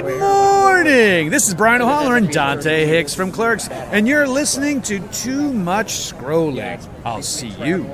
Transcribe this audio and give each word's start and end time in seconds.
Good 0.00 0.18
morning. 0.18 1.28
This 1.28 1.46
is 1.46 1.52
Brian 1.52 1.82
O'Halloran 1.82 2.28
Dante 2.28 2.86
Hicks 2.86 3.14
from 3.14 3.30
Clerks, 3.30 3.68
and 3.68 4.08
you're 4.08 4.26
listening 4.26 4.80
to 4.82 4.98
Too 5.08 5.52
Much 5.52 5.88
Scrolling. 5.88 6.82
I'll 7.04 7.20
see 7.20 7.48
you 7.48 7.84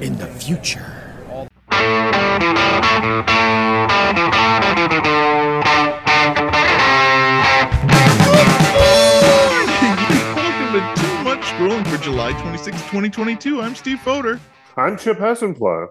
in 0.00 0.16
the 0.16 0.26
future. 0.26 1.02
Welcome 1.68 1.92
to 10.72 10.80
Too 10.96 11.22
Much 11.22 11.40
Scrolling 11.40 11.86
for 11.86 11.98
July 12.02 12.32
26, 12.40 12.78
2022. 12.78 13.60
I'm 13.60 13.74
Steve 13.74 13.98
Foder. 13.98 14.40
I'm 14.78 14.96
Chip 14.96 15.18
Hessenplow. 15.18 15.88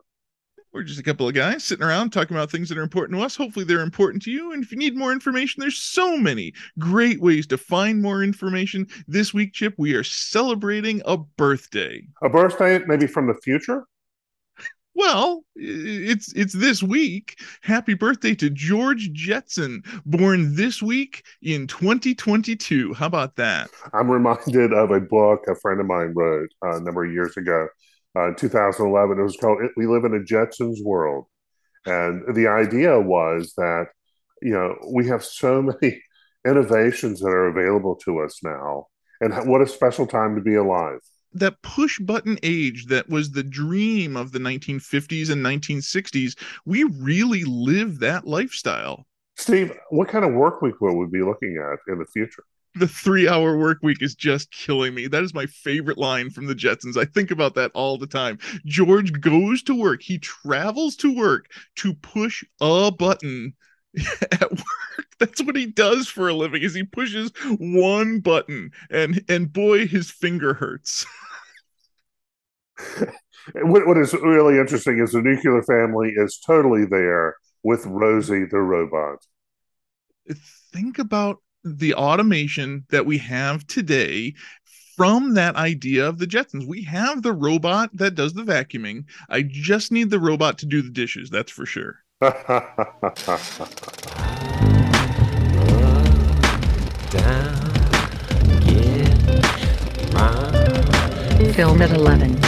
We're 0.73 0.81
just 0.81 0.99
a 0.99 1.03
couple 1.03 1.27
of 1.27 1.35
guys 1.35 1.63
sitting 1.63 1.85
around 1.85 2.09
talking 2.09 2.35
about 2.35 2.49
things 2.49 2.67
that 2.69 2.79
are 2.79 2.83
important 2.83 3.19
to 3.19 3.23
us. 3.23 3.35
Hopefully, 3.35 3.63
they're 3.63 3.81
important 3.81 4.23
to 4.23 4.31
you. 4.31 4.53
And 4.53 4.63
if 4.63 4.71
you 4.71 4.77
need 4.77 4.97
more 4.97 5.11
information, 5.11 5.61
there's 5.61 5.77
so 5.77 6.17
many 6.17 6.51
great 6.79 7.21
ways 7.21 7.45
to 7.47 7.59
find 7.59 8.01
more 8.01 8.23
information. 8.23 8.87
This 9.07 9.35
week, 9.35 9.53
Chip, 9.53 9.75
we 9.77 9.93
are 9.93 10.03
celebrating 10.03 11.03
a 11.05 11.17
birthday. 11.17 12.07
A 12.23 12.29
birthday, 12.29 12.79
maybe 12.87 13.05
from 13.05 13.27
the 13.27 13.35
future? 13.35 13.85
Well, 14.95 15.43
it's 15.55 16.33
it's 16.33 16.53
this 16.53 16.81
week. 16.81 17.39
Happy 17.61 17.93
birthday 17.93 18.33
to 18.35 18.49
George 18.49 19.11
Jetson, 19.11 19.83
born 20.05 20.55
this 20.55 20.81
week 20.81 21.23
in 21.41 21.67
2022. 21.67 22.93
How 22.93 23.07
about 23.07 23.35
that? 23.35 23.69
I'm 23.93 24.09
reminded 24.09 24.73
of 24.73 24.91
a 24.91 25.01
book 25.01 25.41
a 25.47 25.55
friend 25.55 25.79
of 25.79 25.85
mine 25.87 26.13
wrote 26.15 26.49
uh, 26.63 26.77
a 26.77 26.79
number 26.79 27.05
of 27.05 27.11
years 27.11 27.37
ago, 27.37 27.67
uh, 28.15 28.31
2011. 28.37 29.19
It 29.19 29.23
was 29.23 29.37
called 29.37 29.59
"We 29.75 29.87
Live 29.87 30.05
in 30.05 30.15
a 30.15 30.19
Jetsons 30.19 30.83
World," 30.83 31.25
and 31.85 32.35
the 32.35 32.47
idea 32.47 32.99
was 32.99 33.53
that 33.57 33.87
you 34.41 34.53
know 34.53 34.75
we 34.93 35.07
have 35.07 35.23
so 35.23 35.61
many 35.81 36.01
innovations 36.45 37.19
that 37.19 37.29
are 37.29 37.47
available 37.47 37.95
to 38.05 38.19
us 38.19 38.39
now, 38.43 38.87
and 39.21 39.33
what 39.49 39.61
a 39.61 39.67
special 39.67 40.07
time 40.07 40.35
to 40.35 40.41
be 40.41 40.55
alive. 40.55 40.99
That 41.35 41.61
push 41.63 41.99
button 41.99 42.37
age 42.43 42.85
that 42.87 43.09
was 43.09 43.31
the 43.31 43.43
dream 43.43 44.15
of 44.15 44.31
the 44.31 44.39
1950s 44.39 45.31
and 45.31 45.43
1960s 45.43 46.37
we 46.63 46.83
really 46.83 47.43
live 47.43 47.99
that 47.99 48.27
lifestyle. 48.27 49.07
Steve 49.35 49.73
what 49.89 50.09
kind 50.09 50.25
of 50.25 50.33
work 50.33 50.61
week 50.61 50.79
will 50.79 50.95
we 50.95 51.07
be 51.07 51.23
looking 51.23 51.57
at 51.57 51.79
in 51.91 51.97
the 51.97 52.05
future 52.05 52.43
the 52.75 52.87
three 52.87 53.27
hour 53.27 53.57
work 53.57 53.79
week 53.81 54.01
is 54.01 54.15
just 54.15 54.51
killing 54.51 54.93
me. 54.93 55.07
That 55.07 55.23
is 55.23 55.33
my 55.33 55.45
favorite 55.45 55.97
line 55.97 56.29
from 56.29 56.47
the 56.47 56.55
Jetsons. 56.55 56.97
I 56.97 57.05
think 57.05 57.31
about 57.31 57.55
that 57.55 57.71
all 57.73 57.97
the 57.97 58.07
time. 58.07 58.39
George 58.65 59.19
goes 59.21 59.61
to 59.63 59.75
work, 59.75 60.01
he 60.01 60.17
travels 60.19 60.95
to 60.97 61.15
work 61.15 61.51
to 61.77 61.93
push 61.93 62.43
a 62.61 62.91
button 62.91 63.53
at 64.31 64.51
work. 64.51 65.07
That's 65.19 65.41
what 65.43 65.55
he 65.55 65.67
does 65.67 66.07
for 66.07 66.27
a 66.27 66.33
living 66.33 66.63
is 66.63 66.73
he 66.73 66.83
pushes 66.83 67.31
one 67.59 68.19
button 68.19 68.71
and 68.89 69.23
and 69.29 69.51
boy 69.51 69.87
his 69.87 70.09
finger 70.11 70.53
hurts. 70.53 71.05
what, 73.53 73.87
what 73.87 73.97
is 73.97 74.13
really 74.13 74.57
interesting 74.57 74.99
is 74.99 75.11
the 75.11 75.21
nuclear 75.21 75.61
family 75.63 76.13
is 76.15 76.39
totally 76.45 76.85
there 76.85 77.35
with 77.63 77.85
Rosie 77.85 78.45
the 78.45 78.59
robot. 78.59 79.19
Think 80.71 80.99
about 80.99 81.39
the 81.63 81.93
automation 81.93 82.85
that 82.89 83.05
we 83.05 83.17
have 83.19 83.65
today 83.67 84.33
from 84.95 85.33
that 85.33 85.55
idea 85.55 86.07
of 86.07 86.19
the 86.19 86.27
Jetsons. 86.27 86.67
We 86.67 86.83
have 86.83 87.21
the 87.21 87.33
robot 87.33 87.89
that 87.93 88.15
does 88.15 88.33
the 88.33 88.43
vacuuming. 88.43 89.05
I 89.29 89.41
just 89.41 89.91
need 89.91 90.09
the 90.09 90.19
robot 90.19 90.57
to 90.59 90.65
do 90.65 90.81
the 90.81 90.89
dishes, 90.89 91.29
that's 91.29 91.51
for 91.51 91.65
sure. 91.65 91.99
Film 101.53 101.81
at 101.81 101.91
11 101.91 102.39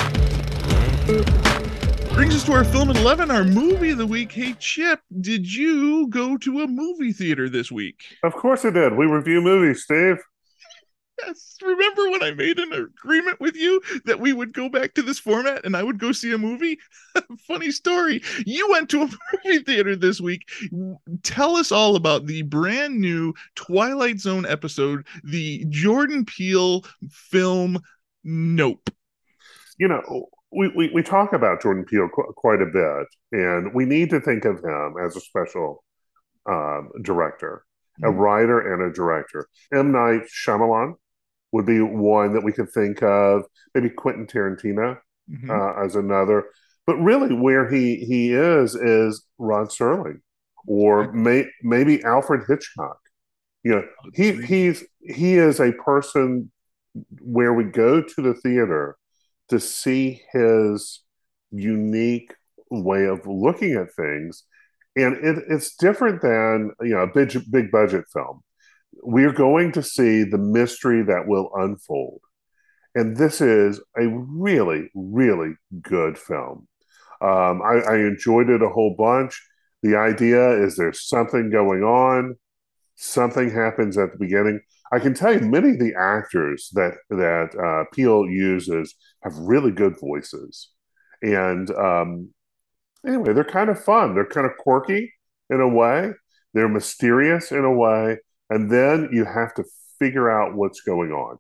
brings 2.16 2.34
us 2.34 2.46
to 2.46 2.54
our 2.54 2.64
film 2.64 2.90
at 2.90 2.96
11 2.96 3.30
our 3.30 3.44
movie 3.44 3.90
of 3.90 3.98
the 3.98 4.08
week. 4.08 4.32
Hey 4.32 4.56
chip 4.58 5.02
did 5.20 5.54
you 5.54 6.08
go 6.08 6.38
to 6.38 6.62
a 6.62 6.68
movie 6.68 7.12
theater 7.12 7.50
this 7.50 7.70
week? 7.70 8.06
Of 8.24 8.34
course 8.34 8.64
i 8.64 8.70
did. 8.70 8.96
We 8.96 9.06
review 9.06 9.42
movies 9.42 9.84
steve. 9.84 10.16
Yes. 11.22 11.58
Remember 11.62 12.10
when 12.12 12.24
i 12.24 12.32
made 12.32 12.58
an 12.58 12.72
agreement 12.72 13.42
with 13.42 13.58
you 13.58 13.82
that 14.06 14.22
we 14.22 14.32
would 14.32 14.54
go 14.54 14.70
back 14.70 14.94
to 14.94 15.02
this 15.02 15.20
format 15.20 15.66
and 15.66 15.76
i 15.76 15.84
would 15.84 16.00
go 16.00 16.14
see 16.14 16.32
a 16.32 16.38
movie? 16.38 16.80
Funny 17.50 17.70
story. 17.70 18.22
You 18.46 18.72
went 18.72 18.90
to 18.92 19.02
a 19.02 19.10
movie 19.44 19.64
theater 19.66 19.98
this 19.98 20.22
week. 20.22 20.48
Tell 21.24 21.58
us 21.58 21.74
all 21.74 21.98
about 21.98 22.28
the 22.28 22.44
brand 22.44 22.98
new 22.98 23.34
twilight 23.56 24.22
zone 24.22 24.46
episode 24.46 25.06
the 25.26 25.66
jordan 25.68 26.24
peele 26.24 26.86
film 27.10 27.78
nope. 28.24 28.90
You 29.78 29.90
know 29.90 30.30
we, 30.56 30.70
we, 30.70 30.92
we 30.94 31.04
talk 31.04 31.34
about 31.34 31.62
Jordan 31.62 31.86
Peele 31.86 32.10
qu- 32.14 32.34
quite 32.36 32.62
a 32.62 32.66
bit, 32.66 33.08
and 33.32 33.74
we 33.74 33.86
need 33.86 34.10
to 34.12 34.22
think 34.22 34.46
of 34.46 34.64
him 34.64 34.96
as 35.04 35.16
a 35.16 35.22
special 35.22 35.84
um, 36.50 36.90
director, 37.02 37.66
mm-hmm. 38.02 38.06
a 38.06 38.12
writer 38.12 38.74
and 38.74 38.82
a 38.82 38.94
director. 38.94 39.48
M. 39.74 39.92
Night 39.92 40.22
Shyamalan 40.34 40.94
would 41.52 41.66
be 41.66 41.82
one 41.82 42.34
that 42.34 42.44
we 42.44 42.52
could 42.52 42.72
think 42.72 43.04
of, 43.04 43.44
maybe 43.74 43.90
Quentin 43.90 44.28
Tarantino 44.28 44.98
mm-hmm. 45.30 45.50
uh, 45.50 45.84
as 45.84 45.96
another. 45.96 46.46
But 46.88 46.98
really, 46.98 47.34
where 47.34 47.70
he 47.70 48.06
he 48.06 48.32
is 48.32 48.76
is 48.76 49.26
Rod 49.40 49.70
Serling, 49.70 50.20
or 50.68 51.12
may, 51.12 51.46
maybe 51.64 52.04
Alfred 52.04 52.44
Hitchcock. 52.48 53.00
You 53.64 53.72
know, 53.72 53.84
he 54.14 54.34
he's 54.44 54.84
he 55.02 55.36
is 55.36 55.60
a 55.60 55.72
person 55.72 56.52
where 57.20 57.54
we 57.54 57.64
go 57.64 58.02
to 58.02 58.22
the 58.22 58.36
theater 58.36 58.98
to 59.50 59.60
see 59.60 60.22
his 60.32 61.02
unique 61.52 62.34
way 62.70 63.06
of 63.06 63.26
looking 63.26 63.74
at 63.74 63.94
things. 63.94 64.44
And 64.96 65.18
it, 65.18 65.44
it's 65.50 65.76
different 65.76 66.22
than 66.22 66.72
you 66.82 66.96
know 66.96 67.02
a 67.02 67.14
big 67.14 67.34
big 67.52 67.72
budget 67.72 68.06
film. 68.14 68.42
We're 69.04 69.34
going 69.34 69.74
to 69.74 69.84
see 69.84 70.24
the 70.24 70.38
mystery 70.38 71.04
that 71.04 71.28
will 71.28 71.52
unfold. 71.56 72.22
And 72.96 73.18
this 73.18 73.42
is 73.42 73.82
a 73.98 74.08
really 74.08 74.90
really 74.96 75.56
good 75.82 76.18
film. 76.18 76.68
Um, 77.22 77.62
I, 77.62 77.82
I 77.88 77.96
enjoyed 77.98 78.50
it 78.50 78.62
a 78.62 78.70
whole 78.70 78.96
bunch. 78.98 79.42
The 79.84 79.98
idea 79.98 80.64
is 80.64 80.76
there's 80.76 81.08
something 81.08 81.50
going 81.50 81.84
on. 81.84 82.36
Something 82.96 83.52
happens 83.52 83.98
at 83.98 84.14
the 84.14 84.18
beginning 84.18 84.62
I 84.92 85.00
can 85.00 85.14
tell 85.14 85.34
you 85.34 85.40
many 85.40 85.72
of 85.72 85.80
the 85.80 85.94
actors 85.98 86.70
that 86.74 86.94
that 87.10 87.56
uh, 87.58 87.90
Peele 87.94 88.26
uses 88.28 88.96
have 89.24 89.36
really 89.36 89.72
good 89.72 90.00
voices, 90.00 90.70
and 91.22 91.70
um, 91.72 92.30
anyway, 93.06 93.34
they're 93.34 93.44
kind 93.44 93.70
of 93.70 93.84
fun. 93.84 94.14
They're 94.14 94.26
kind 94.26 94.46
of 94.46 94.58
quirky 94.58 95.14
in 95.50 95.62
a 95.62 95.68
way. 95.68 96.12
They're 96.54 96.70
mysterious 96.70 97.52
in 97.52 97.66
a 97.66 97.74
way, 97.74 98.18
and 98.50 98.72
then 98.72 99.10
you 99.12 99.26
have 99.26 99.54
to 99.56 99.64
figure 100.00 100.30
out 100.30 100.56
what's 100.56 100.82
going 100.82 101.12
on, 101.12 101.38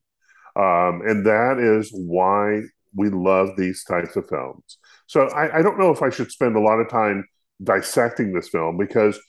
um, 0.56 1.02
and 1.08 1.26
that 1.26 1.60
is 1.60 1.92
why 1.94 2.62
we 2.96 3.10
love 3.10 3.50
these 3.58 3.84
types 3.84 4.16
of 4.16 4.28
films. 4.28 4.78
So 5.08 5.28
I, 5.28 5.60
I 5.60 5.62
don't 5.62 5.78
know 5.78 5.92
if 5.92 6.02
I 6.02 6.10
should 6.10 6.32
spend 6.32 6.56
a 6.56 6.62
lot 6.62 6.80
of 6.80 6.90
time 6.90 7.26
dissecting 7.64 8.34
this 8.34 8.50
film 8.50 8.78
because 8.78 9.20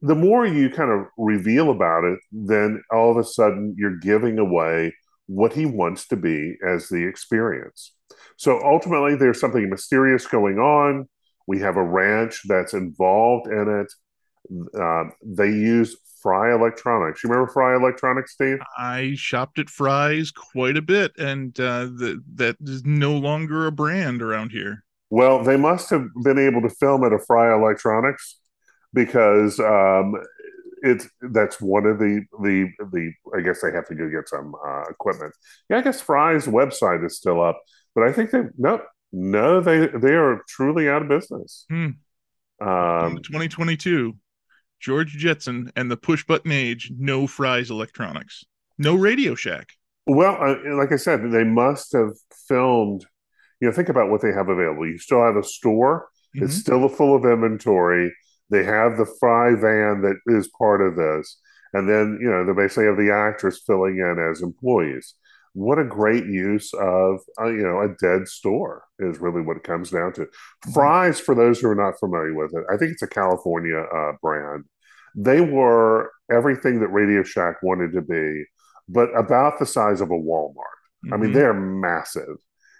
the 0.00 0.14
more 0.14 0.46
you 0.46 0.70
kind 0.70 0.90
of 0.90 1.06
reveal 1.16 1.70
about 1.70 2.04
it, 2.04 2.18
then 2.30 2.82
all 2.92 3.10
of 3.10 3.16
a 3.16 3.24
sudden 3.24 3.74
you're 3.76 3.98
giving 3.98 4.38
away 4.38 4.94
what 5.26 5.52
he 5.52 5.66
wants 5.66 6.06
to 6.08 6.16
be 6.16 6.56
as 6.66 6.88
the 6.88 7.04
experience. 7.06 7.92
So 8.36 8.60
ultimately, 8.64 9.16
there's 9.16 9.40
something 9.40 9.68
mysterious 9.68 10.26
going 10.26 10.58
on. 10.58 11.08
We 11.46 11.60
have 11.60 11.76
a 11.76 11.84
ranch 11.84 12.42
that's 12.46 12.74
involved 12.74 13.48
in 13.48 13.84
it. 13.84 13.92
Uh, 14.78 15.04
they 15.24 15.48
use 15.48 15.96
Fry 16.22 16.54
Electronics. 16.54 17.22
You 17.22 17.30
remember 17.30 17.52
Fry 17.52 17.74
Electronics, 17.74 18.34
Steve? 18.34 18.58
I 18.78 19.14
shopped 19.16 19.58
at 19.58 19.68
Fry's 19.68 20.30
quite 20.30 20.76
a 20.76 20.82
bit, 20.82 21.12
and 21.18 21.58
uh, 21.58 21.84
the, 21.84 22.22
that 22.34 22.56
is 22.60 22.84
no 22.84 23.16
longer 23.16 23.66
a 23.66 23.72
brand 23.72 24.22
around 24.22 24.52
here. 24.52 24.84
Well, 25.10 25.42
they 25.42 25.56
must 25.56 25.90
have 25.90 26.06
been 26.22 26.38
able 26.38 26.62
to 26.62 26.70
film 26.70 27.04
at 27.04 27.12
a 27.12 27.18
Fry 27.18 27.52
Electronics 27.54 28.38
because 28.94 29.58
um, 29.60 30.14
it's 30.82 31.08
that's 31.20 31.60
one 31.60 31.86
of 31.86 31.98
the 31.98 32.24
the 32.42 32.68
the 32.92 33.12
I 33.36 33.40
guess 33.40 33.60
they 33.62 33.72
have 33.72 33.86
to 33.88 33.94
go 33.94 34.08
get 34.08 34.28
some 34.28 34.54
uh, 34.66 34.82
equipment. 34.90 35.34
Yeah, 35.70 35.78
I 35.78 35.82
guess 35.82 36.00
Fry's 36.00 36.46
website 36.46 37.04
is 37.06 37.16
still 37.16 37.40
up, 37.42 37.60
but 37.94 38.04
I 38.04 38.12
think 38.12 38.30
they 38.30 38.42
no 38.58 38.82
no 39.12 39.60
they 39.60 39.86
they 39.86 40.14
are 40.14 40.42
truly 40.48 40.88
out 40.88 41.02
of 41.02 41.08
business. 41.08 41.64
Hmm. 41.70 41.90
Um, 42.60 43.18
2022, 43.22 44.16
George 44.80 45.12
Jetson 45.12 45.72
and 45.74 45.90
the 45.90 45.96
push 45.96 46.24
button 46.24 46.52
age, 46.52 46.92
no 46.96 47.26
Fry's 47.26 47.70
Electronics, 47.70 48.44
no 48.78 48.94
Radio 48.94 49.34
Shack. 49.34 49.72
Well, 50.06 50.36
uh, 50.40 50.76
like 50.76 50.92
I 50.92 50.96
said, 50.96 51.30
they 51.30 51.44
must 51.44 51.92
have 51.92 52.10
filmed. 52.48 53.06
You 53.60 53.68
know, 53.68 53.72
think 53.72 53.88
about 53.88 54.10
what 54.10 54.20
they 54.20 54.32
have 54.32 54.48
available. 54.48 54.86
You 54.86 54.98
still 54.98 55.22
have 55.22 55.36
a 55.36 55.44
store; 55.44 56.08
mm-hmm. 56.34 56.44
it's 56.44 56.56
still 56.56 56.88
full 56.88 57.14
of 57.14 57.24
inventory 57.24 58.12
They 58.52 58.64
have 58.64 58.96
the 58.96 59.06
Fry 59.18 59.54
van 59.54 60.02
that 60.02 60.18
is 60.26 60.48
part 60.58 60.80
of 60.82 60.94
this, 60.94 61.38
and 61.72 61.88
then 61.88 62.18
you 62.22 62.30
know 62.30 62.44
they 62.44 62.52
basically 62.52 62.84
have 62.86 62.98
the 62.98 63.10
actors 63.12 63.62
filling 63.66 63.96
in 63.98 64.16
as 64.30 64.42
employees. 64.42 65.14
What 65.54 65.78
a 65.78 65.84
great 65.84 66.26
use 66.26 66.72
of 66.74 67.20
uh, 67.40 67.46
you 67.48 67.62
know 67.62 67.80
a 67.80 67.94
dead 68.00 68.28
store 68.28 68.84
is 68.98 69.18
really 69.18 69.42
what 69.42 69.56
it 69.56 69.64
comes 69.64 69.90
down 69.90 70.12
to. 70.14 70.26
Fry's, 70.72 71.18
for 71.18 71.34
those 71.34 71.60
who 71.60 71.68
are 71.68 71.74
not 71.74 71.98
familiar 71.98 72.34
with 72.34 72.54
it, 72.54 72.64
I 72.72 72.76
think 72.76 72.92
it's 72.92 73.02
a 73.02 73.08
California 73.08 73.78
uh, 73.78 74.12
brand. 74.22 74.64
They 75.14 75.40
were 75.40 76.10
everything 76.30 76.80
that 76.80 76.88
Radio 76.88 77.22
Shack 77.22 77.56
wanted 77.62 77.92
to 77.94 78.02
be, 78.02 78.44
but 78.88 79.08
about 79.16 79.58
the 79.58 79.66
size 79.66 80.00
of 80.00 80.10
a 80.10 80.14
Walmart. 80.14 80.78
I 81.12 81.16
mean, 81.16 81.30
Mhm. 81.30 81.34
they're 81.34 81.54
massive. 81.54 82.36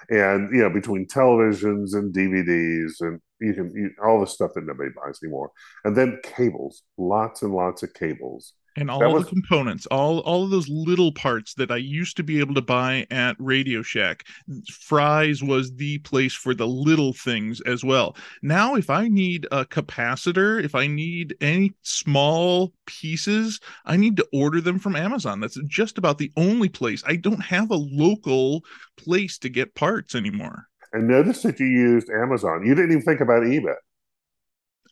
And, 0.08 0.54
you 0.54 0.62
know, 0.62 0.70
between 0.70 1.06
televisions 1.06 1.94
and 1.94 2.12
DVDs 2.14 3.00
and 3.00 3.20
you 3.42 3.54
can, 3.54 3.74
you, 3.74 3.90
all 4.04 4.20
the 4.20 4.26
stuff 4.26 4.52
that 4.54 4.64
nobody 4.64 4.90
buys 4.90 5.18
anymore. 5.22 5.50
And 5.84 5.96
then 5.96 6.18
cables, 6.22 6.82
lots 6.96 7.42
and 7.42 7.52
lots 7.52 7.82
of 7.82 7.92
cables. 7.94 8.54
and 8.76 8.90
all 8.90 9.00
That 9.00 9.24
the 9.24 9.28
components 9.28 9.86
all 9.86 10.20
all 10.20 10.44
of 10.44 10.50
those 10.50 10.68
little 10.68 11.12
parts 11.12 11.54
that 11.54 11.70
i 11.70 11.76
used 11.76 12.16
to 12.16 12.22
be 12.22 12.40
able 12.40 12.54
to 12.54 12.62
buy 12.62 13.06
at 13.10 13.36
radio 13.38 13.82
shack 13.82 14.24
Fry's 14.70 15.42
was 15.42 15.74
the 15.74 15.98
place 15.98 16.32
for 16.32 16.54
the 16.54 16.66
little 16.66 17.12
things 17.12 17.60
as 17.62 17.84
well 17.84 18.16
now 18.40 18.74
if 18.74 18.88
i 18.88 19.08
need 19.08 19.46
a 19.52 19.64
capacitor 19.64 20.62
if 20.62 20.74
i 20.74 20.86
need 20.86 21.36
any 21.40 21.72
small 21.82 22.72
pieces 22.86 23.60
i 23.84 23.96
need 23.96 24.16
to 24.16 24.26
order 24.32 24.60
them 24.60 24.78
from 24.78 24.96
amazon 24.96 25.40
that's 25.40 25.58
just 25.66 25.98
about 25.98 26.18
the 26.18 26.32
only 26.36 26.68
place 26.68 27.02
i 27.06 27.16
don't 27.16 27.42
have 27.42 27.70
a 27.70 27.76
local 27.76 28.64
place 28.96 29.38
to 29.38 29.48
get 29.48 29.74
parts 29.74 30.14
anymore 30.14 30.68
And 30.92 31.08
notice 31.08 31.42
that 31.42 31.58
you 31.58 31.66
used 31.66 32.10
Amazon. 32.10 32.64
You 32.66 32.74
didn't 32.74 32.92
even 32.92 33.02
think 33.02 33.20
about 33.20 33.42
eBay. 33.42 33.74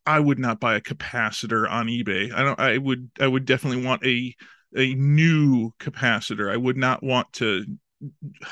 I 0.06 0.18
would 0.18 0.38
not 0.38 0.60
buy 0.60 0.74
a 0.76 0.80
capacitor 0.80 1.70
on 1.70 1.86
eBay. 1.86 2.32
I 2.32 2.42
don't 2.42 2.58
I 2.58 2.78
would 2.78 3.10
I 3.20 3.26
would 3.26 3.44
definitely 3.44 3.84
want 3.84 4.04
a 4.04 4.34
a 4.76 4.94
new 4.94 5.72
capacitor. 5.78 6.50
I 6.50 6.56
would 6.56 6.76
not 6.76 7.02
want 7.02 7.32
to 7.34 7.64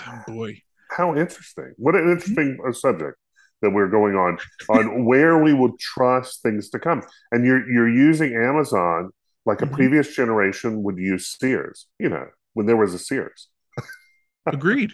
oh 0.07 0.23
boy. 0.27 0.63
How 0.91 1.17
interesting. 1.17 1.75
What 1.77 1.95
an 1.95 2.11
interesting 2.11 2.59
uh, 2.67 2.73
subject 2.73 3.17
that 3.63 3.71
we're 3.71 3.89
going 3.89 4.15
on 4.15 4.39
on 4.69 5.05
where 5.05 5.43
we 5.43 5.53
would 5.53 5.79
trust 5.79 6.43
things 6.43 6.71
to 6.71 6.79
come. 6.79 7.03
And 7.33 7.45
you're 7.45 7.69
you're 7.71 7.89
using 7.91 8.35
Amazon 8.35 9.11
like 9.47 9.63
a 9.63 9.67
Mhm. 9.67 9.73
previous 9.75 10.15
generation 10.15 10.83
would 10.83 10.99
use 10.99 11.35
Sears, 11.39 11.87
you 11.99 12.09
know, 12.11 12.27
when 12.53 12.67
there 12.67 12.77
was 12.77 12.93
a 12.95 12.99
Sears. 12.99 13.49
Agreed. 14.47 14.93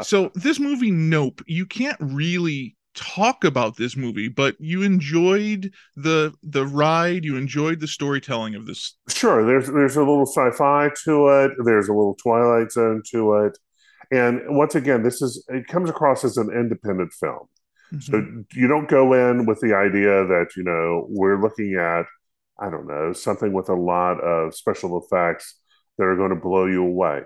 So 0.00 0.30
this 0.34 0.58
movie 0.58 0.90
Nope, 0.90 1.42
you 1.46 1.66
can't 1.66 1.98
really 2.00 2.76
talk 2.94 3.44
about 3.44 3.76
this 3.76 3.96
movie, 3.96 4.28
but 4.28 4.56
you 4.58 4.82
enjoyed 4.82 5.72
the 5.96 6.32
the 6.42 6.66
ride, 6.66 7.24
you 7.24 7.36
enjoyed 7.36 7.80
the 7.80 7.86
storytelling 7.86 8.54
of 8.54 8.66
this. 8.66 8.96
Sure, 9.08 9.44
there's 9.44 9.68
there's 9.68 9.96
a 9.96 10.00
little 10.00 10.26
sci-fi 10.26 10.90
to 11.04 11.28
it. 11.28 11.52
There's 11.64 11.88
a 11.88 11.92
little 11.92 12.16
Twilight 12.22 12.72
Zone 12.72 13.02
to 13.10 13.34
it, 13.44 13.58
and 14.10 14.40
once 14.48 14.74
again, 14.74 15.02
this 15.02 15.22
is 15.22 15.44
it 15.48 15.66
comes 15.66 15.90
across 15.90 16.24
as 16.24 16.36
an 16.36 16.50
independent 16.50 17.12
film. 17.12 17.48
Mm-hmm. 17.92 18.00
So 18.00 18.44
you 18.54 18.68
don't 18.68 18.88
go 18.88 19.12
in 19.12 19.46
with 19.46 19.60
the 19.60 19.74
idea 19.74 20.26
that 20.26 20.48
you 20.56 20.64
know 20.64 21.06
we're 21.08 21.40
looking 21.40 21.74
at 21.74 22.06
I 22.60 22.70
don't 22.70 22.86
know 22.86 23.12
something 23.12 23.52
with 23.52 23.68
a 23.68 23.74
lot 23.74 24.20
of 24.20 24.54
special 24.54 25.02
effects 25.02 25.56
that 25.98 26.04
are 26.04 26.16
going 26.16 26.30
to 26.30 26.36
blow 26.36 26.66
you 26.66 26.84
away. 26.84 27.22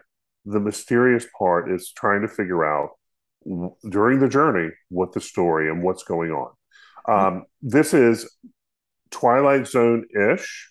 The 0.46 0.60
mysterious 0.60 1.26
part 1.38 1.70
is 1.70 1.92
trying 1.92 2.22
to 2.22 2.28
figure 2.28 2.64
out 2.64 2.90
during 3.90 4.18
the 4.20 4.28
journey 4.28 4.70
what 4.88 5.12
the 5.12 5.20
story 5.20 5.68
and 5.70 5.82
what's 5.82 6.04
going 6.04 6.30
on. 6.30 6.52
Um, 7.08 7.44
this 7.62 7.94
is 7.94 8.28
Twilight 9.10 9.66
Zone 9.66 10.04
ish. 10.14 10.70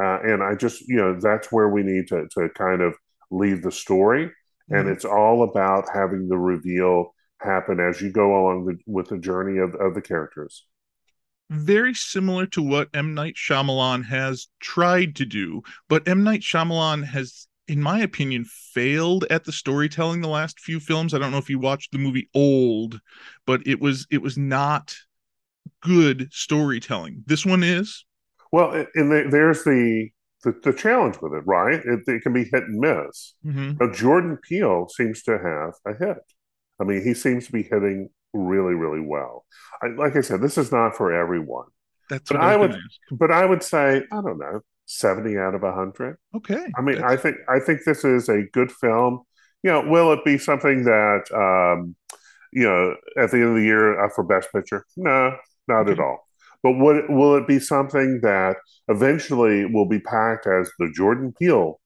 Uh, 0.00 0.18
and 0.22 0.42
I 0.42 0.54
just, 0.54 0.82
you 0.88 0.96
know, 0.96 1.18
that's 1.20 1.50
where 1.50 1.68
we 1.68 1.82
need 1.82 2.08
to, 2.08 2.26
to 2.32 2.48
kind 2.50 2.82
of 2.82 2.94
leave 3.30 3.62
the 3.62 3.72
story. 3.72 4.30
And 4.70 4.88
Mhm. 4.88 4.92
it's 4.92 5.04
all 5.04 5.42
about 5.42 5.86
having 5.94 6.28
the 6.28 6.36
reveal 6.38 7.14
happen 7.40 7.80
as 7.80 8.00
you 8.00 8.10
go 8.10 8.36
along 8.40 8.66
the, 8.66 8.78
with 8.86 9.08
the 9.08 9.18
journey 9.18 9.58
of, 9.58 9.74
of 9.74 9.94
the 9.94 10.02
characters. 10.02 10.66
very 11.48 11.94
similar 11.94 12.44
to 12.44 12.60
what 12.60 12.88
M. 12.92 13.14
Night 13.14 13.36
Shyamalan 13.36 14.04
has 14.06 14.48
tried 14.58 15.14
to 15.16 15.24
do, 15.24 15.62
but 15.88 16.08
M. 16.08 16.24
Night 16.24 16.40
Shyamalan 16.40 17.04
has, 17.04 17.46
in 17.68 17.80
my 17.80 18.00
opinion, 18.00 18.44
failed 18.44 19.24
at 19.30 19.44
the 19.44 19.52
storytelling 19.52 20.20
the 20.20 20.28
last 20.28 20.60
few 20.60 20.80
films. 20.80 21.14
I 21.14 21.18
don't 21.18 21.32
know 21.32 21.38
if 21.38 21.50
you 21.50 21.58
watched 21.58 21.92
the 21.92 21.98
movie 21.98 22.28
Old, 22.34 23.00
but 23.46 23.66
it 23.66 23.80
was 23.80 24.06
it 24.10 24.22
was 24.22 24.38
not 24.38 24.94
good 25.82 26.28
storytelling. 26.32 27.24
This 27.26 27.44
one 27.44 27.62
is. 27.62 28.04
Well, 28.52 28.86
and 28.94 29.10
there's 29.32 29.64
the, 29.64 30.10
the 30.44 30.54
the 30.62 30.72
challenge 30.72 31.16
with 31.20 31.32
it, 31.32 31.42
right? 31.46 31.80
It, 31.84 32.00
it 32.06 32.22
can 32.22 32.32
be 32.32 32.44
hit 32.44 32.64
and 32.64 32.78
miss. 32.78 33.34
Mhm. 33.44 33.78
But 33.78 33.92
Jordan 33.94 34.38
Peele 34.42 34.88
seems 34.88 35.22
to 35.24 35.32
have 35.32 35.74
a 35.84 35.98
hit. 35.98 36.18
I 36.80 36.84
mean, 36.84 37.02
he 37.02 37.14
seems 37.14 37.46
to 37.46 37.52
be 37.52 37.62
hitting 37.62 38.10
really, 38.32 38.74
really 38.74 39.00
well. 39.00 39.44
I, 39.82 39.88
like 39.88 40.14
I 40.14 40.20
said, 40.20 40.40
this 40.42 40.58
is 40.58 40.70
not 40.70 40.96
for 40.96 41.12
everyone. 41.12 41.66
That's 42.08 42.30
But 42.30 42.38
what 42.38 42.46
I, 42.46 42.52
I 42.52 42.56
would-. 42.56 42.78
But 43.10 43.30
I 43.30 43.44
would 43.44 43.62
say, 43.62 44.02
I 44.12 44.16
don't 44.22 44.38
know, 44.38 44.60
70 44.86 45.36
out 45.36 45.54
of 45.54 45.62
100. 45.62 46.16
Okay. 46.34 46.66
I 46.76 46.80
mean, 46.80 46.96
That's- 46.96 47.12
I 47.12 47.16
think 47.16 47.36
I 47.48 47.60
think 47.60 47.80
this 47.84 48.04
is 48.04 48.28
a 48.28 48.42
good 48.52 48.72
film. 48.72 49.20
You 49.62 49.72
know, 49.72 49.82
will 49.88 50.12
it 50.12 50.24
be 50.24 50.38
something 50.38 50.84
that 50.84 51.24
um, 51.34 51.96
you 52.52 52.64
know 52.64 52.94
at 53.20 53.30
the 53.30 53.38
end 53.38 53.48
of 53.48 53.54
the 53.56 53.62
year 53.64 54.08
for 54.14 54.24
Best 54.24 54.52
Picture? 54.52 54.84
No, 54.96 55.36
not 55.68 55.90
at 55.90 55.98
all. 55.98 56.26
But 56.62 56.72
would 56.78 57.08
will 57.08 57.36
it 57.36 57.46
be 57.46 57.58
something 57.58 58.20
that 58.22 58.56
eventually 58.88 59.66
will 59.66 59.86
be 59.88 60.00
packed 60.00 60.46
as 60.46 60.70
the 60.78 60.90
Jordan 60.94 61.32
Peele 61.38 61.80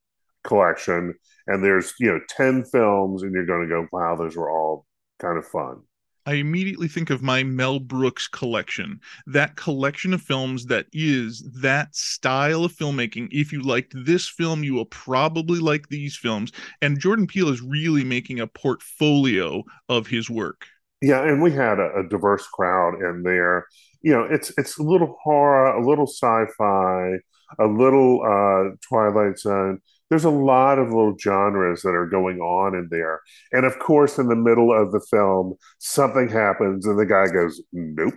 collection? 0.45 1.15
And 1.47 1.65
there's 1.65 1.95
you 1.99 2.13
know 2.13 2.21
ten 2.29 2.65
films, 2.65 3.23
and 3.23 3.33
you're 3.33 3.47
going 3.47 3.63
to 3.63 3.75
go, 3.75 3.87
wow, 3.93 4.15
those 4.17 4.37
were 4.37 4.51
all 4.51 4.87
kind 5.19 5.39
of 5.39 5.47
fun. 5.47 5.83
I 6.31 6.35
immediately 6.35 6.87
think 6.87 7.11
of 7.11 7.25
my 7.25 7.43
Mel 7.43 7.81
Brooks 7.81 8.29
collection, 8.29 9.01
that 9.27 9.57
collection 9.57 10.15
of 10.15 10.23
films 10.23 10.65
that 10.67 10.87
is 10.93 11.43
that 11.61 11.97
style 11.97 12.65
of 12.65 12.73
filmmaking. 12.73 13.31
If 13.33 13.53
you 13.53 13.63
liked 13.63 13.95
this 13.97 14.29
film, 14.29 14.63
you 14.63 14.75
will 14.75 14.85
probably 14.85 15.59
like 15.59 15.89
these 15.89 16.17
films. 16.17 16.53
And 16.83 17.01
Jordan 17.01 17.27
Peele 17.27 17.49
is 17.49 17.61
really 17.61 18.05
making 18.05 18.39
a 18.39 18.47
portfolio 18.47 19.65
of 19.89 20.07
his 20.07 20.31
work. 20.31 20.67
Yeah, 21.03 21.21
and 21.25 21.43
we 21.43 21.51
had 21.51 21.81
a, 21.81 21.99
a 21.99 22.09
diverse 22.09 22.47
crowd 22.47 23.03
in 23.03 23.25
there. 23.25 23.67
You 24.01 24.13
know, 24.13 24.23
it's 24.23 24.53
it's 24.57 24.79
a 24.79 24.85
little 24.85 25.17
horror, 25.21 25.75
a 25.75 25.85
little 25.85 26.07
sci-fi, 26.07 27.15
a 27.59 27.67
little 27.67 28.23
uh, 28.23 28.77
Twilight 28.89 29.37
Zone. 29.37 29.81
There's 30.11 30.25
a 30.25 30.31
lot 30.31 30.79
of 30.79 30.89
little 30.89 31.17
genres 31.17 31.83
that 31.83 31.95
are 31.95 32.07
going 32.07 32.41
on 32.41 32.75
in 32.75 32.89
there. 32.91 33.21
And 33.53 33.65
of 33.65 33.79
course, 33.79 34.19
in 34.19 34.29
the 34.29 34.37
middle 34.37 34.73
of 34.73 34.93
the 34.93 35.01
film, 35.01 35.55
something 35.79 36.29
happens 36.29 36.87
and 36.87 36.99
the 36.99 37.07
guy 37.07 37.29
goes, 37.29 37.63
"Nope." 37.73 38.15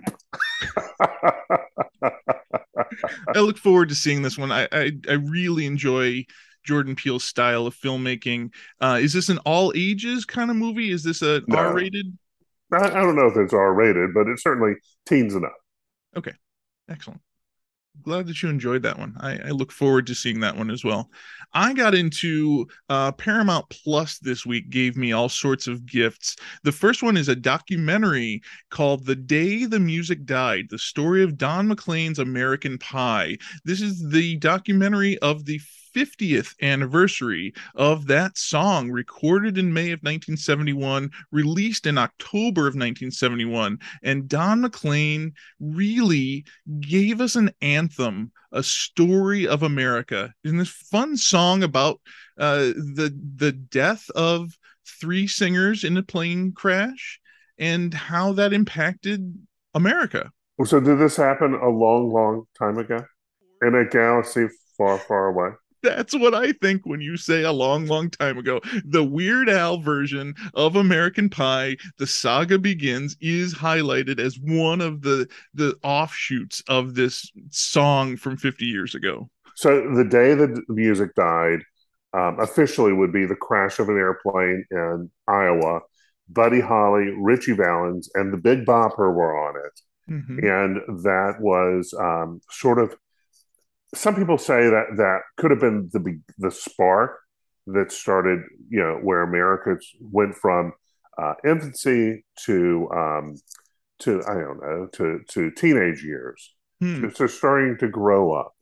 I 3.36 3.40
look 3.40 3.58
forward 3.58 3.90
to 3.90 3.96
seeing 3.96 4.24
this 4.24 4.38
one. 4.38 4.52
I 4.52 4.68
I, 4.72 4.92
I 5.08 5.14
really 5.14 5.66
enjoy 5.66 6.26
Jordan 6.64 6.96
Peele's 6.96 7.24
style 7.24 7.68
of 7.68 7.76
filmmaking. 7.76 8.54
Uh, 8.82 9.00
is 9.02 9.14
this 9.14 9.30
an 9.30 9.38
all 9.40 9.72
ages 9.76 10.26
kind 10.26 10.50
of 10.50 10.58
movie? 10.58 10.92
Is 10.92 11.04
this 11.04 11.22
a 11.22 11.42
No. 11.48 11.58
R-rated? 11.58 12.18
I, 12.72 12.88
I 12.88 13.02
don't 13.02 13.16
know 13.16 13.28
if 13.28 13.38
it's 13.38 13.54
R-rated, 13.54 14.14
but 14.14 14.28
it's 14.28 14.44
certainly 14.44 14.76
teens 15.06 15.36
and 15.36 15.46
up. 15.46 15.56
Excellent. 16.90 17.22
Glad 18.02 18.28
that 18.28 18.42
you 18.42 18.50
enjoyed 18.50 18.82
that 18.84 18.98
one. 18.98 19.16
I, 19.20 19.38
I 19.38 19.50
look 19.50 19.72
forward 19.72 20.08
to 20.08 20.16
seeing 20.16 20.40
that 20.40 20.58
one 20.58 20.72
as 20.72 20.84
well. 20.84 21.10
I 21.54 21.74
got 21.74 21.94
into 21.94 22.66
uh, 22.90 23.12
Paramount 23.14 23.70
Plus 23.70 24.18
this 24.18 24.46
week, 24.46 24.72
gave 24.72 24.98
me 24.98 25.12
all 25.12 25.30
sorts 25.30 25.68
of 25.68 25.86
gifts. 25.86 26.36
The 26.64 26.72
first 26.72 27.04
one 27.04 27.16
is 27.16 27.30
a 27.30 27.36
documentary 27.36 28.42
called 28.72 29.06
The 29.06 29.16
Day 29.16 29.66
the 29.66 29.80
Music 29.80 30.26
Died 30.26 30.66
The 30.70 30.80
Story 30.80 31.24
of 31.24 31.38
Don 31.38 31.68
McLean's 31.68 32.20
American 32.20 32.78
Pie. 32.80 33.38
This 33.64 33.80
is 33.80 34.10
the 34.10 34.38
documentary 34.38 35.18
of 35.20 35.46
the 35.46 35.62
50th 35.96 36.56
anniversary 36.62 37.54
of 37.76 38.08
that 38.08 38.38
song, 38.38 38.92
recorded 38.92 39.58
in 39.58 39.74
May 39.74 39.92
of 39.92 40.00
1971, 40.00 41.12
released 41.32 41.86
in 41.86 41.98
October 41.98 42.62
of 42.62 42.76
1971. 42.76 43.80
And 44.04 44.28
Don 44.28 44.62
McLean 44.62 45.34
really 45.60 46.46
gave 46.80 47.22
us 47.22 47.36
an 47.36 47.52
anthem, 47.62 48.32
a 48.52 48.64
story 48.64 49.48
of 49.48 49.64
America, 49.64 50.34
in 50.44 50.58
this 50.58 50.70
fun 50.70 51.18
song 51.18 51.64
about 51.64 52.00
uh, 52.38 52.74
the 52.76 53.16
the 53.36 53.52
death 53.52 54.10
of 54.16 54.58
three 55.00 55.28
singers 55.28 55.84
in 55.84 55.98
a 55.98 56.04
plane 56.04 56.52
crash 56.52 57.20
and 57.58 57.94
how 57.94 58.34
that 58.34 58.54
impacted 58.54 59.38
America. 59.74 60.32
So 60.66 60.80
did 60.80 61.00
this 61.00 61.18
happen 61.18 61.54
a 61.56 61.70
long, 61.70 62.12
long 62.12 62.46
time 62.58 62.78
ago 62.78 63.04
in 63.62 63.76
a 63.76 63.86
galaxy 63.86 64.48
far, 64.78 64.98
far 64.98 65.28
away? 65.28 65.50
That's 65.84 66.16
what 66.16 66.34
I 66.34 66.54
think 66.54 66.86
when 66.86 67.02
you 67.02 67.18
say 67.18 67.44
a 67.44 67.52
long, 67.52 67.86
long 67.88 68.10
time 68.10 68.38
ago. 68.38 68.62
The 68.86 69.04
Weird 69.04 69.50
Al 69.50 69.80
version 69.80 70.34
of 70.54 70.75
American 70.75 71.30
Pie, 71.30 71.78
The 71.98 72.08
Saga 72.08 72.58
Begins, 72.58 73.18
is 73.20 73.54
highlighted 73.54 74.20
as 74.20 74.40
one 74.40 74.82
of 74.82 75.02
the 75.02 75.28
the 75.54 75.75
offshoots 75.84 76.63
of 76.68 76.96
this 76.96 77.30
song 77.50 78.18
from 78.18 78.38
50 78.38 78.66
years 78.66 78.96
ago. 78.96 79.30
So 79.56 79.94
the 79.94 80.06
day 80.06 80.34
the 80.34 80.62
music 80.70 81.13
died, 81.16 81.60
um, 82.13 82.40
officially 82.40 82.94
would 82.94 83.12
be 83.12 83.25
the 83.25 83.36
crash 83.36 83.80
of 83.80 83.90
an 83.90 83.98
airplane 83.98 84.66
in 84.72 85.12
Iowa. 85.28 85.82
Buddy 86.30 86.62
Holly, 86.62 87.13
Ritchie 87.20 87.54
Valens, 87.54 88.10
and 88.16 88.32
the 88.32 88.38
Big 88.38 88.66
Bopper 88.66 89.13
were 89.13 89.38
on 89.38 89.56
it. 89.58 89.82
Mhm. 90.10 90.44
and 90.44 91.04
that 91.04 91.36
was 91.40 91.94
um, 91.98 92.42
sort 92.50 92.78
of 92.78 92.94
some 93.94 94.16
people 94.16 94.38
say 94.38 94.70
that 94.70 94.86
that 94.98 95.20
could 95.38 95.52
have 95.52 95.60
been 95.60 95.90
the 95.94 96.20
the 96.38 96.52
spark 96.52 97.20
that 97.68 97.92
started 97.92 98.40
you 98.70 98.80
know 98.80 99.00
where 99.02 99.22
America 99.22 99.78
went 100.02 100.36
from 100.36 100.74
uh, 101.18 101.34
infancy 101.46 102.26
to 102.46 102.90
um, 102.96 103.36
to 104.00 104.22
I 104.28 104.34
don't 104.34 104.60
know 104.62 104.88
to 104.94 105.20
to 105.30 105.52
teenage 105.52 106.04
years 106.04 106.54
Hmm. 106.82 107.08
to 107.10 107.28
starting 107.30 107.78
to 107.78 107.88
grow 107.88 108.34
up. 108.34 108.54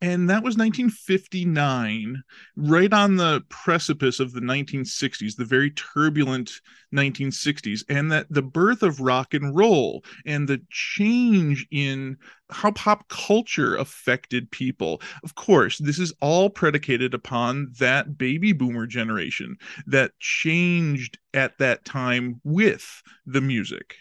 And 0.00 0.30
that 0.30 0.44
was 0.44 0.56
1959 0.56 2.22
right 2.56 2.92
on 2.92 3.16
the 3.16 3.42
precipice 3.48 4.20
of 4.20 4.32
the 4.32 4.40
1960s 4.40 5.36
the 5.36 5.44
very 5.44 5.70
turbulent 5.72 6.60
1960s 6.94 7.84
and 7.88 8.10
that 8.12 8.26
the 8.30 8.42
birth 8.42 8.82
of 8.82 9.00
rock 9.00 9.34
and 9.34 9.56
roll 9.56 10.04
and 10.24 10.48
the 10.48 10.60
change 10.70 11.66
in 11.70 12.16
how 12.50 12.70
pop 12.72 13.08
culture 13.08 13.76
affected 13.76 14.50
people 14.50 15.00
of 15.24 15.34
course 15.34 15.78
this 15.78 15.98
is 15.98 16.12
all 16.20 16.48
predicated 16.48 17.12
upon 17.12 17.72
that 17.78 18.16
baby 18.16 18.52
boomer 18.52 18.86
generation 18.86 19.56
that 19.86 20.12
changed 20.20 21.18
at 21.34 21.58
that 21.58 21.84
time 21.84 22.40
with 22.44 23.02
the 23.26 23.40
music 23.40 23.96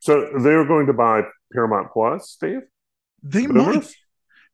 So 0.00 0.30
they 0.38 0.54
were 0.54 0.64
going 0.66 0.86
to 0.86 0.92
buy 0.92 1.22
Paramount 1.52 1.92
Plus, 1.92 2.30
Steve. 2.30 2.62
they 3.22 3.46
Boomers? 3.46 3.84
might 3.84 3.94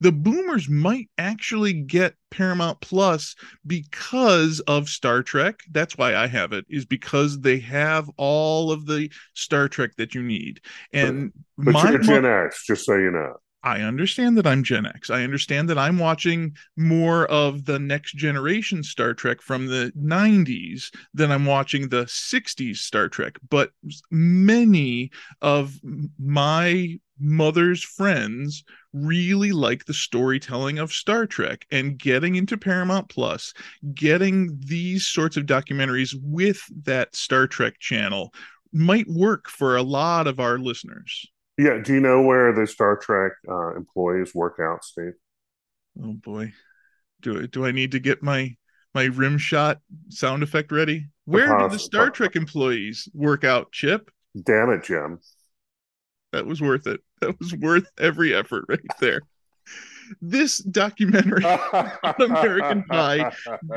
the 0.00 0.12
boomers 0.12 0.68
might 0.68 1.08
actually 1.18 1.72
get 1.72 2.14
Paramount 2.30 2.80
Plus 2.80 3.34
because 3.66 4.60
of 4.60 4.88
Star 4.88 5.22
Trek. 5.22 5.60
That's 5.70 5.96
why 5.96 6.14
I 6.14 6.26
have 6.26 6.52
it, 6.52 6.66
is 6.68 6.84
because 6.84 7.40
they 7.40 7.58
have 7.60 8.10
all 8.16 8.72
of 8.72 8.86
the 8.86 9.10
Star 9.34 9.68
Trek 9.68 9.92
that 9.96 10.14
you 10.14 10.22
need. 10.22 10.60
And 10.92 11.32
But 11.56 11.72
my 11.72 11.90
you're 11.90 11.98
mo- 11.98 12.04
Gen 12.04 12.26
X, 12.26 12.66
just 12.66 12.84
so 12.84 12.96
you 12.96 13.10
know. 13.10 13.36
I 13.66 13.80
understand 13.80 14.38
that 14.38 14.46
I'm 14.46 14.62
Gen 14.62 14.86
X. 14.86 15.10
I 15.10 15.24
understand 15.24 15.68
that 15.70 15.76
I'm 15.76 15.98
watching 15.98 16.56
more 16.76 17.26
of 17.26 17.64
the 17.64 17.80
next 17.80 18.12
generation 18.14 18.84
Star 18.84 19.12
Trek 19.12 19.42
from 19.42 19.66
the 19.66 19.92
90s 20.00 20.94
than 21.12 21.32
I'm 21.32 21.46
watching 21.46 21.88
the 21.88 22.04
60s 22.04 22.76
Star 22.76 23.08
Trek. 23.08 23.40
But 23.50 23.72
many 24.08 25.10
of 25.42 25.80
my 26.16 27.00
mother's 27.18 27.82
friends 27.82 28.62
really 28.92 29.50
like 29.50 29.86
the 29.86 29.94
storytelling 29.94 30.78
of 30.78 30.92
Star 30.92 31.26
Trek 31.26 31.66
and 31.72 31.98
getting 31.98 32.36
into 32.36 32.56
Paramount 32.56 33.08
Plus, 33.08 33.52
getting 33.94 34.56
these 34.60 35.08
sorts 35.08 35.36
of 35.36 35.44
documentaries 35.44 36.14
with 36.22 36.60
that 36.84 37.16
Star 37.16 37.48
Trek 37.48 37.80
channel 37.80 38.32
might 38.72 39.08
work 39.08 39.48
for 39.48 39.74
a 39.74 39.82
lot 39.82 40.28
of 40.28 40.38
our 40.38 40.56
listeners. 40.56 41.26
Yeah. 41.58 41.78
Do 41.82 41.94
you 41.94 42.00
know 42.00 42.22
where 42.22 42.52
the 42.52 42.66
Star 42.66 42.96
Trek 42.96 43.32
uh, 43.48 43.74
employees 43.76 44.34
work 44.34 44.58
out, 44.60 44.84
Steve? 44.84 45.14
Oh 46.02 46.12
boy. 46.12 46.52
Do 47.22 47.42
I 47.42 47.46
do 47.46 47.64
I 47.64 47.72
need 47.72 47.92
to 47.92 47.98
get 47.98 48.22
my 48.22 48.56
my 48.94 49.04
rim 49.04 49.38
shot 49.38 49.78
sound 50.08 50.42
effect 50.42 50.70
ready? 50.72 51.06
Where 51.24 51.58
do 51.58 51.68
the 51.68 51.78
Star 51.78 52.10
Trek 52.10 52.36
employees 52.36 53.08
work 53.12 53.44
out, 53.44 53.72
Chip? 53.72 54.10
Damn 54.44 54.70
it, 54.70 54.84
Jim. 54.84 55.18
That 56.32 56.46
was 56.46 56.60
worth 56.60 56.86
it. 56.86 57.00
That 57.22 57.38
was 57.40 57.54
worth 57.54 57.86
every 57.98 58.34
effort 58.34 58.66
right 58.68 58.80
there. 59.00 59.22
This 60.20 60.58
documentary 60.58 61.44
on 61.44 61.90
American 62.20 62.84
Pie 62.84 63.32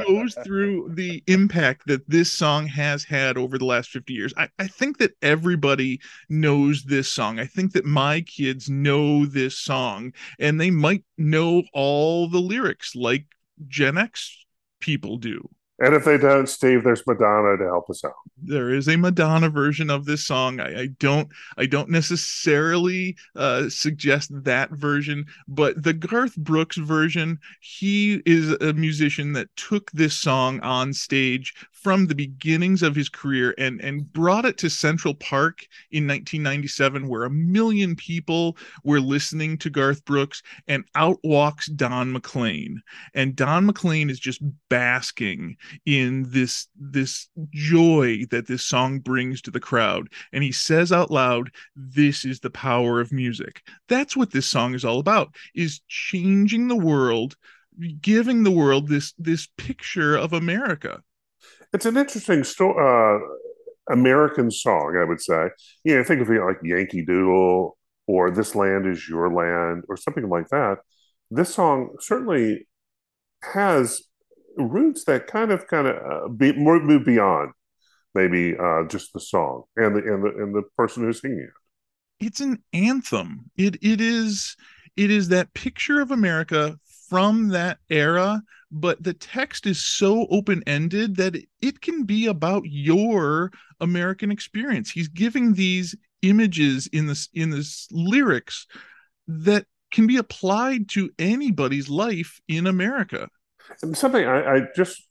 goes 0.05 0.35
through 0.43 0.91
the 0.93 1.23
impact 1.27 1.87
that 1.87 2.09
this 2.09 2.31
song 2.31 2.67
has 2.67 3.03
had 3.03 3.37
over 3.37 3.57
the 3.57 3.65
last 3.65 3.89
50 3.89 4.13
years. 4.13 4.33
I, 4.37 4.49
I 4.59 4.67
think 4.67 4.97
that 4.99 5.15
everybody 5.21 5.99
knows 6.29 6.83
this 6.83 7.11
song. 7.11 7.39
I 7.39 7.45
think 7.45 7.73
that 7.73 7.85
my 7.85 8.21
kids 8.21 8.69
know 8.69 9.25
this 9.25 9.57
song 9.57 10.13
and 10.39 10.59
they 10.59 10.71
might 10.71 11.03
know 11.17 11.63
all 11.73 12.29
the 12.29 12.39
lyrics 12.39 12.95
like 12.95 13.25
Gen 13.67 13.97
X 13.97 14.45
people 14.79 15.17
do. 15.17 15.49
And 15.81 15.95
if 15.95 16.03
they 16.03 16.17
don't, 16.17 16.47
Steve, 16.47 16.83
there's 16.83 17.07
Madonna 17.07 17.57
to 17.57 17.63
help 17.63 17.89
us 17.89 18.03
out. 18.03 18.13
There 18.41 18.69
is 18.69 18.89
a 18.89 18.97
Madonna 18.97 19.49
version 19.49 19.89
of 19.89 20.05
this 20.05 20.25
song. 20.25 20.59
I, 20.59 20.81
I 20.81 20.87
don't 20.99 21.29
I 21.57 21.65
don't 21.65 21.89
necessarily 21.89 23.15
uh, 23.35 23.69
suggest 23.69 24.31
that 24.43 24.71
version, 24.71 25.25
but 25.47 25.81
the 25.81 25.93
Garth 25.93 26.35
Brooks 26.35 26.75
version, 26.75 27.39
he 27.61 28.21
is 28.25 28.51
a 28.51 28.73
musician 28.73 29.33
that 29.33 29.55
took 29.55 29.89
this 29.91 30.15
song 30.15 30.59
on 30.61 30.93
stage 30.93 31.53
from 31.81 32.07
the 32.07 32.15
beginnings 32.15 32.83
of 32.83 32.95
his 32.95 33.09
career 33.09 33.53
and 33.57 33.81
and 33.81 34.11
brought 34.11 34.45
it 34.45 34.57
to 34.57 34.69
Central 34.69 35.13
Park 35.15 35.65
in 35.91 36.07
1997 36.07 37.07
where 37.07 37.23
a 37.23 37.29
million 37.29 37.95
people 37.95 38.57
were 38.83 38.99
listening 38.99 39.57
to 39.57 39.69
Garth 39.69 40.03
Brooks 40.05 40.41
and 40.67 40.83
out 40.95 41.19
walks 41.23 41.67
Don 41.67 42.11
McLean. 42.11 42.81
And 43.13 43.35
Don 43.35 43.65
McLean 43.65 44.09
is 44.09 44.19
just 44.19 44.41
basking 44.69 45.57
in 45.85 46.25
this 46.29 46.67
this 46.75 47.29
joy 47.51 48.25
that 48.31 48.47
this 48.47 48.65
song 48.65 48.99
brings 48.99 49.41
to 49.43 49.51
the 49.51 49.59
crowd. 49.59 50.09
And 50.33 50.43
he 50.43 50.51
says 50.51 50.91
out 50.91 51.11
loud 51.11 51.51
this 51.75 52.25
is 52.25 52.39
the 52.39 52.49
power 52.49 52.99
of 52.99 53.11
music. 53.11 53.63
That's 53.87 54.17
what 54.17 54.31
this 54.31 54.47
song 54.47 54.73
is 54.73 54.85
all 54.85 54.99
about 54.99 55.35
is 55.55 55.81
changing 55.87 56.67
the 56.67 56.75
world 56.75 57.35
giving 58.01 58.43
the 58.43 58.51
world 58.51 58.87
this 58.87 59.13
this 59.17 59.47
picture 59.57 60.15
of 60.15 60.33
america 60.33 61.01
It's 61.73 61.85
an 61.85 61.97
interesting 61.97 62.43
story. 62.43 62.75
Uh, 62.79 63.19
American 63.91 64.51
song, 64.51 64.97
I 65.01 65.03
would 65.03 65.21
say. 65.21 65.49
You 65.83 65.97
know, 65.97 66.03
think 66.03 66.21
of 66.21 66.29
it 66.29 66.41
like 66.41 66.57
Yankee 66.63 67.03
Doodle 67.03 67.77
or 68.07 68.31
This 68.31 68.55
Land 68.55 68.85
Is 68.85 69.09
Your 69.09 69.33
Land 69.33 69.83
or 69.89 69.97
something 69.97 70.29
like 70.29 70.49
that. 70.49 70.77
This 71.31 71.53
song 71.53 71.95
certainly 71.99 72.67
has 73.53 74.03
roots 74.57 75.05
that 75.05 75.27
kind 75.27 75.51
of 75.51 75.67
kind 75.67 75.87
of 75.87 75.95
uh, 75.95 76.27
be, 76.29 76.53
more 76.53 76.79
move 76.79 77.05
beyond 77.05 77.51
maybe 78.13 78.55
uh, 78.57 78.83
just 78.87 79.13
the 79.13 79.19
song 79.19 79.63
and 79.75 79.95
the 79.95 79.99
and 79.99 80.23
the 80.23 80.29
and 80.43 80.53
the 80.55 80.63
person 80.75 81.03
who's 81.03 81.21
singing 81.21 81.39
it. 82.19 82.25
it's 82.25 82.41
an 82.41 82.61
anthem 82.73 83.49
it 83.55 83.77
it 83.81 84.01
is 84.01 84.55
it 84.97 85.09
is 85.09 85.29
that 85.29 85.53
picture 85.53 86.01
of 86.01 86.11
america 86.11 86.77
from 87.07 87.49
that 87.49 87.77
era 87.89 88.41
but 88.71 89.01
the 89.01 89.13
text 89.13 89.65
is 89.65 89.83
so 89.83 90.27
open-ended 90.29 91.15
that 91.15 91.35
it, 91.35 91.45
it 91.61 91.81
can 91.81 92.03
be 92.03 92.27
about 92.27 92.63
your 92.65 93.51
american 93.79 94.31
experience 94.31 94.91
he's 94.91 95.07
giving 95.07 95.53
these 95.53 95.95
images 96.21 96.87
in 96.93 97.07
this 97.07 97.29
in 97.33 97.49
this 97.49 97.87
lyrics 97.91 98.67
that 99.27 99.65
can 99.91 100.05
be 100.05 100.17
applied 100.17 100.87
to 100.89 101.09
anybody's 101.17 101.89
life 101.89 102.39
in 102.47 102.67
america 102.67 103.27
something 103.93 104.25
I, 104.25 104.55
I 104.55 104.61
just 104.75 105.01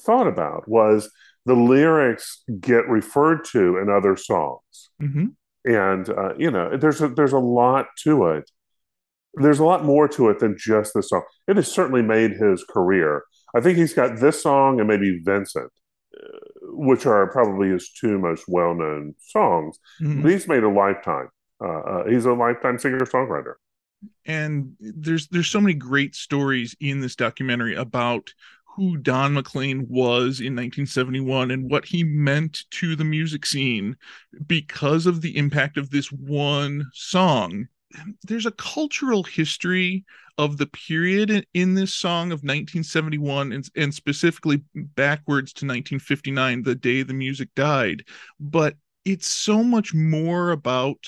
thought 0.00 0.26
about 0.26 0.68
was 0.68 1.10
the 1.46 1.54
lyrics 1.54 2.42
get 2.60 2.86
referred 2.88 3.44
to 3.46 3.78
in 3.78 3.88
other 3.88 4.16
songs. 4.16 4.90
Mhm. 5.02 5.34
and 5.64 6.08
uh, 6.08 6.34
you 6.38 6.50
know 6.50 6.76
there's 6.76 7.00
a 7.02 7.08
there's 7.08 7.32
a 7.32 7.38
lot 7.38 7.86
to 8.04 8.26
it 8.28 8.50
there's 9.34 9.58
a 9.60 9.64
lot 9.64 9.84
more 9.84 10.08
to 10.08 10.28
it 10.28 10.38
than 10.40 10.56
just 10.58 10.92
this 10.94 11.08
song 11.10 11.22
it 11.46 11.56
has 11.56 11.70
certainly 11.70 12.02
made 12.02 12.32
his 12.32 12.64
career 12.64 13.22
i 13.54 13.60
think 13.60 13.78
he's 13.78 13.94
got 13.94 14.18
this 14.20 14.42
song 14.42 14.78
and 14.80 14.88
maybe 14.88 15.20
vincent 15.24 15.70
uh, 16.16 16.26
which 16.72 17.06
are 17.06 17.30
probably 17.30 17.68
his 17.68 17.90
two 17.90 18.18
most 18.18 18.44
well-known 18.48 19.14
songs 19.20 19.78
Mhm. 20.00 20.22
but 20.22 20.30
he's 20.32 20.48
made 20.48 20.62
a 20.64 20.68
lifetime 20.68 21.28
uh, 21.62 21.68
uh, 21.80 22.04
he's 22.08 22.24
a 22.26 22.32
lifetime 22.32 22.78
singer-songwriter 22.78 23.54
and 24.26 24.72
there's 24.80 25.28
there's 25.28 25.48
so 25.48 25.60
many 25.60 25.74
great 25.74 26.14
stories 26.14 26.74
in 26.80 27.00
this 27.00 27.14
documentary 27.14 27.74
about 27.74 28.32
who 28.76 28.96
Don 28.96 29.34
McLean 29.34 29.80
was 29.90 30.38
in 30.40 30.54
1971 30.56 31.50
and 31.50 31.68
what 31.70 31.84
he 31.84 32.02
meant 32.04 32.64
to 32.70 32.94
the 32.96 33.04
music 33.04 33.44
scene 33.44 33.96
because 34.46 35.06
of 35.06 35.20
the 35.20 35.36
impact 35.36 35.76
of 35.76 35.90
this 35.90 36.10
one 36.12 36.86
song. 36.94 37.66
There's 38.22 38.46
a 38.46 38.52
cultural 38.52 39.22
history 39.22 40.04
of 40.38 40.56
the 40.56 40.66
period 40.66 41.30
in, 41.30 41.44
in 41.54 41.74
this 41.74 41.94
song 41.94 42.26
of 42.32 42.40
1971 42.40 43.52
and, 43.52 43.68
and 43.76 43.94
specifically 43.94 44.62
backwards 44.74 45.52
to 45.54 45.66
1959, 45.66 46.62
the 46.62 46.74
day 46.74 47.02
the 47.02 47.12
music 47.12 47.48
died. 47.54 48.04
But 48.38 48.76
it's 49.04 49.28
so 49.28 49.62
much 49.62 49.92
more 49.92 50.50
about 50.52 50.98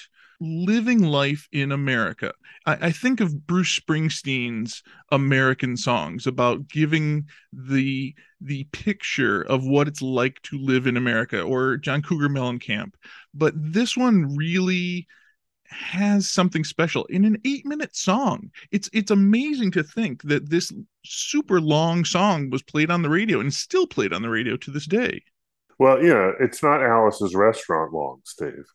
living 0.43 1.03
life 1.03 1.49
in 1.53 1.73
America. 1.73 2.33
I, 2.67 2.89
I, 2.89 2.91
think 2.91 3.21
of 3.21 3.47
Bruce 3.47 3.79
Springsteen's 3.79 4.83
American 5.13 5.77
songs 5.77 6.27
about 6.27 6.69
giving 6.69 7.29
the 7.53 8.15
the 8.41 8.65
picture 8.73 9.43
of 9.43 9.65
what 9.65 9.87
it's 9.87 10.03
like 10.03 10.43
to 10.43 10.59
live 10.59 10.87
in 10.87 10.97
America, 10.97 11.41
or 11.41 11.77
John 11.77 12.03
Cougar 12.03 12.29
Mellencamp. 12.29 12.95
But 13.33 13.55
this 13.57 13.97
one 13.97 14.37
really 14.37 15.07
has 15.73 16.31
something 16.31 16.65
special 16.65 17.05
in 17.07 17.25
an 17.25 17.39
eight 17.45 17.67
minute 17.67 17.97
song. 17.97 18.51
It's 18.71 18.89
it's 18.93 19.11
amazing 19.11 19.73
to 19.73 19.83
think 19.83 20.23
that 20.23 20.51
this 20.51 20.73
super 21.05 21.61
long 21.61 22.05
song 22.05 22.51
was 22.51 22.63
played 22.63 22.91
on 22.91 23.03
the 23.03 23.11
radio 23.11 23.41
and 23.41 23.53
still 23.53 23.87
played 23.87 24.13
on 24.13 24.23
the 24.23 24.31
radio 24.31 24.57
to 24.59 24.71
this 24.71 24.87
day. 24.87 25.23
Well, 25.79 26.03
yeah, 26.03 26.33
it's 26.39 26.63
not 26.63 26.83
Alice's 26.83 27.35
restaurant 27.35 27.93
long, 27.93 28.21
Steve. 28.25 28.67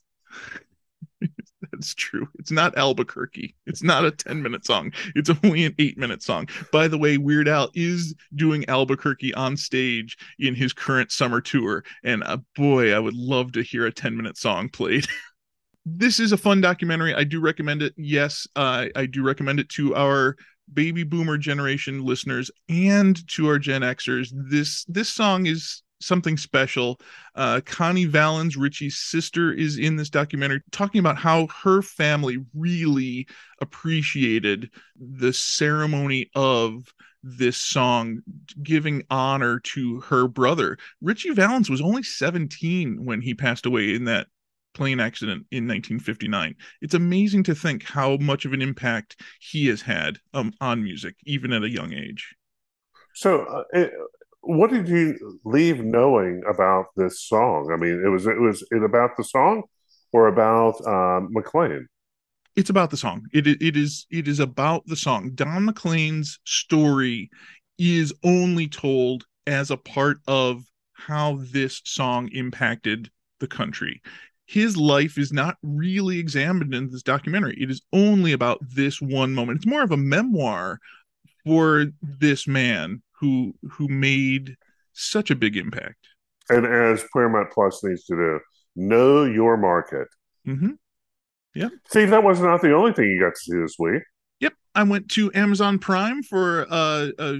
That's 1.72 1.94
true. 1.96 2.28
It's 2.38 2.52
not 2.52 2.78
Albuquerque. 2.78 3.56
It's 3.66 3.84
not 3.84 4.06
a 4.06 4.12
10 4.12 4.42
minute 4.42 4.66
song. 4.66 4.92
It's 5.16 5.30
only 5.44 5.66
an 5.66 5.76
eight 5.80 5.98
minute 5.98 6.22
song. 6.22 6.48
By 6.72 6.88
the 6.88 6.98
way, 6.98 7.18
Weird 7.18 7.48
Al 7.48 7.70
is 7.74 8.16
doing 8.36 8.68
Albuquerque 8.70 9.34
on 9.34 9.58
stage 9.58 10.18
in 10.40 10.56
his 10.56 10.74
current 10.74 11.12
summer 11.12 11.42
tour. 11.42 11.84
And 12.04 12.24
uh, 12.24 12.38
boy, 12.56 12.94
I 12.94 13.00
would 13.00 13.16
love 13.16 13.54
to 13.54 13.64
hear 13.64 13.86
a 13.86 13.92
10 13.92 14.16
minute 14.16 14.38
song 14.38 14.70
played. 14.70 15.08
this 15.90 16.20
is 16.20 16.34
a 16.34 16.38
fun 16.38 16.60
documentary. 16.60 17.16
I 17.16 17.24
do 17.24 17.40
recommend 17.40 17.82
it. 17.82 17.94
Yes, 17.96 18.46
uh, 18.58 18.88
I 18.96 19.06
do 19.06 19.24
recommend 19.24 19.60
it 19.62 19.70
to 19.70 19.96
our 19.96 20.36
baby 20.74 21.04
boomer 21.04 21.38
generation 21.38 22.04
listeners 22.04 22.52
and 22.68 23.26
to 23.30 23.48
our 23.48 23.58
Gen 23.58 23.82
Xers. 23.84 24.30
This 24.34 24.84
this 24.86 25.08
song 25.08 25.46
is 25.46 25.82
something 26.02 26.36
special. 26.36 27.00
Uh, 27.36 27.62
Connie 27.66 28.06
Valens, 28.06 28.58
Ritchie's 28.58 28.98
sister, 28.98 29.54
is 29.54 29.78
in 29.78 29.96
this 29.96 30.10
documentary 30.10 30.62
talking 30.72 31.00
about 31.00 31.18
how 31.18 31.48
her 31.64 31.82
family 31.82 32.38
really 32.54 33.26
appreciated 33.62 34.70
the 35.00 35.32
ceremony 35.32 36.30
of 36.36 36.94
this 37.24 37.58
song, 37.58 38.22
giving 38.62 39.04
honor 39.10 39.60
to 39.60 40.02
her 40.02 40.28
brother. 40.28 40.78
Ritchie 41.02 41.32
Valens 41.32 41.70
was 41.70 41.82
only 41.82 42.04
17 42.04 43.06
when 43.06 43.22
he 43.22 43.34
passed 43.34 43.66
away 43.66 43.96
in 43.96 44.04
that 44.06 44.28
plane 44.74 45.00
accident 45.00 45.46
in 45.52 45.68
1959. 45.68 46.56
It's 46.82 46.94
amazing 46.94 47.44
to 47.44 47.56
think 47.56 47.84
how 47.84 48.18
much 48.18 48.46
of 48.46 48.54
an 48.54 48.62
impact 48.62 49.22
he 49.40 49.68
has 49.68 49.82
had 49.82 50.18
um, 50.34 50.54
on 50.62 50.84
music, 50.84 51.16
even 51.26 51.54
at 51.54 51.64
a 51.64 51.70
young 51.70 51.94
age. 51.94 52.36
So, 53.14 53.42
uh, 53.46 53.64
it, 53.74 53.92
what 54.42 54.70
did 54.70 54.88
you 54.88 55.40
leave 55.44 55.84
knowing 55.84 56.44
about 56.48 56.86
this 56.96 57.22
song? 57.22 57.72
I 57.74 57.78
mean, 57.78 58.02
it 58.06 58.10
was 58.10 58.28
it 58.28 58.40
was 58.40 58.66
it 58.72 58.84
about 58.84 59.18
the 59.18 59.24
song 59.24 59.64
or 60.14 60.28
about 60.28 60.86
um, 60.88 61.30
McLean? 61.32 61.88
It's 62.56 62.70
about 62.70 62.90
the 62.90 62.98
song. 62.98 63.24
It 63.34 63.48
it 63.48 63.76
is 63.76 64.06
it 64.10 64.28
is 64.28 64.40
about 64.40 64.86
the 64.86 64.96
song. 64.96 65.32
Don 65.36 65.66
McLean's 65.66 66.40
story 66.46 67.30
is 67.78 68.14
only 68.24 68.68
told 68.68 69.26
as 69.46 69.70
a 69.70 69.78
part 69.78 70.18
of 70.28 70.64
how 70.94 71.40
this 71.52 71.82
song 71.86 72.30
impacted 72.32 73.10
the 73.40 73.48
country. 73.48 74.02
His 74.48 74.78
life 74.78 75.18
is 75.18 75.34
not 75.34 75.58
really 75.62 76.20
examined 76.20 76.74
in 76.74 76.90
this 76.90 77.04
documentary. 77.04 77.58
It 77.62 77.70
is 77.70 77.82
only 77.92 78.32
about 78.32 78.60
this 78.62 79.02
one 79.02 79.34
moment. 79.34 79.58
It's 79.58 79.68
more 79.68 79.84
of 79.84 79.92
a 79.92 79.98
memoir 79.98 80.80
for 81.46 81.88
this 82.02 82.48
man 82.48 83.04
who 83.20 83.54
who 83.70 83.88
made 83.90 84.56
such 84.94 85.30
a 85.30 85.36
big 85.36 85.58
impact. 85.58 86.08
And 86.50 86.66
as 86.66 87.04
Paramount 87.12 87.52
Plus 87.52 87.84
needs 87.84 88.06
to 88.06 88.16
do, 88.16 88.40
know 88.78 89.26
your 89.26 89.58
market. 89.58 90.08
Mm-hmm. 90.48 90.72
Yeah. 91.54 91.70
Steve, 91.90 92.12
that 92.12 92.24
was 92.24 92.40
not 92.40 92.62
the 92.62 92.74
only 92.74 92.94
thing 92.94 93.06
you 93.06 93.20
got 93.20 93.34
to 93.36 93.40
see 93.40 93.60
this 93.60 93.76
week. 93.78 94.04
Yep, 94.40 94.54
I 94.76 94.84
went 94.84 95.10
to 95.12 95.32
Amazon 95.34 95.80
Prime 95.80 96.24
for 96.24 96.68
uh, 96.70 97.10
a 97.20 97.40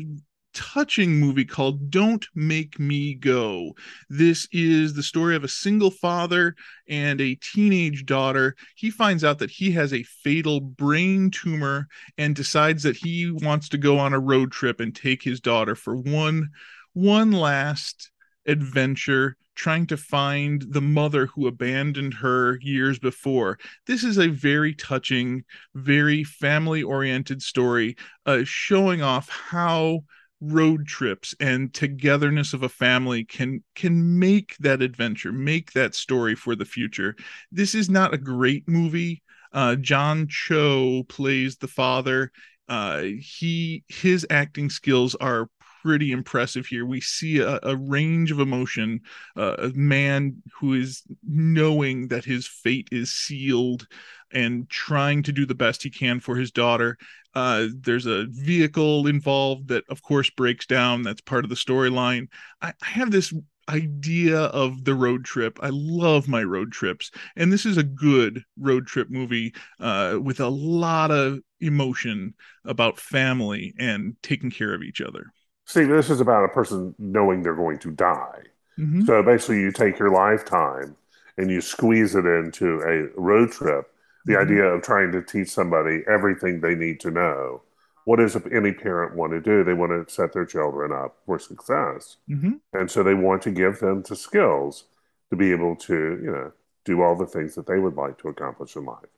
touching 0.58 1.20
movie 1.20 1.46
called 1.46 1.92
Don't 1.92 2.26
Make 2.34 2.80
Me 2.80 3.14
Go. 3.14 3.76
This 4.10 4.48
is 4.52 4.96
the 4.96 5.04
story 5.04 5.36
of 5.36 5.44
a 5.44 5.48
single 5.48 5.92
father 5.92 6.56
and 6.90 7.22
a 7.22 7.36
teenage 7.36 8.08
daughter. 8.08 8.56
He 8.76 8.90
finds 8.90 9.24
out 9.24 9.38
that 9.38 9.52
he 9.52 9.70
has 9.74 9.94
a 9.94 10.02
fatal 10.02 10.60
brain 10.60 11.30
tumor 11.30 11.88
and 12.18 12.36
decides 12.36 12.82
that 12.84 12.98
he 12.98 13.30
wants 13.30 13.70
to 13.70 13.78
go 13.78 14.00
on 14.00 14.14
a 14.14 14.20
road 14.20 14.52
trip 14.52 14.80
and 14.80 14.96
take 14.96 15.22
his 15.22 15.40
daughter 15.40 15.76
for 15.76 15.96
one 15.96 16.50
one 16.94 17.32
last 17.32 18.10
adventure 18.48 19.38
trying 19.54 19.86
to 19.88 19.98
find 19.98 20.66
the 20.70 20.82
mother 20.82 21.28
who 21.28 21.46
abandoned 21.46 22.16
her 22.16 22.58
years 22.62 22.98
before. 22.98 23.60
This 23.86 24.04
is 24.04 24.18
a 24.18 24.28
very 24.28 24.74
touching, 24.74 25.44
very 25.76 26.24
family 26.24 26.82
oriented 26.82 27.44
story, 27.44 27.96
uh, 28.26 28.40
showing 28.44 29.04
off 29.04 29.30
how 29.30 30.02
road 30.40 30.86
trips 30.86 31.34
and 31.40 31.74
togetherness 31.74 32.54
of 32.54 32.64
a 32.64 32.70
family 32.70 33.24
can 33.24 33.64
can 33.76 34.20
make 34.20 34.56
that 34.60 34.82
adventure 34.82 35.32
make 35.32 35.72
that 35.72 35.96
story 35.96 36.36
for 36.36 36.56
the 36.56 36.66
future 36.66 37.16
this 37.52 37.74
is 37.74 37.90
not 37.90 38.14
a 38.14 38.20
great 38.20 38.68
movie 38.68 39.24
uh, 39.54 39.76
john 39.76 40.28
cho 40.28 41.04
plays 41.10 41.58
the 41.58 41.68
father 41.68 42.32
uh, 42.70 43.02
he 43.20 43.84
his 43.88 44.28
acting 44.30 44.70
skills 44.70 45.16
are 45.16 45.50
pretty 45.88 46.12
impressive 46.12 46.66
here. 46.66 46.86
We 46.86 47.00
see 47.00 47.40
a, 47.40 47.60
a 47.64 47.76
range 47.76 48.32
of 48.32 48.42
emotion, 48.42 49.00
uh, 49.38 49.56
a 49.58 49.70
man 49.70 50.42
who 50.60 50.74
is 50.74 51.04
knowing 51.26 52.10
that 52.10 52.26
his 52.26 52.46
fate 52.46 52.90
is 52.92 53.14
sealed 53.14 53.88
and 54.34 54.70
trying 54.70 55.24
to 55.24 55.32
do 55.32 55.46
the 55.46 55.56
best 55.56 55.84
he 55.84 55.90
can 55.90 56.20
for 56.20 56.36
his 56.36 56.52
daughter. 56.52 56.98
Uh, 57.38 57.68
there's 57.82 58.08
a 58.08 58.26
vehicle 58.32 59.06
involved 59.06 59.68
that, 59.68 59.84
of 59.92 60.02
course, 60.02 60.28
breaks 60.32 60.66
down. 60.66 61.04
That's 61.04 61.22
part 61.22 61.44
of 61.44 61.52
the 61.52 61.56
storyline. 61.56 62.30
I, 62.64 62.74
I 62.82 62.88
have 62.88 63.12
this 63.12 63.32
idea 63.70 64.40
of 64.40 64.86
the 64.86 64.96
road 64.96 65.24
trip. 65.24 65.60
I 65.62 65.70
love 65.72 66.28
my 66.28 66.42
road 66.42 66.72
trips, 66.72 67.12
and 67.36 67.54
this 67.54 67.64
is 67.64 67.78
a 67.78 67.84
good 67.84 68.44
road 68.60 68.88
trip 68.88 69.12
movie 69.12 69.54
uh, 69.80 70.18
with 70.20 70.40
a 70.40 70.48
lot 70.48 71.12
of 71.12 71.40
emotion 71.60 72.34
about 72.66 72.98
family 72.98 73.76
and 73.78 74.16
taking 74.24 74.50
care 74.50 74.74
of 74.74 74.82
each 74.82 75.00
other. 75.00 75.28
See, 75.66 75.84
this 75.84 76.10
is 76.10 76.22
about 76.22 76.44
a 76.44 76.50
person 76.50 76.96
knowing 76.98 77.44
they're 77.44 77.54
going 77.54 77.78
to 77.80 77.92
die. 77.92 78.46
Mm-hmm. 78.80 79.06
So 79.06 79.22
basically, 79.22 79.60
you 79.60 79.72
take 79.72 80.00
your 80.00 80.10
lifetime 80.10 80.96
and 81.38 81.52
you 81.52 81.62
squeeze 81.62 82.16
it 82.16 82.26
into 82.26 82.82
a 82.82 83.22
road 83.22 83.52
trip. 83.52 83.86
The 84.28 84.38
idea 84.38 84.64
of 84.66 84.82
trying 84.82 85.12
to 85.14 85.22
teach 85.22 85.50
somebody 85.50 86.04
everything 86.08 86.60
they 86.60 86.76
need 86.76 87.00
to 87.02 87.12
know. 87.12 87.62
What 88.06 88.20
does 88.20 88.38
any 88.52 88.72
parent 88.72 89.16
want 89.16 89.34
to 89.34 89.42
do? 89.42 89.64
They 89.64 89.74
want 89.74 89.92
to 89.92 90.14
set 90.14 90.32
their 90.32 90.46
children 90.46 90.92
up 90.94 91.18
for 91.26 91.40
success. 91.40 92.18
Mm-hmm. 92.30 92.54
And 92.74 92.90
so 92.90 93.04
they 93.04 93.14
want 93.14 93.42
to 93.44 93.52
give 93.52 93.80
them 93.80 94.04
the 94.08 94.16
skills 94.16 94.86
to 95.30 95.36
be 95.36 95.52
able 95.52 95.76
to, 95.76 95.94
you 95.94 96.32
know, 96.32 96.52
do 96.86 97.02
all 97.02 97.18
the 97.18 97.26
things 97.26 97.56
that 97.56 97.68
they 97.68 97.80
would 97.80 97.96
like 97.96 98.18
to 98.20 98.30
accomplish 98.30 98.76
in 98.76 98.86
life 98.86 99.10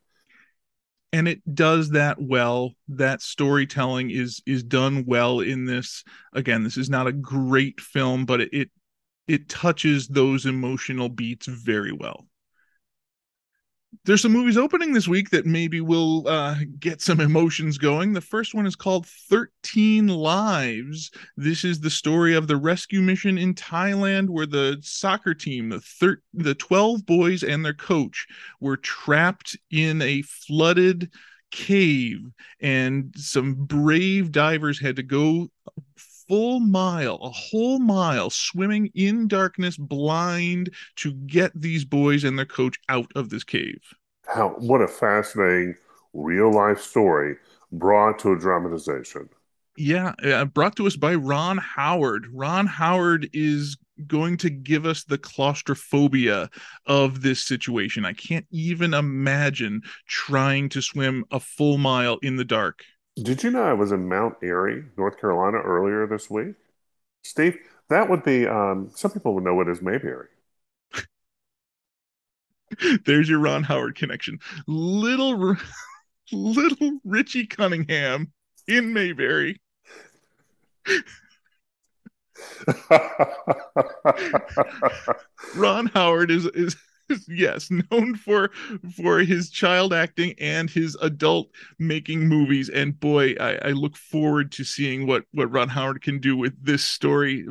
and 1.12 1.26
it 1.26 1.54
does 1.54 1.90
that 1.90 2.20
well 2.20 2.72
that 2.88 3.22
storytelling 3.22 4.10
is 4.10 4.42
is 4.46 4.62
done 4.62 5.04
well 5.06 5.40
in 5.40 5.64
this 5.64 6.04
again 6.32 6.62
this 6.62 6.76
is 6.76 6.90
not 6.90 7.06
a 7.06 7.12
great 7.12 7.80
film 7.80 8.24
but 8.24 8.40
it 8.40 8.48
it, 8.52 8.70
it 9.26 9.48
touches 9.48 10.08
those 10.08 10.46
emotional 10.46 11.08
beats 11.08 11.46
very 11.46 11.92
well 11.92 12.26
there's 14.04 14.22
some 14.22 14.32
movies 14.32 14.56
opening 14.56 14.92
this 14.92 15.08
week 15.08 15.30
that 15.30 15.46
maybe 15.46 15.80
will 15.80 16.26
uh, 16.26 16.56
get 16.78 17.00
some 17.00 17.20
emotions 17.20 17.76
going. 17.76 18.12
The 18.12 18.20
first 18.20 18.54
one 18.54 18.66
is 18.66 18.76
called 18.76 19.06
13 19.06 20.08
Lives. 20.08 21.10
This 21.36 21.64
is 21.64 21.80
the 21.80 21.90
story 21.90 22.34
of 22.34 22.46
the 22.46 22.56
rescue 22.56 23.00
mission 23.00 23.36
in 23.36 23.54
Thailand 23.54 24.30
where 24.30 24.46
the 24.46 24.78
soccer 24.82 25.34
team, 25.34 25.68
the 25.68 25.80
thir- 25.80 26.22
the 26.32 26.54
12 26.54 27.04
boys 27.04 27.42
and 27.42 27.64
their 27.64 27.74
coach 27.74 28.26
were 28.60 28.76
trapped 28.76 29.56
in 29.70 30.00
a 30.02 30.22
flooded 30.22 31.10
cave 31.50 32.20
and 32.60 33.12
some 33.16 33.54
brave 33.54 34.30
divers 34.30 34.80
had 34.80 34.96
to 34.96 35.02
go 35.02 35.48
full 36.30 36.60
mile, 36.60 37.18
a 37.22 37.30
whole 37.30 37.80
mile, 37.80 38.30
swimming 38.30 38.88
in 38.94 39.26
darkness, 39.26 39.76
blind, 39.76 40.72
to 40.94 41.12
get 41.12 41.50
these 41.60 41.84
boys 41.84 42.22
and 42.22 42.38
their 42.38 42.46
coach 42.46 42.78
out 42.88 43.10
of 43.16 43.30
this 43.30 43.42
cave. 43.42 43.82
How 44.28 44.50
what 44.50 44.80
a 44.80 44.86
fascinating 44.86 45.74
real 46.14 46.52
life 46.52 46.80
story 46.80 47.34
brought 47.72 48.20
to 48.20 48.32
a 48.32 48.38
dramatization. 48.38 49.28
Yeah, 49.76 50.12
uh, 50.22 50.44
brought 50.44 50.76
to 50.76 50.86
us 50.86 50.94
by 50.94 51.16
Ron 51.16 51.58
Howard. 51.58 52.28
Ron 52.32 52.68
Howard 52.68 53.28
is 53.32 53.76
going 54.06 54.36
to 54.36 54.50
give 54.50 54.86
us 54.86 55.02
the 55.02 55.18
claustrophobia 55.18 56.48
of 56.86 57.22
this 57.22 57.42
situation. 57.42 58.04
I 58.04 58.12
can't 58.12 58.46
even 58.52 58.94
imagine 58.94 59.82
trying 60.06 60.68
to 60.70 60.80
swim 60.80 61.24
a 61.32 61.40
full 61.40 61.76
mile 61.76 62.18
in 62.22 62.36
the 62.36 62.44
dark. 62.44 62.84
Did 63.22 63.42
you 63.42 63.50
know 63.50 63.62
I 63.62 63.72
was 63.72 63.92
in 63.92 64.08
Mount 64.08 64.36
Airy, 64.42 64.84
North 64.96 65.20
Carolina 65.20 65.58
earlier 65.58 66.06
this 66.06 66.30
week? 66.30 66.54
Steve, 67.22 67.58
that 67.88 68.08
would 68.08 68.22
be, 68.22 68.46
um, 68.46 68.90
some 68.94 69.10
people 69.10 69.34
would 69.34 69.44
know 69.44 69.54
what 69.54 69.68
is 69.68 69.82
Mayberry. 69.82 70.28
There's 73.04 73.28
your 73.28 73.40
Ron 73.40 73.64
Howard 73.64 73.96
connection. 73.96 74.38
Little, 74.66 75.56
little 76.32 77.00
Richie 77.04 77.46
Cunningham 77.46 78.32
in 78.66 78.92
Mayberry. 78.92 79.60
Ron 85.54 85.86
Howard 85.86 86.30
is 86.30 86.46
is 86.46 86.76
yes, 87.28 87.70
known 87.70 88.14
for 88.14 88.50
for 88.96 89.20
his 89.20 89.50
child 89.50 89.92
acting 89.92 90.34
and 90.38 90.70
his 90.70 90.96
adult 91.02 91.48
making 91.78 92.28
movies. 92.28 92.68
And 92.68 92.98
boy, 92.98 93.34
I, 93.40 93.68
I, 93.68 93.70
look 93.70 93.96
forward 93.96 94.52
to 94.52 94.64
seeing 94.64 95.06
what 95.06 95.24
what 95.32 95.50
Ron 95.50 95.68
Howard 95.68 96.02
can 96.02 96.18
do 96.18 96.36
with 96.36 96.54
this 96.64 96.84
story. 96.84 97.46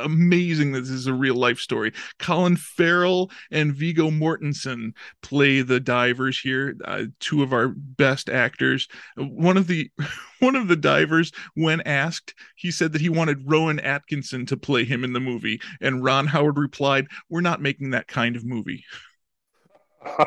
Amazing 0.00 0.72
that 0.72 0.80
this 0.80 0.90
is 0.90 1.06
a 1.06 1.14
real 1.14 1.36
life 1.36 1.58
story. 1.58 1.92
Colin 2.18 2.56
Farrell 2.56 3.30
and 3.50 3.74
Viggo 3.74 4.10
Mortensen 4.10 4.92
play 5.22 5.62
the 5.62 5.80
divers 5.80 6.38
here, 6.38 6.76
uh, 6.84 7.04
two 7.20 7.42
of 7.42 7.52
our 7.52 7.68
best 7.68 8.28
actors. 8.28 8.88
One 9.16 9.56
of 9.56 9.66
the 9.66 9.90
one 10.40 10.56
of 10.56 10.68
the 10.68 10.76
divers, 10.76 11.32
when 11.54 11.80
asked, 11.82 12.34
he 12.56 12.70
said 12.70 12.92
that 12.92 13.00
he 13.00 13.08
wanted 13.08 13.50
Rowan 13.50 13.78
Atkinson 13.80 14.46
to 14.46 14.56
play 14.56 14.84
him 14.84 15.04
in 15.04 15.12
the 15.12 15.20
movie, 15.20 15.60
and 15.80 16.04
Ron 16.04 16.26
Howard 16.26 16.58
replied, 16.58 17.06
"We're 17.28 17.40
not 17.40 17.62
making 17.62 17.90
that 17.90 18.08
kind 18.08 18.36
of 18.36 18.44
movie." 18.44 18.84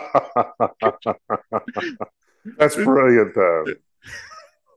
That's 2.57 2.75
brilliant, 2.75 3.35
though. 3.35 3.65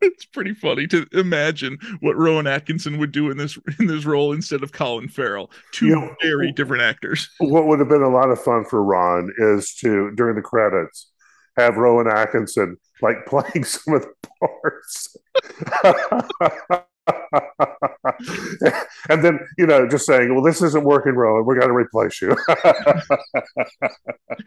It's 0.03 0.27
pretty 0.27 0.55
funny 0.55 0.87
to 0.88 1.07
imagine 1.12 1.79
what 2.01 2.16
Rowan 2.16 2.46
Atkinson 2.46 2.99
would 2.99 3.12
do 3.12 3.31
in 3.31 3.38
this 3.38 3.59
in 3.79 3.87
this 3.87 4.05
role 4.05 4.33
instead 4.33 4.62
of 4.62 4.72
Colin 4.72 5.09
Farrell. 5.09 5.51
Two 5.72 5.87
you 5.87 5.94
know, 5.96 6.14
very 6.22 6.53
different 6.53 6.83
actors. 6.83 7.29
What 7.38 7.66
would 7.66 7.79
have 7.79 7.88
been 7.88 8.03
a 8.03 8.09
lot 8.09 8.31
of 8.31 8.40
fun 8.40 8.64
for 8.64 8.83
Ron 8.85 9.33
is 9.38 9.75
to 9.77 10.12
during 10.14 10.37
the 10.37 10.42
credits 10.42 11.11
have 11.57 11.77
Rowan 11.77 12.09
Atkinson 12.09 12.77
like 13.03 13.27
playing 13.27 13.64
some 13.64 13.95
of 13.95 14.03
the 14.03 14.12
parts. 14.40 15.16
and 19.09 19.25
then 19.25 19.38
you 19.59 19.66
know 19.66 19.87
just 19.87 20.07
saying 20.07 20.35
well 20.35 20.42
this 20.42 20.62
isn't 20.62 20.85
working 20.85 21.14
rowan. 21.14 21.45
We're 21.45 21.59
going 21.59 21.69
to 21.69 21.75
replace 21.75 22.21
you. 22.21 22.37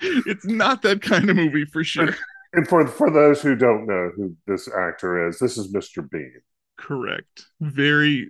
It's 0.02 0.45
not 0.45 0.82
that 0.84 1.02
kind 1.02 1.30
of 1.30 1.36
movie 1.36 1.65
for 1.65 1.84
sure. 1.84 2.15
And 2.54 2.67
for 2.67 2.86
for 2.88 3.10
those 3.10 3.41
who 3.41 3.56
don't 3.56 3.88
know 3.88 4.12
who 4.15 4.36
this 4.45 4.67
actor 4.67 5.28
is 5.28 5.39
this 5.39 5.58
is 5.58 5.74
mr 5.74 6.08
bean. 6.10 6.41
Correct. 6.78 7.45
Very 7.60 8.30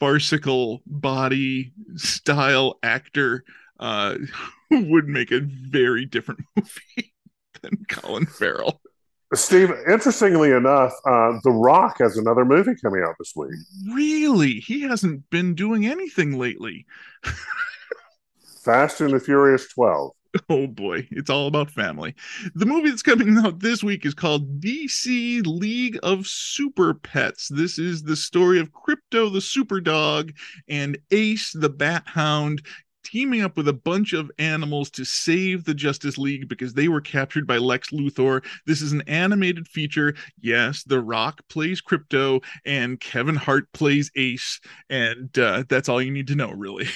farcical 0.00 0.82
body 0.86 1.72
style 1.96 2.78
actor 2.82 3.44
uh 3.78 4.16
would 4.70 5.06
make 5.06 5.30
a 5.30 5.40
very 5.40 6.06
different 6.06 6.40
movie 6.56 7.12
than 7.68 7.84
colin 7.88 8.26
farrell 8.26 8.80
Steve, 9.34 9.72
interestingly 9.88 10.52
enough, 10.52 10.92
uh, 11.04 11.32
The 11.42 11.50
Rock 11.50 11.98
has 11.98 12.16
another 12.16 12.44
movie 12.44 12.76
coming 12.80 13.02
out 13.02 13.16
this 13.18 13.32
week. 13.34 13.50
Really? 13.92 14.60
He 14.60 14.82
hasn't 14.82 15.28
been 15.30 15.56
doing 15.56 15.84
anything 15.84 16.38
lately. 16.38 16.86
Fast 18.62 19.00
and 19.00 19.12
the 19.12 19.18
Furious 19.18 19.66
12. 19.68 20.12
Oh 20.50 20.66
boy, 20.66 21.08
it's 21.10 21.30
all 21.30 21.46
about 21.46 21.70
family. 21.70 22.14
The 22.54 22.66
movie 22.66 22.90
that's 22.90 23.02
coming 23.02 23.38
out 23.44 23.60
this 23.60 23.82
week 23.82 24.04
is 24.04 24.14
called 24.14 24.60
DC 24.60 25.46
League 25.46 25.98
of 26.02 26.26
Super 26.26 26.94
Pets. 26.94 27.48
This 27.48 27.78
is 27.78 28.02
the 28.02 28.16
story 28.16 28.60
of 28.60 28.70
Krypto 28.70 29.32
the 29.32 29.40
Super 29.40 29.80
Dog 29.80 30.32
and 30.68 30.98
Ace 31.10 31.52
the 31.52 31.70
Bat 31.70 32.04
Hound 32.06 32.66
teaming 33.06 33.42
up 33.42 33.56
with 33.56 33.68
a 33.68 33.72
bunch 33.72 34.12
of 34.12 34.30
animals 34.40 34.90
to 34.90 35.04
save 35.04 35.64
the 35.64 35.74
Justice 35.74 36.18
League 36.18 36.48
because 36.48 36.74
they 36.74 36.88
were 36.88 37.00
captured 37.00 37.46
by 37.46 37.56
Lex 37.56 37.90
Luthor. 37.90 38.44
This 38.66 38.82
is 38.82 38.90
an 38.90 39.02
animated 39.02 39.68
feature. 39.68 40.14
Yes, 40.40 40.82
The 40.82 41.00
Rock 41.00 41.40
plays 41.48 41.80
Krypto 41.80 42.42
and 42.64 42.98
Kevin 42.98 43.36
Hart 43.36 43.70
plays 43.72 44.10
Ace, 44.16 44.60
and 44.90 45.36
uh, 45.38 45.62
that's 45.68 45.88
all 45.88 46.02
you 46.02 46.10
need 46.10 46.26
to 46.26 46.34
know, 46.34 46.50
really. 46.50 46.88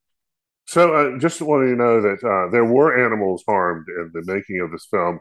so, 0.66 0.94
uh, 0.94 1.18
just 1.18 1.40
wanting 1.40 1.70
to 1.70 1.82
know 1.82 2.02
that 2.02 2.22
uh, 2.22 2.50
there 2.50 2.66
were 2.66 3.02
animals 3.02 3.42
harmed 3.48 3.86
in 3.88 4.10
the 4.12 4.30
making 4.30 4.60
of 4.60 4.70
this 4.70 4.86
film. 4.90 5.20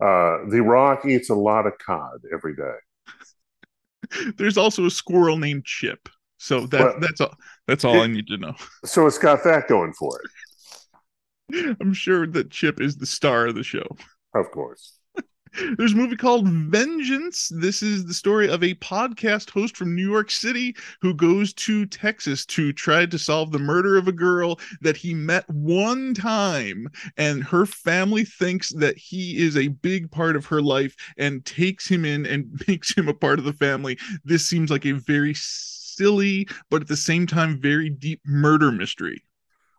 Uh, 0.00 0.48
the 0.48 0.60
Rock 0.60 1.04
eats 1.06 1.28
a 1.28 1.34
lot 1.34 1.66
of 1.66 1.72
cod 1.78 2.20
every 2.32 2.54
day. 2.54 4.32
There's 4.36 4.56
also 4.56 4.86
a 4.86 4.90
squirrel 4.90 5.38
named 5.38 5.64
Chip. 5.64 6.08
So 6.38 6.66
that 6.66 7.00
that's 7.00 7.20
all 7.20 7.34
that's 7.66 7.84
all 7.84 7.96
it, 7.96 8.04
I 8.04 8.06
need 8.06 8.26
to 8.28 8.38
know. 8.38 8.54
So 8.84 9.06
it's 9.06 9.18
got 9.18 9.44
that 9.44 9.68
going 9.68 9.92
for 9.92 10.20
it. 10.20 10.30
I'm 11.80 11.92
sure 11.92 12.26
that 12.26 12.50
Chip 12.50 12.80
is 12.80 12.96
the 12.96 13.06
star 13.06 13.46
of 13.46 13.54
the 13.54 13.62
show. 13.62 13.86
Of 14.34 14.50
course. 14.50 14.98
There's 15.76 15.92
a 15.92 15.96
movie 15.96 16.16
called 16.16 16.48
Vengeance. 16.48 17.50
This 17.54 17.82
is 17.82 18.06
the 18.06 18.14
story 18.14 18.48
of 18.48 18.62
a 18.62 18.74
podcast 18.76 19.50
host 19.50 19.76
from 19.76 19.94
New 19.94 20.08
York 20.08 20.30
City 20.30 20.74
who 21.02 21.12
goes 21.12 21.52
to 21.54 21.84
Texas 21.84 22.46
to 22.46 22.72
try 22.72 23.04
to 23.04 23.18
solve 23.18 23.52
the 23.52 23.58
murder 23.58 23.98
of 23.98 24.08
a 24.08 24.12
girl 24.12 24.58
that 24.80 24.96
he 24.96 25.12
met 25.12 25.48
one 25.50 26.14
time. 26.14 26.88
And 27.18 27.44
her 27.44 27.66
family 27.66 28.24
thinks 28.24 28.70
that 28.74 28.96
he 28.96 29.36
is 29.38 29.58
a 29.58 29.68
big 29.68 30.10
part 30.10 30.36
of 30.36 30.46
her 30.46 30.62
life 30.62 30.96
and 31.18 31.44
takes 31.44 31.86
him 31.86 32.06
in 32.06 32.24
and 32.24 32.62
makes 32.68 32.96
him 32.96 33.08
a 33.08 33.14
part 33.14 33.38
of 33.38 33.44
the 33.44 33.52
family. 33.52 33.98
This 34.24 34.46
seems 34.46 34.70
like 34.70 34.86
a 34.86 34.92
very 34.92 35.34
silly, 36.02 36.48
but 36.70 36.82
at 36.82 36.88
the 36.88 36.96
same 36.96 37.26
time, 37.26 37.60
very 37.60 37.88
deep 37.88 38.20
murder 38.26 38.72
mystery. 38.72 39.22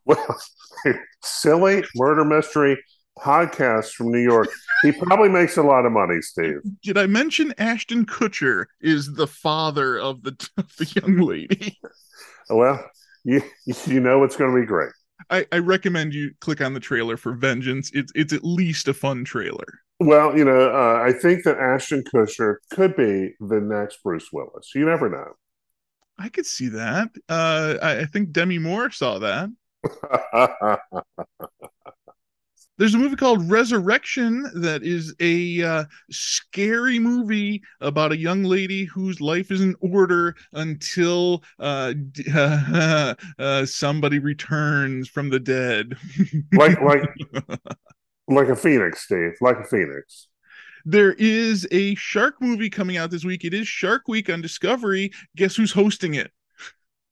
Well, 0.06 0.40
silly 1.24 1.84
murder 1.96 2.26
mystery 2.26 2.82
podcast 3.18 3.92
from 3.92 4.12
New 4.12 4.20
York. 4.20 4.50
He 4.82 4.92
probably 4.92 5.30
makes 5.30 5.58
a 5.58 5.64
lot 5.64 5.86
of 5.86 5.92
money, 5.92 6.22
Steve. 6.22 6.60
Did 6.82 6.98
I 6.98 7.06
mention 7.06 7.54
Ashton 7.58 8.06
Kutcher 8.06 8.66
is 8.82 9.14
the 9.14 9.28
father 9.28 10.00
of 10.00 10.24
the, 10.24 10.36
of 10.58 10.76
the 10.78 11.02
young 11.02 11.18
lady? 11.18 11.78
Well, 12.50 12.84
you 13.24 13.42
you 13.86 14.00
know 14.00 14.24
it's 14.24 14.36
going 14.36 14.54
to 14.54 14.60
be 14.60 14.66
great. 14.66 14.92
I, 15.30 15.46
I 15.52 15.60
recommend 15.60 16.14
you 16.14 16.32
click 16.42 16.60
on 16.60 16.74
the 16.74 16.80
trailer 16.80 17.16
for 17.16 17.34
Vengeance. 17.34 17.92
It's 17.94 18.12
it's 18.16 18.34
at 18.34 18.44
least 18.44 18.88
a 18.88 18.94
fun 18.94 19.24
trailer. 19.24 19.68
Well, 20.00 20.38
you 20.38 20.44
know, 20.44 20.70
uh, 20.70 21.02
I 21.02 21.14
think 21.14 21.44
that 21.44 21.58
Ashton 21.58 22.04
Kutcher 22.14 22.56
could 22.72 22.96
be 22.98 23.36
the 23.40 23.62
next 23.62 24.04
Bruce 24.04 24.28
Willis. 24.34 24.72
You 24.76 24.86
never 24.86 25.10
know. 25.10 25.34
I 26.18 26.30
could 26.30 26.46
see 26.46 26.70
that. 26.70 27.10
Uh, 27.28 27.76
I, 27.82 28.00
I 28.02 28.06
think 28.06 28.32
Demi 28.32 28.60
Moore 28.60 28.92
saw 28.92 29.20
that. 29.20 29.50
There's 32.78 32.96
a 32.96 32.98
movie 32.98 33.16
called 33.16 33.50
Resurrection 33.52 34.50
that 34.56 34.84
is 34.84 35.14
a 35.20 35.62
uh, 35.62 35.86
scary 36.10 36.98
movie 36.98 37.62
about 37.82 38.12
a 38.12 38.18
young 38.18 38.44
lady 38.44 38.86
whose 38.86 39.22
life 39.22 39.52
is 39.52 39.62
in 39.62 39.76
order 39.80 40.36
until 40.54 41.44
uh, 41.60 41.94
uh, 43.40 43.66
somebody 43.66 44.18
returns 44.18 45.08
from 45.08 45.30
the 45.30 45.40
dead. 45.40 45.96
like 46.54 46.82
like 46.82 47.04
like 48.28 48.48
a 48.48 48.56
phoenix, 48.56 49.04
Steve. 49.04 49.34
Like 49.40 49.60
a 49.60 49.66
phoenix. 49.66 50.30
There 50.86 51.14
is 51.14 51.68
a 51.72 51.96
shark 51.96 52.36
movie 52.42 52.70
coming 52.70 52.98
out 52.98 53.10
this 53.10 53.24
week. 53.24 53.46
It 53.46 53.54
is 53.54 53.68
Shark 53.68 54.08
Week 54.08 54.30
on 54.30 54.42
Discovery. 54.42 55.12
Guess 55.36 55.56
who's 55.56 55.72
hosting 55.72 56.16
it? 56.16 56.32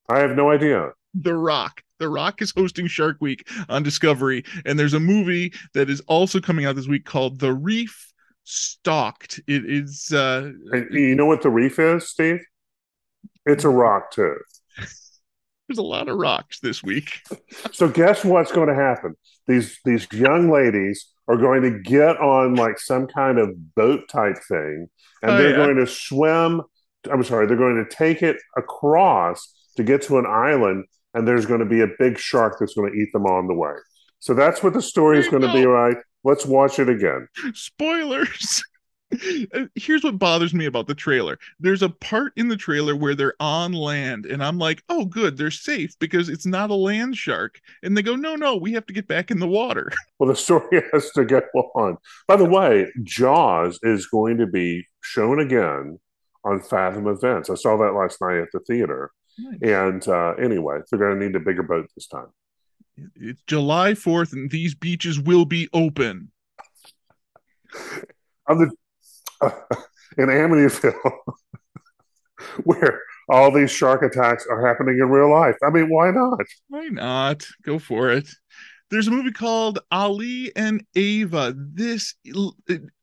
I 0.09 0.19
have 0.19 0.35
no 0.35 0.51
idea. 0.51 0.89
The 1.13 1.35
Rock. 1.35 1.81
The 1.99 2.09
Rock 2.09 2.41
is 2.41 2.51
hosting 2.51 2.87
Shark 2.87 3.17
Week 3.21 3.47
on 3.69 3.83
Discovery, 3.83 4.43
and 4.65 4.77
there's 4.77 4.93
a 4.93 4.99
movie 4.99 5.53
that 5.73 5.89
is 5.89 6.01
also 6.07 6.41
coming 6.41 6.65
out 6.65 6.75
this 6.75 6.87
week 6.87 7.05
called 7.05 7.39
The 7.39 7.53
Reef 7.53 8.11
Stalked. 8.43 9.39
It 9.47 9.63
is. 9.65 10.11
Uh, 10.11 10.51
and 10.71 10.87
you 10.91 11.15
know 11.15 11.27
what 11.27 11.41
the 11.41 11.49
reef 11.49 11.79
is, 11.79 12.09
Steve? 12.09 12.41
It's 13.45 13.63
a 13.63 13.69
rock 13.69 14.11
too. 14.11 14.35
There's 14.77 15.77
a 15.77 15.83
lot 15.83 16.09
of 16.09 16.17
rocks 16.17 16.59
this 16.59 16.83
week. 16.83 17.21
so 17.71 17.87
guess 17.87 18.25
what's 18.25 18.51
going 18.51 18.67
to 18.67 18.75
happen? 18.75 19.15
These 19.47 19.79
these 19.85 20.07
young 20.11 20.51
ladies 20.51 21.07
are 21.31 21.37
going 21.37 21.61
to 21.61 21.79
get 21.79 22.17
on 22.19 22.55
like 22.55 22.77
some 22.77 23.07
kind 23.07 23.39
of 23.39 23.75
boat 23.75 24.01
type 24.09 24.37
thing, 24.47 24.89
and 25.21 25.31
oh, 25.31 25.37
they're 25.37 25.51
yeah. 25.51 25.65
going 25.65 25.77
to 25.77 25.87
swim. 25.87 26.61
I'm 27.09 27.23
sorry, 27.23 27.47
they're 27.47 27.57
going 27.57 27.83
to 27.83 27.95
take 27.95 28.21
it 28.21 28.37
across 28.57 29.53
to 29.77 29.83
get 29.83 30.01
to 30.03 30.19
an 30.19 30.25
island, 30.25 30.85
and 31.13 31.27
there's 31.27 31.45
going 31.45 31.61
to 31.61 31.65
be 31.65 31.81
a 31.81 31.87
big 31.97 32.17
shark 32.17 32.57
that's 32.59 32.73
going 32.73 32.91
to 32.91 32.97
eat 32.97 33.09
them 33.13 33.25
on 33.25 33.47
the 33.47 33.53
way. 33.53 33.73
So 34.19 34.33
that's 34.33 34.61
what 34.61 34.73
the 34.73 34.81
story 34.81 35.19
is 35.19 35.27
going 35.29 35.41
to 35.43 35.53
be 35.53 35.65
like. 35.65 35.97
Let's 36.23 36.45
watch 36.45 36.77
it 36.79 36.89
again. 36.89 37.27
Spoilers. 37.53 38.61
Here's 39.75 40.03
what 40.03 40.19
bothers 40.19 40.53
me 40.53 40.65
about 40.65 40.87
the 40.87 40.95
trailer. 40.95 41.37
There's 41.59 41.81
a 41.81 41.89
part 41.89 42.33
in 42.35 42.47
the 42.47 42.57
trailer 42.57 42.95
where 42.95 43.15
they're 43.15 43.35
on 43.39 43.73
land 43.73 44.25
and 44.25 44.43
i'm 44.43 44.57
like 44.57 44.83
oh 44.89 45.05
good 45.05 45.37
they're 45.37 45.51
safe 45.51 45.97
because 45.99 46.29
it's 46.29 46.45
not 46.45 46.69
a 46.69 46.75
land 46.75 47.17
shark. 47.17 47.59
And 47.83 47.95
they 47.95 48.01
go 48.01 48.15
no 48.15 48.35
no 48.35 48.55
we 48.55 48.73
have 48.73 48.85
to 48.87 48.93
get 48.93 49.07
back 49.07 49.31
in 49.31 49.39
the 49.39 49.47
water. 49.47 49.91
Well 50.19 50.29
the 50.29 50.35
story 50.35 50.83
has 50.93 51.09
to 51.11 51.25
go 51.25 51.41
on. 51.75 51.97
By 52.27 52.35
the 52.35 52.45
way 52.45 52.87
jaws 53.03 53.79
is 53.81 54.05
going 54.07 54.37
to 54.37 54.45
be 54.47 54.85
shown 55.01 55.39
again 55.39 55.99
on 56.43 56.61
fathom 56.61 57.07
events. 57.07 57.49
I 57.49 57.55
saw 57.55 57.77
that 57.77 57.93
last 57.93 58.21
night 58.21 58.37
at 58.37 58.49
the 58.53 58.59
theater. 58.59 59.11
Nice. 59.39 59.59
and 59.61 60.07
uh, 60.07 60.33
anyway 60.33 60.79
they're 60.89 60.99
going 60.99 61.19
to 61.19 61.25
need 61.25 61.35
a 61.35 61.39
bigger 61.39 61.63
boat 61.63 61.87
this 61.95 62.07
time. 62.07 62.27
It's 63.15 63.41
July 63.47 63.93
4th, 63.93 64.33
and 64.33 64.51
these 64.51 64.75
beaches 64.75 65.19
will 65.19 65.45
be 65.45 65.69
open. 65.73 66.31
On 68.47 68.57
the 68.57 68.71
in 70.17 70.27
Amityville, 70.27 71.19
where 72.63 73.01
all 73.29 73.51
these 73.51 73.71
shark 73.71 74.03
attacks 74.03 74.45
are 74.49 74.65
happening 74.65 74.99
in 74.99 75.09
real 75.09 75.31
life. 75.31 75.55
I 75.63 75.69
mean, 75.69 75.89
why 75.89 76.11
not? 76.11 76.45
Why 76.67 76.87
not? 76.87 77.45
Go 77.63 77.79
for 77.79 78.11
it. 78.11 78.29
There's 78.91 79.07
a 79.07 79.11
movie 79.11 79.31
called 79.31 79.79
Ali 79.89 80.53
and 80.55 80.85
Ava. 80.95 81.55
This 81.55 82.13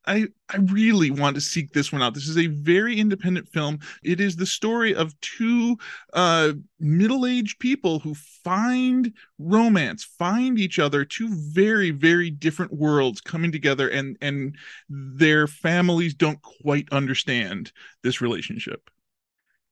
I 0.07 0.27
I 0.51 0.57
really 0.59 1.11
want 1.11 1.35
to 1.37 1.40
seek 1.40 1.72
this 1.72 1.90
one 1.90 2.03
out. 2.03 2.12
This 2.12 2.29
is 2.29 2.37
a 2.37 2.46
very 2.48 3.01
independent 3.01 3.48
film. 3.48 3.79
It 4.03 4.20
is 4.20 4.37
the 4.37 4.44
story 4.44 4.94
of 4.94 5.18
two 5.20 5.79
uh, 6.12 6.53
middle-aged 6.79 7.59
people 7.59 8.01
who 8.01 8.14
find 8.14 9.12
romance, 9.38 10.05
find 10.05 10.59
each 10.59 10.79
other, 10.79 11.07
two 11.07 11.31
very 11.31 11.90
very 11.90 12.31
different 12.31 12.74
worlds 12.74 13.22
coming 13.22 13.51
together, 13.51 13.88
and 13.88 14.18
and 14.20 14.57
their 14.90 15.46
families 15.46 16.12
don't 16.12 16.42
quite 16.42 16.88
understand 16.92 17.72
this 18.03 18.20
relationship 18.20 18.90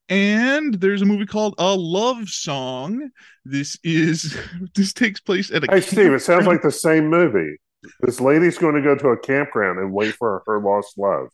and 0.09 0.75
there's 0.75 1.01
a 1.01 1.05
movie 1.05 1.25
called 1.25 1.55
A 1.57 1.75
Love 1.75 2.29
Song. 2.29 3.09
This 3.45 3.77
is 3.83 4.37
this 4.75 4.93
takes 4.93 5.19
place 5.19 5.51
at 5.51 5.63
a 5.63 5.67
Hey 5.71 5.81
Steve, 5.81 6.13
it 6.13 6.19
sounds 6.21 6.47
like 6.47 6.61
the 6.61 6.71
same 6.71 7.07
movie. 7.07 7.57
This 8.01 8.19
lady's 8.19 8.57
going 8.57 8.75
to 8.75 8.81
go 8.81 8.95
to 8.95 9.09
a 9.09 9.19
campground 9.19 9.79
and 9.79 9.93
wait 9.93 10.15
for 10.15 10.43
her 10.45 10.59
lost 10.59 10.97
love. 10.97 11.29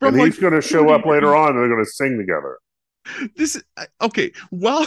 From 0.00 0.14
and 0.14 0.20
he's 0.22 0.38
going 0.38 0.54
to 0.54 0.62
show 0.62 0.90
up 0.90 1.06
later 1.06 1.36
on 1.36 1.50
and 1.50 1.58
they're 1.58 1.68
going 1.68 1.84
to 1.84 1.90
sing 1.90 2.18
together. 2.18 2.58
This 3.36 3.62
okay, 4.00 4.32
well 4.50 4.86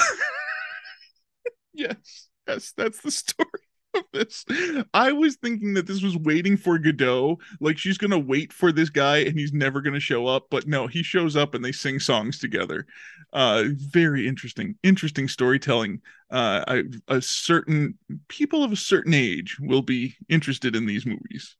yes, 1.73 2.27
yes, 2.47 2.73
that's 2.75 3.01
the 3.01 3.11
story 3.11 3.47
this. 4.13 4.45
I 4.93 5.11
was 5.11 5.35
thinking 5.35 5.73
that 5.73 5.87
this 5.87 6.01
was 6.01 6.17
waiting 6.17 6.57
for 6.57 6.77
Godot, 6.77 7.39
like 7.59 7.77
she's 7.77 7.97
gonna 7.97 8.19
wait 8.19 8.53
for 8.53 8.71
this 8.71 8.89
guy 8.89 9.17
and 9.17 9.37
he's 9.37 9.53
never 9.53 9.81
gonna 9.81 9.99
show 9.99 10.27
up, 10.27 10.47
but 10.49 10.67
no, 10.67 10.87
he 10.87 11.03
shows 11.03 11.35
up 11.35 11.55
and 11.55 11.63
they 11.63 11.71
sing 11.71 11.99
songs 11.99 12.39
together. 12.39 12.85
Uh, 13.33 13.65
very 13.75 14.27
interesting, 14.27 14.75
interesting 14.83 15.27
storytelling. 15.27 16.01
Uh, 16.29 16.63
I, 16.67 16.83
a 17.07 17.21
certain 17.21 17.97
people 18.27 18.63
of 18.63 18.71
a 18.71 18.77
certain 18.77 19.13
age 19.13 19.57
will 19.59 19.81
be 19.81 20.15
interested 20.29 20.75
in 20.75 20.85
these 20.85 21.05
movies. 21.05 21.55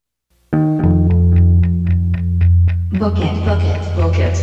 Book 3.00 3.18
it, 3.18 3.46
book 3.46 3.64
it, 3.64 3.96
book 3.96 4.18
it. 4.18 4.38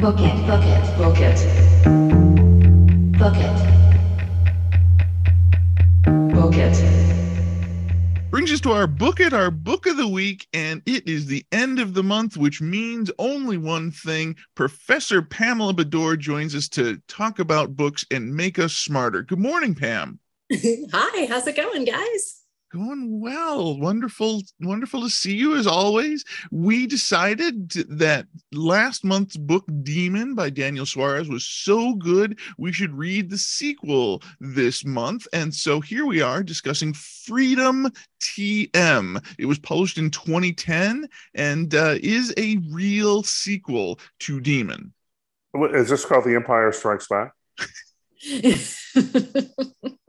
Book 0.00 0.20
it, 0.20 0.46
book 0.46 0.64
it, 0.64 0.98
book 0.98 1.18
it. 1.18 1.38
Book 3.18 3.36
it. 3.36 3.73
Book 6.44 6.58
it. 6.58 8.30
brings 8.30 8.52
us 8.52 8.60
to 8.60 8.70
our 8.70 8.86
book 8.86 9.18
it 9.18 9.32
our 9.32 9.50
book 9.50 9.86
of 9.86 9.96
the 9.96 10.06
week 10.06 10.46
and 10.52 10.82
it 10.84 11.08
is 11.08 11.24
the 11.24 11.42
end 11.52 11.78
of 11.78 11.94
the 11.94 12.02
month 12.02 12.36
which 12.36 12.60
means 12.60 13.10
only 13.18 13.56
one 13.56 13.90
thing 13.90 14.36
professor 14.54 15.22
pamela 15.22 15.72
bedore 15.72 16.18
joins 16.18 16.54
us 16.54 16.68
to 16.68 17.00
talk 17.08 17.38
about 17.38 17.76
books 17.76 18.04
and 18.10 18.36
make 18.36 18.58
us 18.58 18.74
smarter 18.74 19.22
good 19.22 19.38
morning 19.38 19.74
pam 19.74 20.20
Hi, 20.52 21.24
how's 21.24 21.46
it 21.46 21.56
going, 21.56 21.86
guys? 21.86 22.43
Going 22.74 23.20
well. 23.20 23.78
Wonderful 23.78 24.42
wonderful 24.60 25.02
to 25.02 25.08
see 25.08 25.36
you 25.36 25.54
as 25.56 25.66
always. 25.66 26.24
We 26.50 26.88
decided 26.88 27.70
that 27.88 28.26
last 28.52 29.04
month's 29.04 29.36
book 29.36 29.64
demon 29.82 30.34
by 30.34 30.50
daniel 30.50 30.84
suarez 30.84 31.28
was 31.28 31.44
so 31.44 31.94
good 31.94 32.38
we 32.58 32.72
should 32.72 32.92
read 32.92 33.30
the 33.30 33.38
sequel 33.38 34.22
this 34.40 34.84
month. 34.84 35.28
And 35.32 35.54
so 35.54 35.80
here 35.80 36.04
we 36.04 36.20
are 36.20 36.42
discussing 36.42 36.92
freedom 36.92 37.88
tm 38.20 39.24
it 39.38 39.46
was 39.46 39.58
published 39.58 39.98
in 39.98 40.10
2010 40.10 41.08
and 41.34 41.74
uh, 41.74 41.94
is 42.02 42.34
a 42.36 42.56
real 42.72 43.22
sequel 43.22 44.00
to 44.20 44.40
demon. 44.40 44.92
Is 45.54 45.88
this 45.88 46.04
called 46.04 46.24
The 46.24 46.34
Empire 46.34 46.72
Strikes 46.72 47.06
Back? 47.06 47.32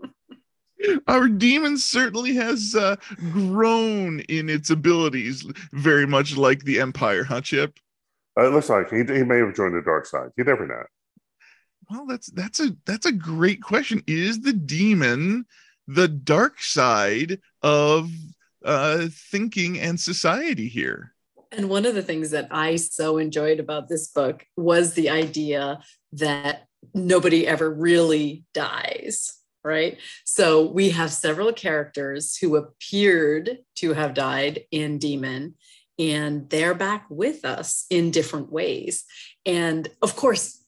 our 1.07 1.27
demon 1.27 1.77
certainly 1.77 2.33
has 2.33 2.75
uh, 2.75 2.95
grown 3.31 4.19
in 4.21 4.49
its 4.49 4.69
abilities 4.69 5.45
very 5.73 6.05
much 6.07 6.37
like 6.37 6.63
the 6.63 6.79
empire 6.79 7.23
huh 7.23 7.41
chip 7.41 7.79
Uh, 8.37 8.47
it 8.47 8.53
looks 8.53 8.69
like 8.69 8.89
he, 8.89 8.97
he 8.97 9.23
may 9.23 9.37
have 9.37 9.55
joined 9.55 9.75
the 9.75 9.81
dark 9.81 10.05
side. 10.05 10.29
You 10.37 10.43
never 10.43 10.67
know. 10.67 10.83
Well, 11.89 12.05
that's 12.05 12.27
that's 12.31 12.59
a 12.59 12.75
that's 12.85 13.05
a 13.05 13.11
great 13.11 13.61
question. 13.61 14.03
Is 14.07 14.41
the 14.41 14.53
demon 14.53 15.45
the 15.87 16.07
dark 16.07 16.61
side 16.61 17.39
of 17.61 18.09
uh 18.65 19.07
thinking 19.31 19.79
and 19.79 19.99
society 19.99 20.67
here? 20.67 21.13
and 21.51 21.69
one 21.69 21.85
of 21.85 21.95
the 21.95 22.01
things 22.03 22.31
that 22.31 22.47
I 22.51 22.75
so 22.75 23.17
enjoyed 23.17 23.59
about 23.59 23.87
this 23.87 24.09
book 24.09 24.45
was 24.57 24.93
the 24.93 25.09
idea 25.09 25.79
that 26.13 26.67
nobody 26.93 27.47
ever 27.47 27.69
really 27.69 28.43
dies, 28.53 29.37
right? 29.65 29.97
So 30.23 30.69
we 30.69 30.91
have 30.91 31.12
several 31.12 31.51
characters 31.51 32.38
who 32.38 32.56
appeared 32.56 33.58
to 33.78 33.93
have 33.93 34.13
died 34.13 34.62
in 34.71 34.99
Demon, 34.99 35.56
and 35.97 36.49
they're 36.49 36.75
back 36.75 37.08
with 37.10 37.43
us 37.43 37.86
in 37.89 38.12
different 38.12 38.51
ways. 38.51 39.04
And 39.45 39.89
of 40.01 40.15
course, 40.15 40.63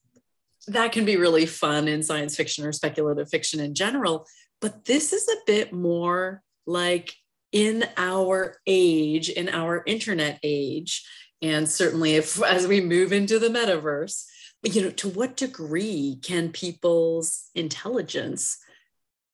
that 0.68 0.92
can 0.92 1.06
be 1.06 1.16
really 1.16 1.46
fun 1.46 1.88
in 1.88 2.04
science 2.04 2.36
fiction 2.36 2.66
or 2.66 2.74
speculative 2.74 3.30
fiction 3.30 3.60
in 3.60 3.74
general. 3.74 4.26
But 4.60 4.86
this 4.86 5.14
is 5.14 5.28
a 5.30 5.46
bit 5.46 5.72
more 5.72 6.42
like 6.66 7.14
in 7.52 7.86
our 7.96 8.58
age, 8.66 9.30
in 9.30 9.48
our 9.48 9.84
internet 9.86 10.40
age, 10.44 11.08
and 11.42 11.70
certainly 11.70 12.16
if 12.16 12.42
as 12.42 12.68
we 12.68 12.82
move 12.82 13.14
into 13.14 13.40
the 13.40 13.48
metaverse, 13.48 14.26
you 14.64 14.82
know, 14.82 14.90
to 14.90 15.08
what 15.08 15.38
degree 15.38 16.20
can 16.24 16.52
people's 16.52 17.50
intelligence 17.54 18.58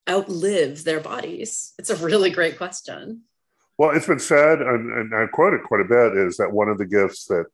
outlive 0.09 0.83
their 0.83 0.99
bodies? 0.99 1.73
It's 1.79 1.89
a 1.89 1.95
really 1.95 2.29
great 2.29 2.57
question. 2.57 3.23
Well, 3.77 3.91
it's 3.91 4.07
been 4.07 4.19
said, 4.19 4.61
and, 4.61 4.91
and 4.91 5.15
I 5.15 5.25
quote 5.27 5.53
it 5.53 5.63
quite 5.63 5.81
a 5.81 5.85
bit, 5.85 6.17
is 6.17 6.37
that 6.37 6.51
one 6.51 6.69
of 6.69 6.77
the 6.77 6.85
gifts 6.85 7.25
that 7.25 7.45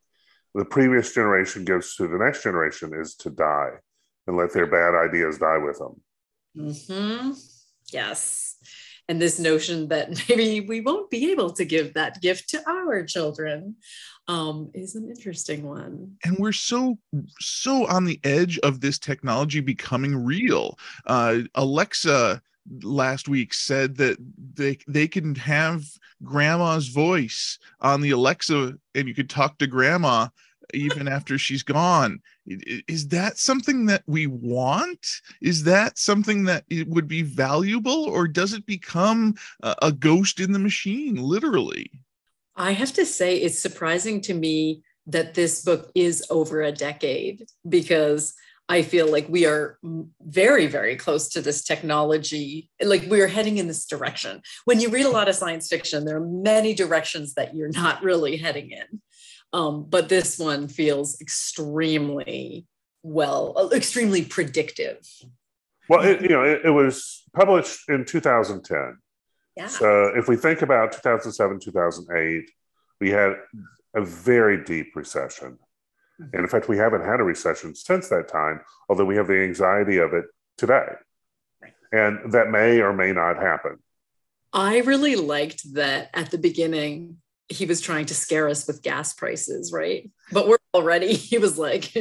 the 0.54 0.66
previous 0.66 1.14
generation 1.14 1.64
gives 1.64 1.96
to 1.96 2.08
the 2.08 2.18
next 2.18 2.44
generation 2.44 2.92
is 2.94 3.16
to 3.16 3.30
die 3.30 3.72
and 4.28 4.36
let 4.36 4.54
their 4.54 4.68
bad 4.68 4.96
ideas 4.96 5.38
die 5.38 5.58
with 5.58 5.80
them. 5.80 6.02
hmm 6.56 7.32
Yes. 7.92 8.58
And 9.08 9.20
this 9.20 9.40
notion 9.40 9.88
that 9.88 10.10
maybe 10.30 10.62
we 10.62 10.82
won't 10.82 11.10
be 11.10 11.32
able 11.32 11.52
to 11.54 11.66
give 11.66 11.94
that 11.94 12.22
gift 12.22 12.50
to 12.50 12.70
our 12.70 13.04
children 13.04 13.76
um, 14.30 14.70
is 14.76 14.96
an 14.96 15.10
interesting 15.10 15.68
one. 15.68 16.16
And 16.24 16.38
we're 16.38 16.52
so 16.52 16.98
so 17.40 17.88
on 17.88 18.06
the 18.06 18.20
edge 18.24 18.60
of 18.60 18.80
this 18.80 19.00
technology 19.00 19.60
becoming 19.60 20.16
real. 20.16 20.78
Uh 21.08 21.40
Alexa 21.56 22.42
last 22.84 23.28
week 23.28 23.54
said 23.54 23.98
that 23.98 24.18
they 24.54 24.78
they 24.88 25.08
can 25.08 25.34
have 25.34 25.84
grandma's 26.24 26.90
voice 26.90 27.58
on 27.82 28.02
the 28.02 28.12
Alexa 28.12 28.76
and 28.94 29.08
you 29.08 29.16
could 29.16 29.30
talk 29.30 29.58
to 29.58 29.68
grandma 29.68 30.28
even 30.76 31.08
after 31.08 31.36
she's 31.40 31.64
gone 31.64 32.20
is 32.88 33.08
that 33.08 33.40
something 33.40 33.88
that 33.88 34.04
we 34.06 34.28
want 34.28 35.08
is 35.42 35.64
that 35.64 35.98
something 35.98 36.44
that 36.44 36.64
it 36.70 36.88
would 36.88 37.08
be 37.08 37.24
valuable 37.24 38.04
or 38.06 38.28
does 38.28 38.54
it 38.54 38.64
become 38.68 39.34
a 39.82 39.92
ghost 39.92 40.40
in 40.40 40.52
the 40.52 40.60
machine 40.60 41.16
literally 41.16 41.90
I 42.60 42.74
have 42.74 42.92
to 42.94 43.06
say, 43.06 43.38
it's 43.38 43.62
surprising 43.62 44.20
to 44.22 44.34
me 44.34 44.84
that 45.08 45.34
this 45.34 45.64
book 45.64 45.90
is 45.96 46.24
over 46.30 46.62
a 46.62 46.74
decade 46.74 47.48
because 47.68 48.34
I 48.68 48.82
feel 48.82 49.10
like 49.10 49.28
we 49.30 49.46
are 49.46 49.80
very, 50.22 50.68
very 50.68 50.98
close 50.98 51.30
to 51.30 51.42
this 51.42 51.64
technology. 51.64 52.70
Like 52.80 53.06
we 53.10 53.22
are 53.22 53.28
heading 53.28 53.58
in 53.58 53.68
this 53.68 53.86
direction. 53.86 54.42
When 54.66 54.82
you 54.82 54.90
read 54.90 55.06
a 55.06 55.10
lot 55.10 55.30
of 55.30 55.36
science 55.36 55.70
fiction, 55.70 56.04
there 56.04 56.18
are 56.18 56.28
many 56.28 56.74
directions 56.74 57.34
that 57.36 57.56
you're 57.56 57.72
not 57.72 58.04
really 58.04 58.38
heading 58.38 58.72
in. 58.72 59.02
Um, 59.54 59.86
but 59.90 60.10
this 60.10 60.38
one 60.38 60.68
feels 60.68 61.20
extremely 61.22 62.68
well, 63.02 63.72
extremely 63.74 64.24
predictive. 64.26 65.00
Well, 65.88 66.02
it, 66.02 66.22
you 66.22 66.30
know, 66.30 66.44
it, 66.44 66.62
it 66.66 66.70
was 66.72 67.24
published 67.34 67.90
in 67.90 68.06
2010. 68.06 68.98
Yeah. 69.60 69.68
So 69.68 70.14
if 70.16 70.30
we 70.30 70.38
think 70.38 70.62
about 70.62 70.94
2007, 70.94 71.60
2008, 71.60 72.50
we 73.02 73.10
had 73.10 73.34
a 73.94 74.02
very 74.02 74.64
deep 74.64 74.96
recession. 74.96 75.60
Mm-hmm. 76.20 76.34
And 76.34 76.44
in 76.44 76.48
fact, 76.48 76.70
we 76.70 76.78
haven't 76.78 77.04
had 77.04 77.20
a 77.20 77.24
recession 77.24 77.76
since 77.76 78.08
that 78.08 78.30
time, 78.30 78.62
although 78.88 79.04
we 79.04 79.18
have 79.18 79.28
the 79.28 79.44
anxiety 79.44 79.98
of 79.98 80.14
it 80.14 80.24
today. 80.58 80.88
And 81.92 82.32
that 82.32 82.50
may 82.50 82.80
or 82.80 82.94
may 82.94 83.12
not 83.12 83.36
happen. 83.36 83.80
I 84.54 84.78
really 84.78 85.18
liked 85.18 85.74
that 85.74 86.10
at 86.14 86.32
the 86.32 86.38
beginning, 86.38 87.18
he 87.50 87.66
was 87.66 87.82
trying 87.82 88.06
to 88.06 88.16
scare 88.16 88.48
us 88.48 88.66
with 88.66 88.82
gas 88.82 89.14
prices, 89.14 89.74
right? 89.74 90.10
But 90.32 90.48
we're 90.48 90.58
already, 90.74 91.14
he 91.16 91.38
was 91.38 91.58
like, 91.58 91.92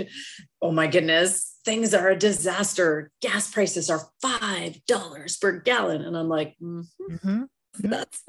oh 0.63 0.71
my 0.71 0.87
goodness, 0.87 1.58
things 1.69 1.93
are 1.93 2.09
a 2.09 2.17
disaster. 2.17 3.11
Gas 3.21 3.51
prices 3.51 3.91
are 3.91 4.09
$5 4.25 5.41
per 5.41 5.61
gallon. 5.61 6.01
And 6.01 6.17
I'm 6.17 6.29
like, 6.29 6.57
mhm, 6.63 6.87
Mhm. 7.11 7.49
That's 7.81 8.23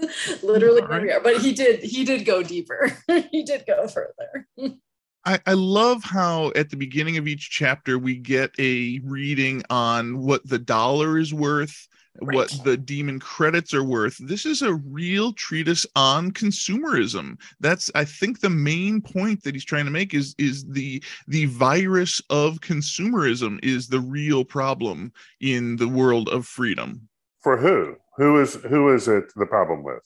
literally 0.43 0.81
where 0.81 1.01
we 1.01 1.11
are. 1.11 1.21
But 1.21 1.37
he 1.37 1.53
did, 1.53 1.81
he 1.81 2.03
did 2.03 2.25
go 2.25 2.43
deeper. 2.43 2.91
he 3.31 3.43
did 3.43 3.63
go 3.65 3.87
further. 3.87 4.45
I, 5.25 5.39
I 5.45 5.53
love 5.53 6.03
how 6.03 6.51
at 6.55 6.69
the 6.69 6.75
beginning 6.75 7.17
of 7.17 7.27
each 7.27 7.49
chapter 7.49 7.97
we 7.97 8.17
get 8.17 8.51
a 8.59 8.99
reading 9.05 9.63
on 9.69 10.19
what 10.19 10.47
the 10.47 10.59
dollar 10.59 11.17
is 11.17 11.33
worth, 11.33 11.87
what 12.21 12.53
the 12.63 12.77
demon 12.77 13.19
credits 13.19 13.73
are 13.73 13.83
worth. 13.83 14.17
This 14.19 14.45
is 14.45 14.61
a 14.61 14.73
real 14.73 15.33
treatise 15.33 15.85
on 15.95 16.31
consumerism. 16.31 17.39
That's 17.59 17.91
I 17.95 18.05
think 18.05 18.39
the 18.39 18.49
main 18.49 19.01
point 19.01 19.43
that 19.43 19.55
he's 19.55 19.65
trying 19.65 19.85
to 19.85 19.91
make 19.91 20.13
is 20.13 20.35
is 20.37 20.65
the 20.65 21.03
the 21.27 21.45
virus 21.45 22.21
of 22.29 22.59
consumerism 22.59 23.59
is 23.63 23.87
the 23.87 23.99
real 23.99 24.43
problem 24.45 25.11
in 25.41 25.75
the 25.77 25.87
world 25.87 26.29
of 26.29 26.45
freedom. 26.45 27.07
For 27.41 27.57
who? 27.57 27.95
Who 28.17 28.41
is 28.41 28.55
who 28.55 28.93
is 28.93 29.07
it 29.07 29.31
the 29.35 29.45
problem 29.45 29.83
with? 29.83 30.03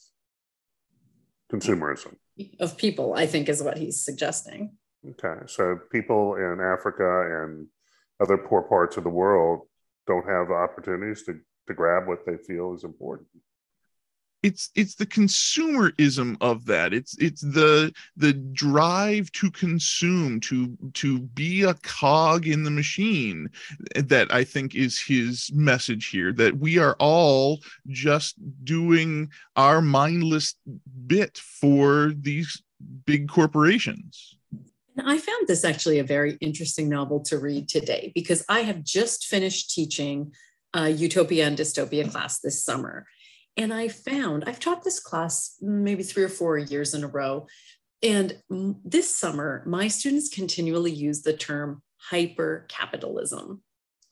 Consumerism. 1.52 2.16
Of 2.58 2.76
people, 2.76 3.14
I 3.14 3.26
think 3.26 3.48
is 3.48 3.62
what 3.62 3.78
he's 3.78 4.04
suggesting. 4.04 4.76
Okay, 5.08 5.42
so 5.46 5.78
people 5.92 6.36
in 6.36 6.60
Africa 6.60 7.42
and 7.42 7.68
other 8.20 8.38
poor 8.38 8.62
parts 8.62 8.96
of 8.96 9.04
the 9.04 9.10
world 9.10 9.60
don't 10.06 10.28
have 10.28 10.50
opportunities 10.50 11.24
to, 11.24 11.38
to 11.66 11.74
grab 11.74 12.06
what 12.06 12.24
they 12.26 12.36
feel 12.36 12.74
is 12.74 12.84
important. 12.84 13.28
it's 14.42 14.70
it's 14.74 14.94
the 14.94 15.06
consumerism 15.06 16.36
of 16.42 16.66
that 16.66 16.92
it's 16.92 17.16
it's 17.18 17.40
the 17.40 17.90
the 18.16 18.32
drive 18.32 19.32
to 19.32 19.50
consume 19.50 20.38
to 20.38 20.76
to 20.92 21.20
be 21.20 21.62
a 21.62 21.74
cog 21.82 22.46
in 22.46 22.62
the 22.62 22.70
machine 22.70 23.48
that 23.94 24.32
i 24.34 24.44
think 24.44 24.74
is 24.74 25.00
his 25.00 25.50
message 25.54 26.08
here 26.08 26.30
that 26.32 26.54
we 26.58 26.78
are 26.78 26.94
all 26.98 27.58
just 27.88 28.34
doing 28.64 29.30
our 29.56 29.80
mindless 29.80 30.56
bit 31.06 31.38
for 31.38 32.12
these 32.20 32.62
big 33.06 33.28
corporations 33.28 34.36
I 34.96 35.18
found 35.18 35.48
this 35.48 35.64
actually 35.64 35.98
a 35.98 36.04
very 36.04 36.36
interesting 36.40 36.88
novel 36.88 37.20
to 37.22 37.38
read 37.38 37.68
today 37.68 38.12
because 38.14 38.44
I 38.48 38.60
have 38.60 38.84
just 38.84 39.26
finished 39.26 39.70
teaching 39.70 40.32
a 40.74 40.90
Utopia 40.90 41.46
and 41.46 41.56
Dystopia 41.56 42.10
class 42.10 42.40
this 42.40 42.62
summer. 42.62 43.06
And 43.56 43.72
I 43.72 43.88
found 43.88 44.44
I've 44.46 44.60
taught 44.60 44.82
this 44.82 45.00
class 45.00 45.56
maybe 45.60 46.02
three 46.02 46.24
or 46.24 46.28
four 46.28 46.58
years 46.58 46.92
in 46.92 47.04
a 47.04 47.08
row. 47.08 47.46
And 48.02 48.36
this 48.84 49.14
summer, 49.14 49.62
my 49.66 49.88
students 49.88 50.28
continually 50.28 50.92
use 50.92 51.22
the 51.22 51.32
term 51.32 51.82
hyper 51.96 52.66
capitalism 52.68 53.62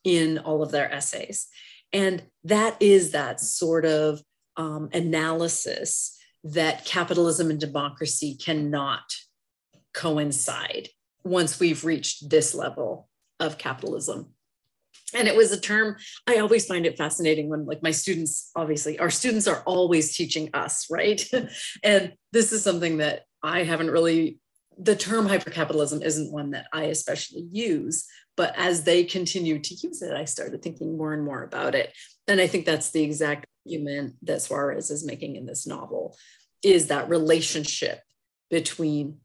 in 0.05 0.39
all 0.39 0.63
of 0.63 0.71
their 0.71 0.91
essays. 0.91 1.49
And 1.93 2.23
that 2.45 2.81
is 2.81 3.11
that 3.11 3.41
sort 3.41 3.85
of 3.85 4.23
um, 4.57 4.89
analysis 4.93 6.19
that 6.45 6.85
capitalism 6.85 7.51
and 7.51 7.61
democracy 7.61 8.37
cannot 8.37 9.03
coincide 9.93 10.89
once 11.25 11.61
we've 11.61 11.85
reached 11.85 12.31
this 12.31 12.55
level 12.55 13.09
of 13.39 13.59
capitalism 13.59 14.35
and 15.15 15.29
it 15.29 15.37
was 15.37 15.53
a 15.53 15.61
term 15.61 15.97
i 16.27 16.39
always 16.39 16.67
find 16.67 16.87
it 16.87 16.99
fascinating 16.99 17.49
when 17.49 17.65
like 17.67 17.83
my 17.83 17.91
students 17.91 18.51
obviously 18.57 18.99
our 18.99 19.11
students 19.11 19.47
are 19.47 19.63
always 19.67 20.17
teaching 20.17 20.51
us 20.55 20.87
right? 20.91 21.29
And 21.83 22.13
this 22.33 22.53
is 22.53 22.63
something 22.63 22.99
that 22.99 23.23
i 23.43 23.65
haven't 23.65 23.91
really 23.91 24.39
the 24.79 24.97
term 24.97 25.29
hypercapitalism 25.29 26.03
isn't 26.03 26.33
one 26.33 26.51
that 26.51 26.67
i 26.73 26.85
especially 26.85 27.47
use 27.51 28.07
but 28.37 28.55
as 28.57 28.85
they 28.85 29.05
continue 29.05 29.59
to 29.59 29.75
use 29.75 30.03
it 30.03 30.13
i 30.13 30.25
started 30.25 30.63
thinking 30.63 30.97
more 30.97 31.13
and 31.13 31.25
more 31.25 31.43
about 31.43 31.75
it. 31.75 31.93
And 32.29 32.41
i 32.41 32.47
think 32.47 32.65
that's 32.65 32.91
the 32.91 33.03
exact 33.03 33.47
argument 33.67 34.15
that 34.23 34.43
suarez 34.43 34.91
is 34.91 35.05
making 35.05 35.37
in 35.37 35.47
this 35.47 35.67
novel 35.67 36.17
is 36.63 36.89
that 36.89 37.09
relationship 37.09 38.01
between 38.51 39.19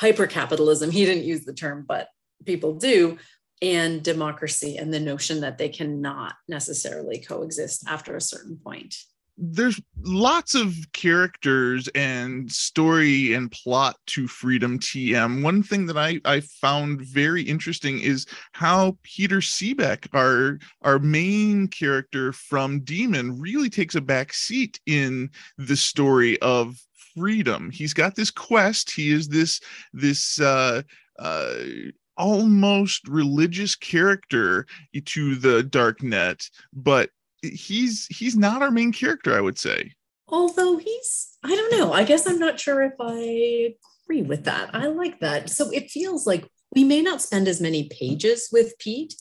hypercapitalism 0.00 0.92
he 0.92 1.04
didn't 1.04 1.24
use 1.24 1.44
the 1.44 1.54
term 1.54 1.84
but 1.86 2.08
people 2.44 2.74
do 2.74 3.18
and 3.62 4.02
democracy 4.02 4.76
and 4.76 4.92
the 4.92 5.00
notion 5.00 5.40
that 5.40 5.58
they 5.58 5.68
cannot 5.68 6.34
necessarily 6.48 7.18
coexist 7.18 7.84
after 7.86 8.16
a 8.16 8.20
certain 8.20 8.56
point. 8.56 8.96
There's 9.42 9.80
lots 10.02 10.54
of 10.54 10.74
characters 10.92 11.88
and 11.94 12.50
story 12.50 13.32
and 13.32 13.50
plot 13.50 13.96
to 14.08 14.26
freedom 14.28 14.78
tm 14.78 15.42
one 15.42 15.62
thing 15.62 15.86
that 15.86 15.96
i 15.96 16.20
i 16.24 16.40
found 16.40 17.00
very 17.02 17.42
interesting 17.42 18.00
is 18.00 18.26
how 18.52 18.96
peter 19.02 19.38
sebeck 19.38 20.08
our 20.14 20.58
our 20.82 20.98
main 20.98 21.68
character 21.68 22.32
from 22.32 22.80
daemon 22.80 23.38
really 23.38 23.70
takes 23.70 23.94
a 23.94 24.00
back 24.00 24.32
seat 24.32 24.80
in 24.86 25.30
the 25.58 25.76
story 25.76 26.38
of 26.40 26.76
freedom. 27.16 27.70
He's 27.70 27.94
got 27.94 28.14
this 28.14 28.30
quest. 28.30 28.90
He 28.90 29.10
is 29.10 29.28
this 29.28 29.60
this 29.92 30.40
uh 30.40 30.82
uh 31.18 31.54
almost 32.20 33.08
religious 33.08 33.74
character 33.74 34.66
to 35.06 35.34
the 35.36 35.62
dark 35.62 36.02
net 36.02 36.46
but 36.74 37.08
he's 37.42 38.06
he's 38.08 38.36
not 38.36 38.60
our 38.60 38.70
main 38.70 38.92
character 38.92 39.34
i 39.34 39.40
would 39.40 39.58
say. 39.58 39.92
Although 40.28 40.76
he's 40.76 41.38
i 41.42 41.48
don't 41.48 41.72
know 41.72 41.92
i 41.92 42.04
guess 42.04 42.26
i'm 42.26 42.38
not 42.38 42.60
sure 42.60 42.82
if 42.82 42.92
i 43.00 43.74
agree 44.04 44.22
with 44.22 44.44
that. 44.44 44.74
I 44.74 44.86
like 44.86 45.20
that. 45.20 45.48
So 45.48 45.70
it 45.70 45.90
feels 45.90 46.26
like 46.26 46.46
we 46.74 46.84
may 46.84 47.00
not 47.00 47.22
spend 47.22 47.48
as 47.48 47.60
many 47.60 47.88
pages 47.88 48.48
with 48.52 48.78
pete 48.78 49.14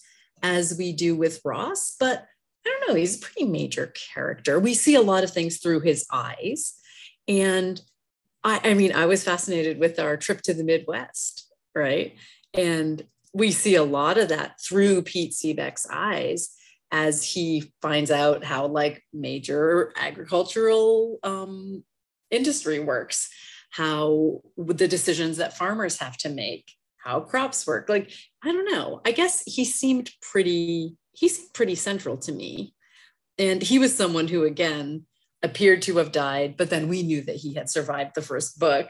as 0.43 0.77
we 0.77 0.91
do 0.91 1.15
with 1.15 1.41
ross 1.45 1.95
but 1.99 2.25
i 2.65 2.69
don't 2.69 2.89
know 2.89 2.95
he's 2.95 3.17
a 3.17 3.25
pretty 3.25 3.45
major 3.45 3.93
character. 4.13 4.59
We 4.59 4.73
see 4.73 4.95
a 4.95 5.01
lot 5.01 5.23
of 5.23 5.31
things 5.31 5.59
through 5.59 5.81
his 5.81 6.05
eyes. 6.11 6.73
And 7.29 7.81
i 8.43 8.59
i 8.65 8.73
mean 8.73 8.91
i 8.93 9.05
was 9.05 9.23
fascinated 9.23 9.79
with 9.79 9.99
our 9.99 10.17
trip 10.17 10.41
to 10.41 10.53
the 10.53 10.63
midwest 10.63 11.45
right 11.75 12.15
and 12.53 13.03
we 13.33 13.51
see 13.51 13.75
a 13.75 13.83
lot 13.83 14.17
of 14.17 14.29
that 14.29 14.59
through 14.61 15.03
pete 15.03 15.33
sebeck's 15.33 15.87
eyes 15.91 16.49
as 16.91 17.23
he 17.23 17.71
finds 17.81 18.09
out 18.09 18.43
how 18.43 18.65
like 18.65 19.03
major 19.13 19.93
agricultural 19.95 21.19
um, 21.23 21.83
industry 22.31 22.79
works 22.79 23.29
how 23.71 24.41
the 24.57 24.87
decisions 24.87 25.37
that 25.37 25.57
farmers 25.57 25.99
have 25.99 26.17
to 26.17 26.29
make 26.29 26.71
how 26.97 27.21
crops 27.21 27.65
work. 27.65 27.87
Like 27.89 28.11
i 28.43 28.51
don't 28.51 28.71
know. 28.71 29.01
I 29.05 29.11
guess 29.11 29.43
he 29.45 29.65
seemed 29.65 30.11
pretty 30.21 30.95
he 31.13 31.27
seemed 31.27 31.53
pretty 31.53 31.75
central 31.75 32.17
to 32.17 32.31
me. 32.31 32.73
And 33.37 33.61
he 33.61 33.79
was 33.79 33.95
someone 33.95 34.27
who 34.27 34.43
again 34.43 35.05
appeared 35.41 35.81
to 35.83 35.97
have 35.97 36.11
died 36.11 36.55
but 36.57 36.69
then 36.69 36.87
we 36.87 37.03
knew 37.03 37.21
that 37.21 37.37
he 37.37 37.53
had 37.53 37.69
survived 37.69 38.15
the 38.15 38.21
first 38.21 38.59
book. 38.59 38.89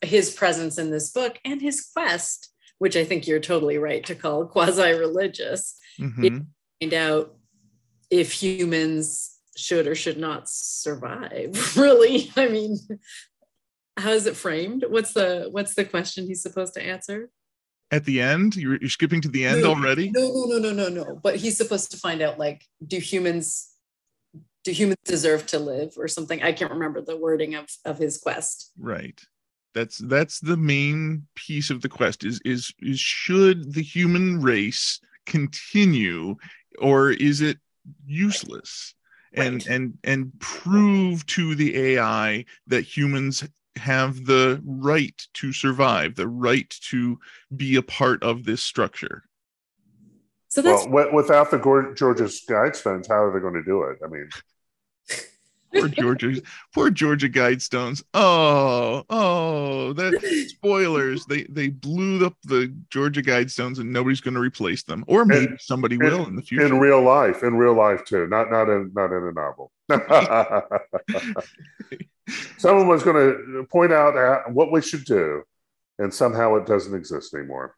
His 0.00 0.34
presence 0.34 0.78
in 0.78 0.90
this 0.90 1.10
book 1.10 1.38
and 1.44 1.60
his 1.60 1.88
quest 1.92 2.51
which 2.82 2.96
i 2.96 3.04
think 3.04 3.26
you're 3.26 3.38
totally 3.52 3.78
right 3.78 4.04
to 4.06 4.14
call 4.14 4.44
quasi-religious 4.54 5.62
Mhm. 6.00 6.46
find 6.80 6.94
out 6.94 7.36
if 8.10 8.32
humans 8.32 9.38
should 9.56 9.86
or 9.86 9.94
should 9.94 10.18
not 10.18 10.48
survive 10.48 11.50
really. 11.84 12.30
I 12.36 12.48
mean 12.48 12.76
how 13.98 14.10
is 14.18 14.26
it 14.26 14.36
framed? 14.36 14.84
What's 14.88 15.12
the 15.12 15.48
what's 15.50 15.74
the 15.74 15.84
question 15.84 16.26
he's 16.26 16.42
supposed 16.42 16.72
to 16.74 16.82
answer? 16.82 17.18
At 17.90 18.04
the 18.06 18.22
end? 18.22 18.56
You're, 18.56 18.78
you're 18.80 18.88
skipping 18.98 19.20
to 19.20 19.28
the 19.28 19.44
end 19.44 19.60
No, 19.62 19.74
already? 19.74 20.10
no 20.10 20.22
no 20.22 20.58
no 20.58 20.72
no 20.72 20.72
no 20.72 21.04
no. 21.04 21.20
But 21.22 21.36
he's 21.36 21.58
supposed 21.58 21.90
to 21.92 21.98
find 21.98 22.20
out 22.22 22.38
like 22.38 22.60
do 22.92 22.98
humans 22.98 23.68
do 24.64 24.72
humans 24.72 24.98
deserve 25.04 25.42
to 25.52 25.58
live 25.58 25.90
or 25.98 26.08
something? 26.08 26.42
I 26.42 26.52
can't 26.52 26.72
remember 26.72 27.00
the 27.02 27.18
wording 27.26 27.54
of 27.54 27.66
of 27.84 27.98
his 27.98 28.16
quest. 28.18 28.72
Right 28.78 29.20
that's 29.74 29.98
that's 29.98 30.40
the 30.40 30.56
main 30.56 31.26
piece 31.34 31.70
of 31.70 31.80
the 31.82 31.88
quest 31.88 32.24
is 32.24 32.40
is 32.44 32.72
is 32.80 32.98
should 33.00 33.72
the 33.74 33.82
human 33.82 34.40
race 34.42 35.00
continue 35.26 36.36
or 36.78 37.10
is 37.10 37.40
it 37.40 37.58
useless 38.06 38.94
and 39.34 39.54
Right. 39.54 39.66
and 39.66 39.98
and 40.04 40.32
prove 40.40 41.24
to 41.26 41.54
the 41.54 41.76
ai 41.76 42.44
that 42.66 42.82
humans 42.82 43.44
have 43.76 44.26
the 44.26 44.60
right 44.66 45.26
to 45.34 45.52
survive 45.52 46.14
the 46.16 46.28
right 46.28 46.68
to 46.90 47.18
be 47.56 47.76
a 47.76 47.82
part 47.82 48.22
of 48.22 48.44
this 48.44 48.62
structure 48.62 49.24
so 50.48 50.60
that's 50.60 50.84
Well, 50.84 51.04
wi- 51.06 51.14
without 51.14 51.50
the 51.50 51.56
Gor- 51.56 51.94
Georgia's 51.94 52.42
Guidestones, 52.46 53.08
how 53.08 53.24
are 53.24 53.32
they 53.32 53.40
going 53.40 53.54
to 53.54 53.62
do 53.64 53.84
it? 53.84 53.96
I 54.04 54.08
mean, 54.08 54.28
poor 55.74 55.88
georgia 55.88 56.42
poor 56.74 56.90
georgia 56.90 57.28
guidestones 57.28 58.02
oh 58.14 59.04
oh 59.08 59.92
that 59.92 60.12
spoilers 60.48 61.24
they 61.26 61.44
they 61.44 61.68
blew 61.68 62.26
up 62.26 62.34
the 62.44 62.74
georgia 62.90 63.22
guidestones 63.22 63.78
and 63.78 63.92
nobody's 63.92 64.20
going 64.20 64.34
to 64.34 64.40
replace 64.40 64.82
them 64.82 65.04
or 65.06 65.24
maybe 65.24 65.54
somebody 65.58 65.96
will 65.96 66.26
in 66.26 66.36
the 66.36 66.42
future 66.42 66.66
in 66.66 66.78
real 66.78 67.02
life, 67.02 67.42
in 67.42 67.56
real 67.56 67.74
life 67.74 68.04
too, 68.04 68.26
not 68.26 68.50
not 68.50 68.68
in 68.68 68.90
not 68.94 69.12
in 69.12 69.24
a 69.24 69.32
novel. 69.32 69.72
Someone 72.58 72.88
was 72.88 73.02
going 73.02 73.16
to 73.16 73.66
point 73.70 73.92
out 73.92 74.16
uh, 74.16 74.50
what 74.50 74.70
we 74.70 74.80
should 74.80 75.04
do, 75.04 75.42
and 75.98 76.12
somehow 76.12 76.54
it 76.56 76.66
doesn't 76.66 76.94
exist 76.94 77.34
anymore. 77.34 77.76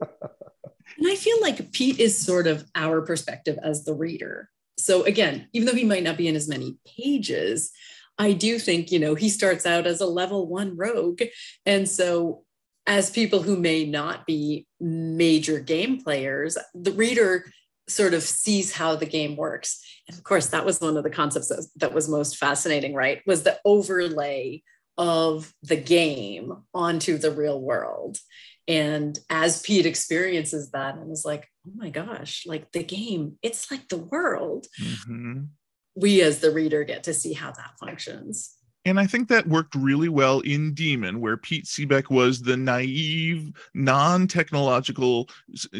And 0.00 1.06
I 1.06 1.14
feel 1.14 1.40
like 1.40 1.72
Pete 1.72 2.00
is 2.00 2.18
sort 2.18 2.46
of 2.46 2.64
our 2.74 3.02
perspective 3.02 3.58
as 3.62 3.84
the 3.84 3.94
reader. 3.94 4.50
So 4.86 5.02
again, 5.02 5.48
even 5.52 5.66
though 5.66 5.74
he 5.74 5.82
might 5.82 6.04
not 6.04 6.16
be 6.16 6.28
in 6.28 6.36
as 6.36 6.46
many 6.46 6.76
pages, 6.96 7.72
I 8.18 8.34
do 8.34 8.60
think, 8.60 8.92
you 8.92 9.00
know, 9.00 9.16
he 9.16 9.28
starts 9.28 9.66
out 9.66 9.84
as 9.84 10.00
a 10.00 10.06
level 10.06 10.46
one 10.46 10.76
rogue. 10.76 11.22
And 11.66 11.88
so 11.88 12.44
as 12.86 13.10
people 13.10 13.42
who 13.42 13.56
may 13.56 13.84
not 13.84 14.26
be 14.26 14.64
major 14.78 15.58
game 15.58 16.00
players, 16.00 16.56
the 16.72 16.92
reader 16.92 17.50
sort 17.88 18.14
of 18.14 18.22
sees 18.22 18.72
how 18.72 18.94
the 18.94 19.06
game 19.06 19.34
works. 19.34 19.84
And 20.06 20.16
of 20.16 20.22
course, 20.22 20.46
that 20.50 20.64
was 20.64 20.80
one 20.80 20.96
of 20.96 21.02
the 21.02 21.10
concepts 21.10 21.48
that, 21.48 21.66
that 21.78 21.92
was 21.92 22.08
most 22.08 22.36
fascinating, 22.36 22.94
right? 22.94 23.22
Was 23.26 23.42
the 23.42 23.58
overlay 23.64 24.62
of 24.96 25.52
the 25.64 25.76
game 25.76 26.52
onto 26.72 27.18
the 27.18 27.32
real 27.32 27.60
world. 27.60 28.18
And 28.68 29.18
as 29.30 29.62
Pete 29.62 29.84
experiences 29.84 30.70
that 30.70 30.94
and 30.94 31.10
is 31.10 31.24
like, 31.24 31.48
oh 31.66 31.72
my 31.74 31.90
gosh, 31.90 32.44
like 32.46 32.72
the 32.72 32.82
game, 32.82 33.38
it's 33.42 33.70
like 33.70 33.88
the 33.88 33.96
world. 33.98 34.66
Mhm. 34.80 35.48
We 35.94 36.22
as 36.22 36.40
the 36.40 36.50
reader 36.50 36.84
get 36.84 37.04
to 37.04 37.14
see 37.14 37.32
how 37.32 37.52
that 37.52 37.78
functions. 37.80 38.54
And 38.84 39.00
I 39.00 39.06
think 39.06 39.28
that 39.28 39.48
worked 39.48 39.74
really 39.74 40.08
well 40.08 40.40
in 40.40 40.72
Daemon, 40.72 41.20
where 41.20 41.36
Pete 41.36 41.64
Sebeck 41.64 42.08
was 42.08 42.40
the 42.40 42.56
naive, 42.56 43.50
non 43.74 44.28
technological 44.28 45.28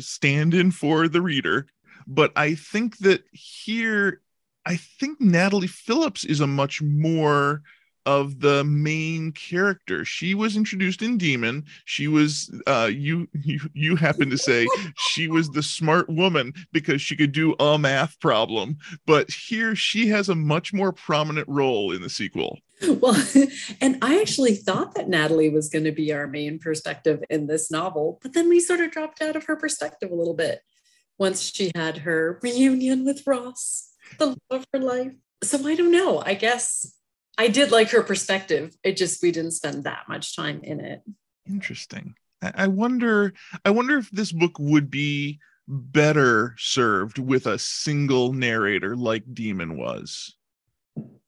stand 0.01 0.55
in 0.55 0.73
for 0.73 1.07
the 1.07 1.23
reader. 1.23 1.67
But 2.09 2.33
I 2.35 2.57
think 2.57 2.99
that 2.99 3.23
here, 3.31 4.23
I 4.65 4.77
think 4.77 5.21
Natalie 5.21 5.69
Phillips 5.69 6.25
is 6.25 6.41
a 6.41 6.49
much 6.49 6.83
more 6.83 7.63
of 8.07 8.41
the 8.41 8.65
main 8.65 9.33
character. 9.33 10.05
She 10.05 10.35
was 10.35 10.57
introduced 10.57 11.03
in 11.03 11.19
Daemon. 11.19 11.65
She 11.85 12.09
was 12.09 12.51
uh 12.67 12.91
you 12.93 13.29
you 13.33 13.61
you 13.75 13.97
happen 13.97 14.31
to 14.31 14.39
say 14.39 14.67
she 14.97 15.29
was 15.29 15.51
the 15.51 15.63
smart 15.63 16.09
woman 16.09 16.55
because 16.73 17.03
she 17.03 17.17
could 17.17 17.33
do 17.33 17.55
a 17.59 17.79
math 17.79 18.19
problem. 18.21 18.79
But 19.07 19.31
here 19.31 19.75
she 19.75 20.09
has 20.09 20.29
a 20.29 20.35
much 20.35 20.73
more 20.73 20.93
prominent 20.93 21.49
role 21.49 21.93
in 21.93 22.01
the 22.01 22.09
sequel. 22.09 22.59
Well, 22.87 23.21
and 23.81 23.99
I 24.03 24.21
actually 24.21 24.55
thought 24.55 24.95
that 24.95 25.09
Natalie 25.09 25.49
was 25.49 25.69
going 25.69 25.85
to 25.85 25.93
be 25.93 26.13
our 26.13 26.27
main 26.27 26.59
perspective 26.59 27.23
in 27.31 27.47
this 27.47 27.71
novel, 27.71 28.19
but 28.23 28.35
then 28.35 28.49
we 28.49 28.61
sort 28.61 28.81
of 28.81 28.91
dropped 28.91 29.23
out 29.23 29.37
of 29.37 29.45
her 29.45 29.57
perspective 29.57 30.11
a 30.11 30.15
little 30.15 30.35
bit 30.35 30.61
once 31.19 31.43
she 31.55 31.73
had 31.75 31.99
her 31.99 32.39
reunion 32.43 33.05
with 33.05 33.27
Ross, 33.27 33.91
the 34.19 34.27
love 34.27 34.39
of 34.51 34.67
her 34.73 34.81
life. 34.81 35.13
So 35.43 35.67
I 35.67 35.75
don't 35.75 35.93
know. 35.93 36.23
I 36.25 36.35
guess 36.35 36.95
I 37.39 37.49
did 37.49 37.71
like 37.71 37.91
her 37.91 38.03
perspective. 38.03 38.77
It 38.83 38.97
just, 38.97 39.23
we 39.23 39.31
didn't 39.31 39.51
spend 39.53 39.85
that 39.85 40.09
much 40.09 40.35
time 40.37 40.61
in 40.63 40.81
it. 40.81 41.03
Interesting. 41.49 42.15
I 42.43 42.53
I 42.55 42.67
wonder. 42.67 43.33
I 43.65 43.71
wonder 43.71 43.99
if 43.99 44.11
this 44.11 44.33
book 44.33 44.59
would 44.59 44.91
be 44.91 45.39
better 45.69 46.55
served 46.59 47.19
with 47.19 47.47
a 47.47 47.59
single 47.59 48.33
narrator 48.33 48.95
like 48.97 49.23
Daemon 49.33 49.77
was. 49.77 50.35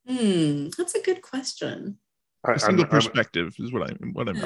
Hmm, 0.06 0.68
that's 0.76 0.94
a 0.94 1.02
good 1.02 1.22
question. 1.22 1.98
I, 2.44 2.52
A 2.52 2.58
single 2.58 2.84
I'm- 2.84 2.90
I'm- 2.92 3.00
perspective 3.00 3.54
is 3.58 3.72
what 3.72 3.90
I 3.90 3.94
what 4.12 4.28
I'm. 4.28 4.36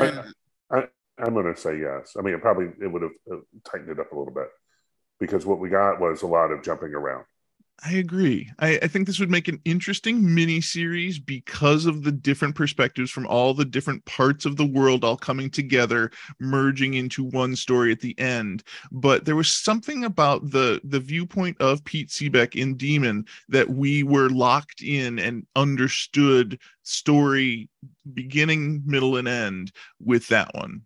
I, 0.71 0.85
I'm 1.19 1.35
going 1.35 1.53
to 1.55 1.61
say 1.61 1.79
yes. 1.79 2.15
I 2.19 2.23
mean, 2.23 2.35
it 2.35 2.41
probably 2.41 2.67
it 2.81 2.87
would 2.91 3.03
have 3.03 3.13
uh, 3.31 3.37
tightened 3.71 3.91
it 3.91 4.01
up 4.01 4.13
a 4.13 4.19
little 4.19 4.33
bit 4.33 4.49
because 5.21 5.45
what 5.47 5.59
we 5.61 5.69
got 5.69 6.01
was 6.01 6.23
a 6.23 6.27
lot 6.27 6.51
of 6.51 6.63
jumping 6.63 6.95
around. 6.95 7.25
I 7.85 7.95
agree. 7.95 8.49
I, 8.61 8.79
I 8.81 8.87
think 8.87 9.07
this 9.07 9.19
would 9.19 9.31
make 9.31 9.49
an 9.49 9.61
interesting 9.65 10.33
mini 10.35 10.61
series 10.61 11.19
because 11.19 11.85
of 11.85 12.05
the 12.05 12.13
different 12.13 12.55
perspectives 12.55 13.11
from 13.11 13.27
all 13.27 13.55
the 13.55 13.65
different 13.65 14.05
parts 14.05 14.45
of 14.45 14.57
the 14.57 14.65
world 14.67 15.03
all 15.03 15.17
coming 15.17 15.51
together, 15.51 16.13
merging 16.39 16.95
into 16.95 17.25
one 17.25 17.57
story 17.57 17.91
at 17.91 17.99
the 17.99 18.17
end. 18.21 18.63
But 18.93 19.25
there 19.25 19.35
was 19.35 19.53
something 19.53 20.05
about 20.05 20.51
the 20.53 20.81
the 20.85 21.01
viewpoint 21.01 21.61
of 21.61 21.85
Pete 21.85 22.11
Sebeck 22.11 22.55
in 22.55 22.77
Daemon 22.77 23.25
that 23.49 23.69
we 23.69 24.05
were 24.05 24.31
locked 24.31 24.81
in 24.81 25.19
and 25.19 25.45
understood 25.57 26.61
story 26.85 27.69
beginning, 28.15 28.83
middle, 28.87 29.17
and 29.17 29.27
end 29.27 29.73
with 29.99 30.29
that 30.29 30.55
one. 30.55 30.83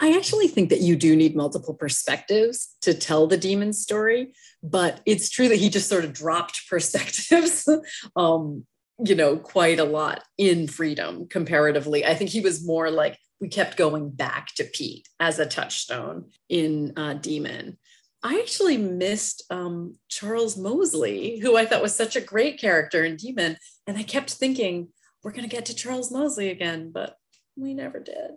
I 0.00 0.16
actually 0.16 0.48
think 0.48 0.70
that 0.70 0.80
you 0.80 0.96
do 0.96 1.14
need 1.14 1.36
multiple 1.36 1.74
perspectives 1.74 2.74
to 2.82 2.94
tell 2.94 3.26
the 3.26 3.36
daemon 3.36 3.72
story, 3.72 4.34
but 4.62 5.00
it's 5.06 5.30
true 5.30 5.48
that 5.48 5.58
he 5.58 5.68
just 5.68 5.88
sort 5.88 6.04
of 6.04 6.12
dropped 6.12 6.62
perspectives, 6.68 7.68
um, 8.16 8.66
you 9.04 9.14
know, 9.14 9.36
quite 9.36 9.78
a 9.78 9.84
lot 9.84 10.24
in 10.36 10.66
freedom 10.66 11.28
comparatively. 11.28 12.04
I 12.04 12.14
think 12.14 12.30
he 12.30 12.40
was 12.40 12.66
more 12.66 12.90
like 12.90 13.18
we 13.40 13.48
kept 13.48 13.76
going 13.76 14.10
back 14.10 14.48
to 14.56 14.64
Pete 14.64 15.08
as 15.20 15.38
a 15.38 15.46
touchstone 15.46 16.30
in 16.48 16.92
uh, 16.96 17.14
Daemon. 17.14 17.78
I 18.22 18.40
actually 18.40 18.78
missed 18.78 19.44
um, 19.48 19.94
Charles 20.08 20.56
Mosely, 20.56 21.38
who 21.38 21.56
I 21.56 21.64
thought 21.64 21.82
was 21.82 21.94
such 21.94 22.16
a 22.16 22.20
great 22.20 22.58
character 22.60 23.04
in 23.04 23.14
Daemon, 23.14 23.56
and 23.86 23.96
I 23.96 24.02
kept 24.02 24.30
thinking 24.30 24.88
we're 25.22 25.30
going 25.30 25.48
to 25.48 25.54
get 25.54 25.66
to 25.66 25.74
Charles 25.74 26.10
Mosely 26.10 26.50
again, 26.50 26.90
but 26.92 27.16
we 27.56 27.74
never 27.74 28.00
did. 28.00 28.32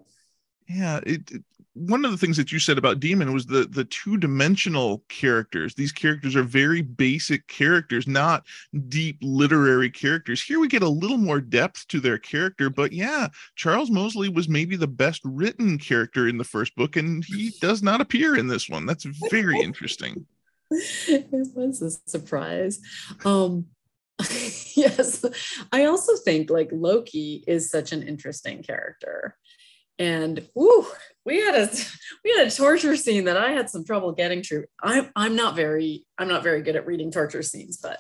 Yeah, 0.74 1.00
it, 1.06 1.32
it- 1.32 1.44
one 1.74 2.04
of 2.04 2.12
the 2.12 2.18
things 2.18 2.36
that 2.36 2.52
you 2.52 2.60
said 2.60 2.78
about 2.78 3.00
Daemon 3.00 3.32
was 3.32 3.46
the 3.46 3.64
the 3.64 3.86
two 3.86 4.18
dimensional 4.18 5.06
characters. 5.08 5.74
These 5.74 5.94
characters 5.94 6.36
are 6.36 6.44
very 6.44 6.82
basic 6.82 7.48
characters, 7.48 8.08
not 8.08 8.46
deep 8.90 9.18
literary 9.22 9.90
characters. 9.90 10.44
Here 10.44 10.60
we 10.60 10.68
get 10.68 10.84
a 10.84 10.90
little 10.90 11.18
more 11.18 11.40
depth 11.40 11.88
to 11.88 12.02
their 12.02 12.18
character, 12.18 12.70
but 12.70 12.92
yeah, 12.92 13.30
Charles 13.56 13.90
Mosely 13.90 14.28
was 14.28 14.50
maybe 14.50 14.76
the 14.76 14.86
best 14.86 15.22
written 15.24 15.78
character 15.78 16.28
in 16.28 16.38
the 16.38 16.44
first 16.44 16.76
book, 16.76 16.98
and 16.98 17.24
he 17.24 17.54
does 17.62 17.82
not 17.82 18.02
appear 18.02 18.36
in 18.36 18.48
this 18.48 18.68
one. 18.70 18.86
That's 18.86 19.06
very 19.30 19.58
interesting. 19.62 20.26
it 20.72 21.28
was 21.56 21.82
a 21.82 21.92
surprise. 22.10 22.82
Um, 23.24 23.68
yes, 24.76 25.24
I 25.72 25.86
also 25.86 26.18
think 26.18 26.50
like 26.50 26.70
Loki 26.72 27.44
is 27.48 27.70
such 27.70 27.92
an 27.92 28.04
interesting 28.04 28.62
character, 28.62 29.38
and 30.02 30.48
we 31.26 31.40
had 31.40 31.56
a 31.56 31.70
we 32.24 32.36
had 32.36 32.48
a 32.48 32.52
torture 32.52 32.98
scene 32.98 33.26
that 33.26 33.38
I 33.38 33.52
had 33.52 33.70
some 33.70 33.86
trouble 33.86 34.12
getting 34.12 34.44
through. 34.44 34.66
I'm 34.82 35.10
I'm 35.16 35.36
not 35.36 35.56
very 35.56 36.06
I'm 36.18 36.28
not 36.28 36.44
very 36.44 36.62
good 36.62 36.76
at 36.76 36.88
reading 36.88 37.12
torture 37.12 37.44
scenes, 37.44 37.78
but 37.78 38.00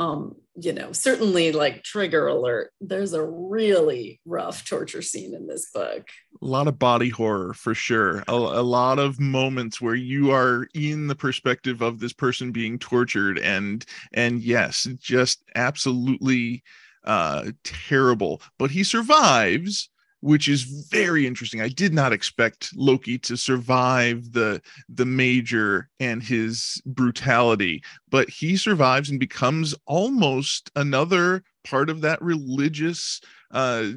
um, 0.00 0.36
you 0.54 0.72
know, 0.72 0.92
certainly 0.92 1.50
like 1.50 1.82
trigger 1.82 2.28
alert. 2.28 2.70
There's 2.80 3.14
a 3.14 3.24
really 3.24 4.20
rough 4.24 4.64
torture 4.64 5.02
scene 5.02 5.34
in 5.34 5.48
this 5.48 5.72
book. 5.72 6.08
A 6.40 6.46
lot 6.46 6.68
of 6.68 6.78
body 6.78 7.08
horror 7.08 7.52
for 7.52 7.74
sure. 7.74 8.22
A, 8.28 8.32
a 8.32 8.62
lot 8.62 9.00
of 9.00 9.18
moments 9.18 9.80
where 9.80 9.96
you 9.96 10.30
are 10.30 10.68
in 10.72 11.08
the 11.08 11.16
perspective 11.16 11.80
of 11.80 11.98
this 11.98 12.12
person 12.12 12.52
being 12.52 12.78
tortured, 12.78 13.38
and 13.38 13.84
and 14.12 14.40
yes, 14.40 14.86
just 15.00 15.42
absolutely 15.56 16.62
uh, 17.02 17.50
terrible. 17.64 18.40
But 18.56 18.70
he 18.70 18.84
survives, 18.84 19.88
which 20.20 20.48
is 20.48 20.62
very 20.90 21.26
interesting. 21.26 21.60
I 21.60 21.68
did 21.68 21.92
not 21.94 22.12
expect 22.12 22.70
Loki 22.76 23.18
to 23.18 23.36
survive 23.36 24.32
the 24.32 24.60
the 24.88 25.06
major 25.06 25.88
and 26.00 26.22
his 26.22 26.80
brutality, 26.86 27.82
but 28.10 28.28
he 28.28 28.56
survives 28.56 29.10
and 29.10 29.20
becomes 29.20 29.74
almost 29.86 30.70
another 30.76 31.44
part 31.64 31.90
of 31.90 32.00
that 32.02 32.20
religious 32.22 33.20
uh 33.50 33.88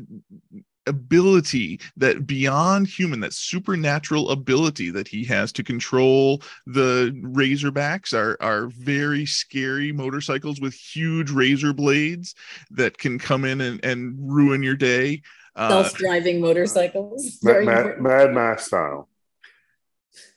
ability 0.87 1.79
that 1.95 2.25
beyond 2.25 2.87
human 2.87 3.19
that 3.19 3.33
supernatural 3.33 4.31
ability 4.31 4.89
that 4.89 5.07
he 5.07 5.23
has 5.23 5.51
to 5.51 5.63
control 5.63 6.41
the 6.65 7.11
razorbacks 7.23 8.13
are 8.13 8.35
are 8.41 8.67
very 8.67 9.25
scary 9.25 9.91
motorcycles 9.91 10.59
with 10.59 10.73
huge 10.73 11.29
razor 11.29 11.71
blades 11.71 12.33
that 12.71 12.97
can 12.97 13.19
come 13.19 13.45
in 13.45 13.61
and, 13.61 13.83
and 13.85 14.15
ruin 14.19 14.63
your 14.63 14.75
day 14.75 15.21
Self-driving 15.57 16.39
motorcycles. 16.41 17.39
Mad, 17.43 17.65
Mad. 17.65 18.01
Mad 18.01 18.33
Max 18.33 18.65
style. 18.67 19.09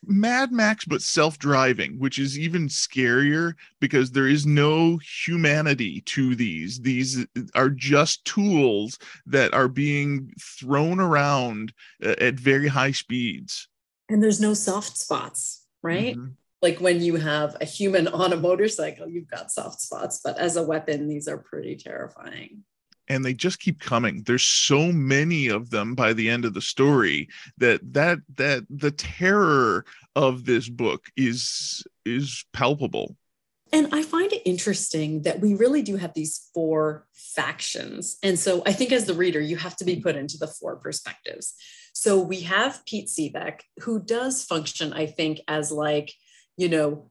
Mad 0.07 0.53
Max, 0.53 0.85
but 0.85 1.03
self 1.03 1.39
driving, 1.39 1.99
which 1.99 2.19
is 2.19 2.39
even 2.39 2.69
scarier 2.69 3.55
because 3.81 4.11
there 4.11 4.29
is 4.29 4.45
no 4.47 4.99
humanity 5.25 6.03
to 6.03 6.35
these. 6.37 6.81
These 6.81 7.27
are 7.55 7.71
just 7.71 8.25
tools 8.25 8.99
that 9.27 9.55
are 9.55 9.69
being 9.69 10.33
thrown 10.41 11.01
around 11.01 11.73
uh, 12.05 12.15
at 12.21 12.35
very 12.35 12.69
high 12.69 12.93
speeds. 12.93 13.69
and 14.11 14.23
there's 14.23 14.41
no 14.41 14.53
soft 14.53 14.99
spots, 14.99 15.65
right? 15.83 16.15
Mhm. 16.17 16.35
Like 16.61 16.79
when 16.81 17.01
you 17.01 17.17
have 17.17 17.57
a 17.61 17.65
human 17.65 18.07
on 18.07 18.33
a 18.35 18.37
motorcycle, 18.37 19.09
you've 19.09 19.29
got 19.31 19.51
soft 19.51 19.81
spots, 19.81 20.21
but 20.23 20.37
as 20.39 20.57
a 20.57 20.62
weapon, 20.62 21.09
these 21.09 21.27
are 21.27 21.39
pretty 21.39 21.77
terrifying. 21.77 22.65
And 23.09 23.25
they 23.25 23.35
just 23.35 23.61
keep 23.61 23.81
coming. 23.81 24.23
There's 24.23 24.45
so 24.45 24.93
many 24.93 25.49
of 25.49 25.71
them 25.71 25.95
by 25.95 26.13
the 26.13 26.29
end 26.31 26.45
of 26.45 26.55
the 26.55 26.63
story 26.63 27.29
that 27.59 27.81
that 27.93 28.19
that 28.37 28.65
the 28.71 28.91
terror 28.91 29.85
of 30.17 30.45
this 30.45 30.69
book 30.69 31.07
is 31.17 31.85
is 32.05 32.45
palpable. 32.53 33.17
And 33.73 33.89
I 33.93 34.03
find 34.03 34.33
it 34.33 34.49
interesting 34.49 35.23
that 35.23 35.41
we 35.41 35.55
really 35.55 35.83
do 35.83 35.97
have 35.97 36.15
these 36.15 36.49
four 36.55 37.07
factions. 37.13 38.19
And 38.23 38.39
so 38.39 38.63
I 38.65 38.73
think 38.73 38.93
as 38.93 39.07
the 39.07 39.15
reader, 39.15 39.41
you 39.41 39.57
have 39.57 39.77
to 39.79 39.85
be 39.85 39.97
put 39.97 40.15
into 40.15 40.39
the 40.39 40.47
four 40.47 40.77
perspectives. 40.77 41.55
So 41.93 42.21
we 42.21 42.41
have 42.43 42.85
Pete 42.87 43.09
Sebeck, 43.09 43.63
who 43.81 43.99
does 43.99 44.45
function, 44.45 44.93
I 44.93 45.07
think, 45.07 45.41
as 45.49 45.73
like, 45.73 46.13
you 46.57 46.69
know, 46.69 47.11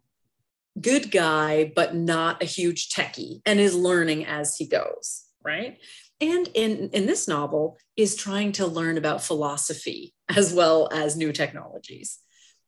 good 0.79 1.11
guy, 1.11 1.71
but 1.75 1.95
not 1.95 2.41
a 2.41 2.45
huge 2.45 2.89
techie 2.89 3.41
and 3.45 3.59
is 3.59 3.75
learning 3.75 4.25
as 4.25 4.55
he 4.55 4.65
goes, 4.65 5.25
right? 5.43 5.77
And 6.21 6.47
in, 6.53 6.89
in 6.93 7.05
this 7.05 7.27
novel 7.27 7.77
is 7.95 8.15
trying 8.15 8.53
to 8.53 8.67
learn 8.67 8.97
about 8.97 9.23
philosophy 9.23 10.13
as 10.35 10.53
well 10.53 10.89
as 10.91 11.15
new 11.15 11.31
technologies. 11.31 12.19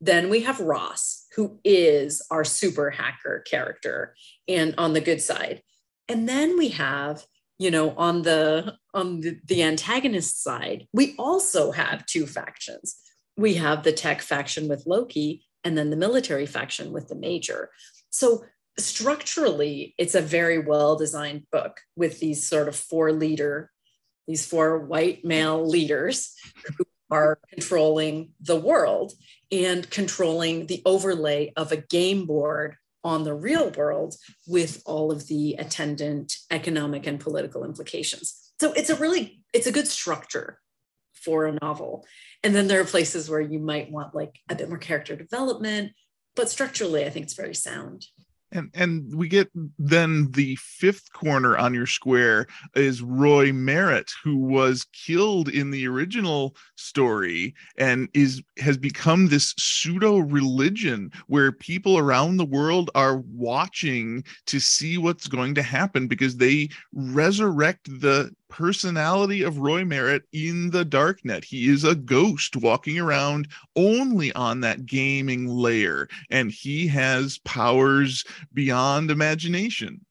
Then 0.02 0.30
we 0.30 0.42
have 0.42 0.60
Ross, 0.60 1.26
who 1.36 1.60
is 1.64 2.22
our 2.30 2.44
super 2.44 2.90
hacker 2.90 3.44
character 3.50 4.16
and 4.48 4.76
on 4.78 4.94
the 4.94 5.02
good 5.02 5.22
side. 5.22 5.62
And 6.08 6.28
then 6.28 6.58
we 6.58 6.70
have, 6.70 7.24
you 7.58 7.72
know, 7.72 7.92
on 7.96 8.22
the 8.22 8.76
on 8.94 9.22
the, 9.22 9.40
the 9.46 9.64
antagonist 9.64 10.44
side, 10.44 10.88
we 10.94 11.16
also 11.18 11.72
have 11.72 12.06
two 12.06 12.28
factions. 12.28 12.98
We 13.38 13.56
have 13.56 13.84
the 13.84 13.94
tech 13.94 14.22
faction 14.22 14.68
with 14.68 14.86
Loki 14.86 15.46
and 15.64 15.78
then 15.78 15.90
the 15.90 15.98
military 15.98 16.46
faction 16.46 16.92
with 16.92 17.08
the 17.08 17.16
major. 17.16 17.70
So 18.10 18.46
structurally, 18.78 19.96
it's 19.98 20.16
a 20.16 20.22
very 20.22 20.60
well 20.60 20.96
designed 20.96 21.46
book 21.52 21.80
with 21.96 22.20
these 22.20 22.48
sort 22.48 22.68
of 22.68 22.76
four 22.76 23.12
leader, 23.12 23.72
these 24.28 24.46
four 24.46 24.80
white 24.80 25.24
male 25.24 25.68
leaders 25.68 26.34
who 26.78 26.86
are 27.12 27.40
controlling 27.52 28.32
the 28.42 28.60
world 28.60 29.14
and 29.52 29.90
controlling 29.90 30.66
the 30.66 30.82
overlay 30.86 31.54
of 31.56 31.72
a 31.72 31.78
game 31.78 32.26
board 32.26 32.76
on 33.04 33.24
the 33.24 33.36
real 33.36 33.70
world 33.72 34.16
with 34.48 34.82
all 34.86 35.12
of 35.12 35.28
the 35.28 35.54
attendant 35.60 36.34
economic 36.50 37.06
and 37.06 37.20
political 37.20 37.64
implications. 37.64 38.52
So 38.60 38.74
it's 38.74 38.90
a 38.90 38.96
really 38.96 39.42
it's 39.54 39.68
a 39.68 39.72
good 39.72 39.88
structure 39.88 40.60
for 41.14 41.46
a 41.46 41.58
novel. 41.62 42.06
And 42.44 42.56
then 42.56 42.68
there 42.68 42.82
are 42.82 42.86
places 42.86 43.30
where 43.30 43.42
you 43.42 43.60
might 43.60 43.92
want 43.92 44.16
like 44.16 44.40
a 44.50 44.56
bit 44.56 44.70
more 44.70 44.78
character 44.78 45.16
development 45.16 45.92
but 46.36 46.50
structurally 46.50 47.06
i 47.06 47.10
think 47.10 47.26
it's 47.26 47.34
very 47.34 47.56
sound 47.56 48.06
and 48.56 48.72
and 48.74 49.14
we 49.14 49.28
get 49.28 49.50
then 49.78 50.32
the 50.32 50.56
fifth 50.56 51.12
corner 51.14 51.58
on 51.58 51.74
your 51.74 51.86
square 51.86 52.48
is 52.76 53.02
roy 53.02 53.52
merritt 53.52 54.12
who 54.24 54.38
was 54.38 54.86
killed 54.94 55.50
in 55.50 55.70
the 55.72 55.88
original 55.88 56.56
story 56.76 57.54
and 57.78 58.08
is 58.14 58.42
has 58.58 58.78
become 58.78 59.28
this 59.28 59.54
pseudo 59.58 60.20
religion 60.20 61.12
where 61.28 61.52
people 61.52 61.98
around 61.98 62.38
the 62.38 62.46
world 62.46 62.90
are 62.96 63.18
watching 63.34 64.24
to 64.46 64.60
see 64.60 64.98
what's 64.98 65.28
going 65.28 65.54
to 65.54 65.62
happen 65.62 66.08
because 66.08 66.38
they 66.38 66.70
resurrect 66.94 67.86
the 68.02 68.32
personality 68.56 69.42
of 69.42 69.58
Roy 69.58 69.84
Merritt 69.84 70.24
in 70.32 70.70
the 70.72 70.86
darknet. 70.86 71.44
He 71.44 71.68
is 71.70 71.84
a 71.84 71.94
ghost 71.94 72.56
walking 72.56 72.98
around 72.98 73.50
only 73.76 74.32
on 74.32 74.62
that 74.62 74.86
gaming 74.86 75.46
layer, 75.46 76.08
and 76.30 76.50
he 76.50 76.88
has 76.88 77.38
powers 77.40 78.24
beyond 78.54 79.12
imagination. 79.12 80.06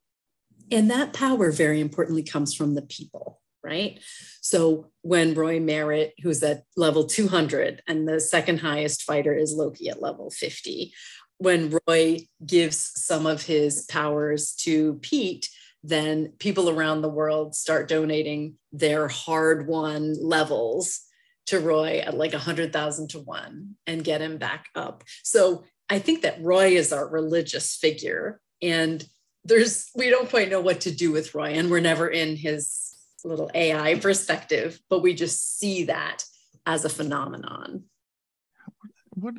And 0.71 0.91
that 0.91 1.15
power, 1.15 1.51
very 1.51 1.81
importantly, 1.81 2.23
comes 2.23 2.55
from 2.55 2.75
the 2.75 2.83
people, 2.83 3.41
right? 3.63 3.99
So 4.43 4.91
when 5.01 5.33
Roy 5.33 5.59
Merritt, 5.59 6.13
who's 6.23 6.43
at 6.43 6.65
level 6.77 7.07
200, 7.07 7.83
and 7.89 8.07
the 8.07 8.21
second 8.21 8.59
highest 8.59 9.05
fighter 9.05 9.35
is 9.35 9.55
Loki 9.55 9.89
at 9.89 10.03
level 10.03 10.29
50, 10.29 10.93
when 11.39 11.79
Roy 11.89 12.29
gives 12.45 12.93
some 12.95 13.25
of 13.25 13.45
his 13.45 13.87
powers 13.87 14.53
to 14.57 14.95
Pete, 15.01 15.49
then 15.85 16.33
people 16.39 16.71
around 16.71 17.03
the 17.03 17.11
world 17.11 17.55
start 17.55 17.89
donating 17.89 18.55
their 18.73 19.07
hard 19.07 19.67
won 19.69 20.15
levels 20.19 21.03
to 21.47 21.61
Roy 21.61 21.99
at 21.99 22.17
like 22.17 22.33
100,000 22.33 23.09
to 23.11 23.19
one 23.21 23.77
and 23.87 24.03
get 24.03 24.23
him 24.23 24.39
back 24.39 24.69
up. 24.75 25.05
So 25.23 25.65
I 25.91 25.99
think 25.99 26.23
that 26.23 26.43
Roy 26.43 26.69
is 26.69 26.91
our 26.91 27.07
religious 27.07 27.77
figure. 27.77 28.41
And 28.63 29.05
there's, 29.45 29.91
we 29.95 30.09
don't 30.09 30.31
quite 30.31 30.49
know 30.49 30.63
what 30.63 30.81
to 30.83 30.91
do 30.91 31.13
with 31.13 31.35
Roy, 31.35 31.51
and 31.51 31.71
we're 31.71 31.81
never 31.81 32.09
in 32.09 32.35
his 32.37 32.97
little 33.23 33.51
AI 33.55 33.97
perspective, 33.97 34.81
but 34.89 35.03
we 35.03 35.13
just 35.13 35.59
see 35.59 35.85
that 35.85 36.25
as 36.65 36.87
a 36.87 36.91
phenomenon. 36.91 37.85
What 39.11 39.35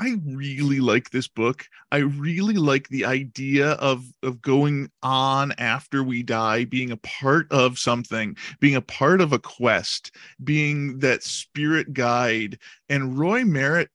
I 0.00 0.16
really 0.24 0.78
like 0.80 1.10
this 1.10 1.26
book. 1.26 1.66
I 1.90 1.98
really 1.98 2.54
like 2.54 2.88
the 2.88 3.04
idea 3.04 3.72
of 3.72 4.04
of 4.22 4.40
going 4.40 4.90
on 5.02 5.52
after 5.58 6.04
we 6.04 6.22
die, 6.22 6.64
being 6.64 6.92
a 6.92 6.96
part 6.98 7.50
of 7.50 7.78
something, 7.78 8.36
being 8.60 8.76
a 8.76 8.80
part 8.80 9.20
of 9.20 9.32
a 9.32 9.40
quest, 9.40 10.14
being 10.44 10.98
that 11.00 11.24
spirit 11.24 11.92
guide. 11.94 12.58
And 12.88 13.18
Roy 13.18 13.44
Merritt 13.44 13.90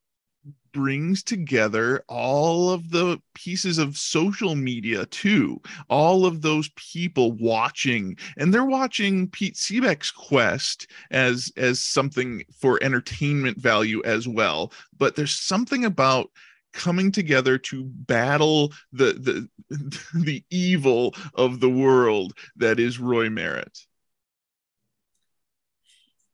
brings 0.74 1.22
together 1.22 2.04
all 2.08 2.68
of 2.68 2.90
the 2.90 3.18
pieces 3.34 3.78
of 3.78 3.96
social 3.96 4.54
media 4.54 5.06
too. 5.06 5.62
All 5.88 6.26
of 6.26 6.42
those 6.42 6.68
people 6.76 7.32
watching 7.32 8.18
and 8.36 8.52
they're 8.52 8.66
watching 8.66 9.28
pete 9.28 9.56
sebeck's 9.56 10.10
quest 10.10 10.88
as 11.10 11.50
as 11.56 11.80
something 11.80 12.42
for 12.58 12.82
entertainment 12.82 13.56
value 13.56 14.02
as 14.04 14.28
well. 14.28 14.72
But 14.98 15.16
there's 15.16 15.32
something 15.32 15.86
about 15.86 16.30
coming 16.74 17.12
together 17.12 17.56
to 17.56 17.84
battle 17.84 18.72
the 18.92 19.48
the 19.70 19.98
the 20.14 20.44
evil 20.50 21.14
of 21.34 21.60
the 21.60 21.70
world 21.70 22.36
that 22.56 22.78
is 22.78 22.98
roy 22.98 23.30
merritt. 23.30 23.78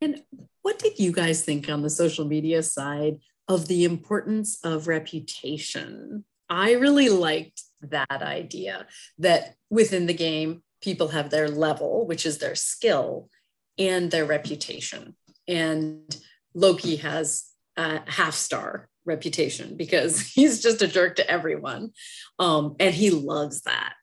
And 0.01 0.23
what 0.63 0.79
did 0.79 0.99
you 0.99 1.13
guys 1.13 1.45
think 1.45 1.69
on 1.69 1.83
the 1.83 1.91
social 1.91 2.25
media 2.25 2.63
side 2.63 3.19
of 3.51 3.67
the 3.67 3.83
importance 3.83 4.61
of 4.63 4.87
reputation. 4.87 6.25
I 6.49 6.75
really 6.75 7.09
liked 7.09 7.63
that 7.83 8.23
idea 8.23 8.87
that 9.19 9.57
within 9.69 10.07
the 10.07 10.15
game, 10.15 10.63
people 10.81 11.09
have 11.09 11.31
their 11.31 11.49
level, 11.49 12.07
which 12.07 12.25
is 12.25 12.39
their 12.39 12.55
skill, 12.55 13.29
and 13.77 14.09
their 14.09 14.25
reputation. 14.25 15.17
And 15.49 16.17
Loki 16.55 16.95
has 16.97 17.51
a 17.77 18.09
half 18.09 18.35
star 18.35 18.89
reputation 19.05 19.77
because 19.77 20.21
he's 20.35 20.63
just 20.63 20.81
a 20.81 20.87
jerk 20.87 21.17
to 21.17 21.29
everyone. 21.29 21.91
Um, 22.39 22.77
and 22.79 22.95
he 22.95 23.11
loves 23.11 23.63
that. 23.63 23.95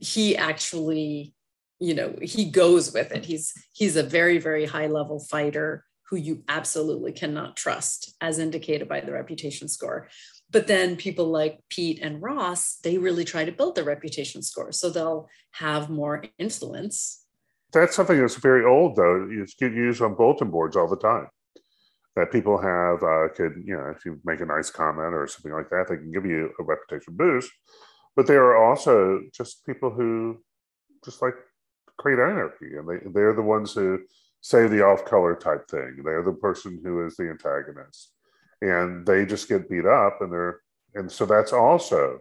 He 0.00 0.34
actually, 0.34 1.34
you 1.78 1.92
know, 1.92 2.14
he 2.22 2.46
goes 2.46 2.94
with 2.94 3.12
it. 3.12 3.26
He's 3.26 3.52
he's 3.74 3.96
a 3.96 4.02
very, 4.02 4.38
very 4.38 4.64
high 4.64 4.86
level 4.86 5.20
fighter 5.20 5.84
who 6.08 6.16
you 6.16 6.42
absolutely 6.48 7.12
cannot 7.12 7.56
trust, 7.56 8.14
as 8.20 8.38
indicated 8.38 8.88
by 8.88 9.00
the 9.00 9.12
reputation 9.12 9.68
score. 9.68 10.08
But 10.50 10.66
then 10.66 10.96
people 10.96 11.26
like 11.26 11.60
Pete 11.70 12.00
and 12.02 12.22
Ross, 12.22 12.78
they 12.84 12.98
really 12.98 13.24
try 13.24 13.44
to 13.44 13.52
build 13.52 13.74
their 13.74 13.84
reputation 13.84 14.42
score. 14.42 14.70
So 14.72 14.90
they'll 14.90 15.28
have 15.52 15.90
more 15.90 16.24
influence. 16.38 17.24
That's 17.72 17.96
something 17.96 18.20
that's 18.20 18.36
very 18.36 18.64
old, 18.64 18.96
though. 18.96 19.28
It's 19.30 19.54
used 19.60 20.02
on 20.02 20.14
bulletin 20.14 20.50
boards 20.50 20.76
all 20.76 20.88
the 20.88 20.96
time. 20.96 21.28
That 22.14 22.30
people 22.30 22.58
have 22.58 23.02
uh, 23.02 23.34
could, 23.34 23.54
you 23.64 23.76
know, 23.76 23.92
if 23.96 24.04
you 24.04 24.20
make 24.24 24.40
a 24.40 24.46
nice 24.46 24.70
comment 24.70 25.14
or 25.14 25.26
something 25.26 25.50
like 25.50 25.70
that, 25.70 25.86
they 25.88 25.96
can 25.96 26.12
give 26.12 26.24
you 26.24 26.50
a 26.60 26.62
reputation 26.62 27.16
boost. 27.16 27.50
But 28.14 28.28
there 28.28 28.44
are 28.44 28.64
also 28.70 29.22
just 29.34 29.66
people 29.66 29.90
who 29.90 30.38
just 31.04 31.20
like 31.20 31.34
create 31.98 32.20
anarchy, 32.20 32.76
and 32.76 32.88
they 32.88 32.98
they're 33.12 33.34
the 33.34 33.42
ones 33.42 33.72
who 33.72 33.98
say 34.44 34.68
the 34.68 34.84
off 34.84 35.06
color 35.06 35.34
type 35.34 35.66
thing. 35.68 36.02
They're 36.04 36.22
the 36.22 36.34
person 36.34 36.78
who 36.84 37.06
is 37.06 37.16
the 37.16 37.30
antagonist, 37.30 38.12
and 38.60 39.06
they 39.06 39.24
just 39.24 39.48
get 39.48 39.70
beat 39.70 39.86
up, 39.86 40.20
and 40.20 40.30
they're 40.30 40.60
and 40.94 41.10
so 41.10 41.24
that's 41.24 41.54
also 41.54 42.18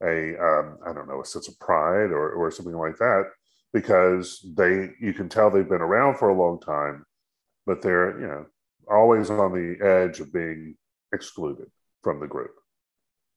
a 0.00 0.36
um, 0.38 0.78
I 0.86 0.92
don't 0.92 1.08
know 1.08 1.20
a 1.20 1.26
sense 1.26 1.48
of 1.48 1.58
pride 1.58 2.12
or 2.12 2.30
or 2.30 2.52
something 2.52 2.76
like 2.76 2.96
that 2.98 3.24
because 3.72 4.46
they 4.56 4.90
you 5.00 5.12
can 5.12 5.28
tell 5.28 5.50
they've 5.50 5.68
been 5.68 5.82
around 5.82 6.18
for 6.18 6.28
a 6.28 6.38
long 6.38 6.60
time, 6.60 7.04
but 7.66 7.82
they're 7.82 8.20
you 8.20 8.28
know 8.28 8.46
always 8.88 9.28
on 9.28 9.52
the 9.52 9.84
edge 9.84 10.20
of 10.20 10.32
being 10.32 10.76
excluded 11.12 11.66
from 12.02 12.20
the 12.20 12.28
group 12.28 12.54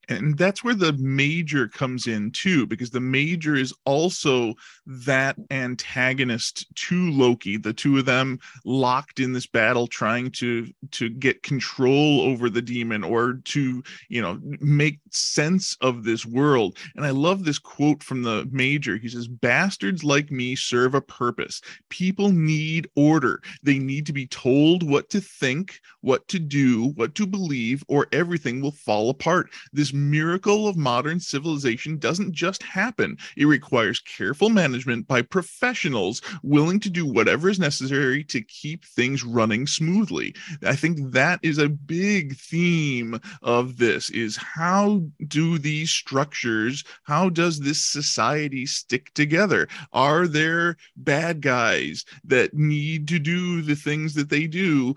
and 0.09 0.37
that's 0.37 0.63
where 0.63 0.73
the 0.73 0.93
major 0.93 1.67
comes 1.67 2.07
in 2.07 2.31
too 2.31 2.65
because 2.65 2.89
the 2.89 2.99
major 2.99 3.55
is 3.55 3.73
also 3.85 4.53
that 4.85 5.35
antagonist 5.51 6.65
to 6.75 7.09
loki 7.11 7.57
the 7.57 7.73
two 7.73 7.97
of 7.97 8.05
them 8.05 8.39
locked 8.65 9.19
in 9.19 9.33
this 9.33 9.47
battle 9.47 9.87
trying 9.87 10.29
to 10.31 10.67
to 10.91 11.09
get 11.09 11.43
control 11.43 12.21
over 12.21 12.49
the 12.49 12.61
daemon 12.61 13.03
or 13.03 13.33
to 13.45 13.83
you 14.07 14.21
know 14.21 14.39
make 14.59 14.99
sense 15.11 15.77
of 15.81 16.03
this 16.03 16.25
world. 16.25 16.77
And 16.95 17.05
i 17.05 17.09
love 17.09 17.43
this 17.43 17.59
quote 17.59 18.03
from 18.03 18.23
the 18.23 18.47
major. 18.51 18.97
He 18.97 19.09
says 19.09 19.27
bastards 19.27 20.03
like 20.03 20.31
me 20.31 20.55
serve 20.55 20.95
a 20.95 21.01
purpose. 21.01 21.61
People 21.89 22.31
need 22.31 22.89
order. 22.95 23.41
They 23.63 23.79
need 23.79 24.05
to 24.07 24.13
be 24.13 24.27
told 24.27 24.83
what 24.83 25.09
to 25.09 25.21
think 25.21 25.79
what 26.01 26.27
to 26.29 26.39
do 26.39 26.89
what 26.95 27.15
to 27.15 27.25
believe 27.25 27.83
or 27.87 28.07
everything 28.11 28.61
will 28.61 28.71
fall 28.71 29.09
apart. 29.09 29.49
This 29.73 29.93
miracle 29.99 30.67
of 30.67 30.77
modern 30.77 31.19
civilization 31.19 31.97
doesn't 31.97 32.31
just 32.31 32.63
happen. 32.63 33.17
It 33.37 33.45
requires 33.45 33.99
careful 33.99 34.49
management 34.49 35.07
by 35.07 35.21
professionals 35.21 36.21
willing 36.43 36.79
to 36.81 36.89
do 36.89 37.05
whatever 37.05 37.49
is 37.49 37.59
necessary 37.59 38.23
to 38.25 38.41
keep 38.41 38.85
things 38.85 39.23
running 39.23 39.67
smoothly. 39.67 40.35
I 40.63 40.75
think 40.75 41.11
that 41.11 41.39
is 41.43 41.57
a 41.57 41.69
big 41.69 42.35
theme 42.37 43.19
of 43.41 43.77
this 43.77 44.09
is 44.09 44.37
how 44.37 45.03
do 45.27 45.57
these 45.57 45.91
structures, 45.91 46.83
how 47.03 47.29
does 47.29 47.59
this 47.59 47.83
society 47.83 48.65
stick 48.65 49.13
together? 49.13 49.67
Are 49.93 50.27
there 50.27 50.77
bad 50.95 51.41
guys 51.41 52.05
that 52.23 52.53
need 52.53 53.07
to 53.09 53.19
do 53.19 53.61
the 53.61 53.75
things 53.75 54.13
that 54.15 54.29
they 54.29 54.47
do 54.47 54.95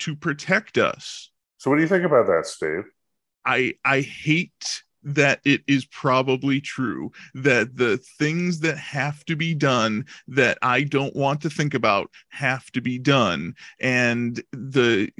to 0.00 0.16
protect 0.16 0.78
us? 0.78 1.30
So, 1.58 1.70
what 1.70 1.76
do 1.76 1.82
you 1.82 1.88
think 1.88 2.04
about 2.04 2.26
that, 2.26 2.46
Steve? 2.46 2.84
I 3.50 3.74
I 3.84 4.00
hate 4.02 4.84
that 5.02 5.40
it 5.44 5.62
is 5.66 5.86
probably 5.86 6.60
true 6.60 7.10
that 7.34 7.76
the 7.76 7.96
things 8.18 8.60
that 8.60 8.76
have 8.76 9.24
to 9.24 9.34
be 9.34 9.54
done 9.54 10.04
that 10.28 10.58
I 10.62 10.82
don't 10.82 11.16
want 11.16 11.40
to 11.42 11.50
think 11.50 11.74
about 11.74 12.10
have 12.28 12.70
to 12.72 12.80
be 12.80 12.98
done. 12.98 13.54
And 13.80 14.40
the 14.52 15.10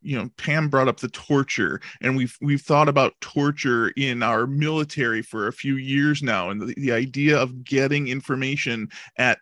you 0.00 0.16
know 0.16 0.30
Pam 0.38 0.68
brought 0.68 0.88
up 0.88 1.00
the 1.00 1.08
torture 1.08 1.80
and 2.00 2.16
we've 2.16 2.38
we've 2.40 2.62
thought 2.62 2.88
about 2.88 3.20
torture 3.20 3.88
in 3.96 4.22
our 4.22 4.46
military 4.46 5.20
for 5.20 5.48
a 5.48 5.52
few 5.52 5.76
years 5.76 6.22
now 6.22 6.48
and 6.48 6.62
the, 6.62 6.74
the 6.76 6.92
idea 6.92 7.36
of 7.36 7.64
getting 7.64 8.06
information 8.08 8.88
at 9.18 9.38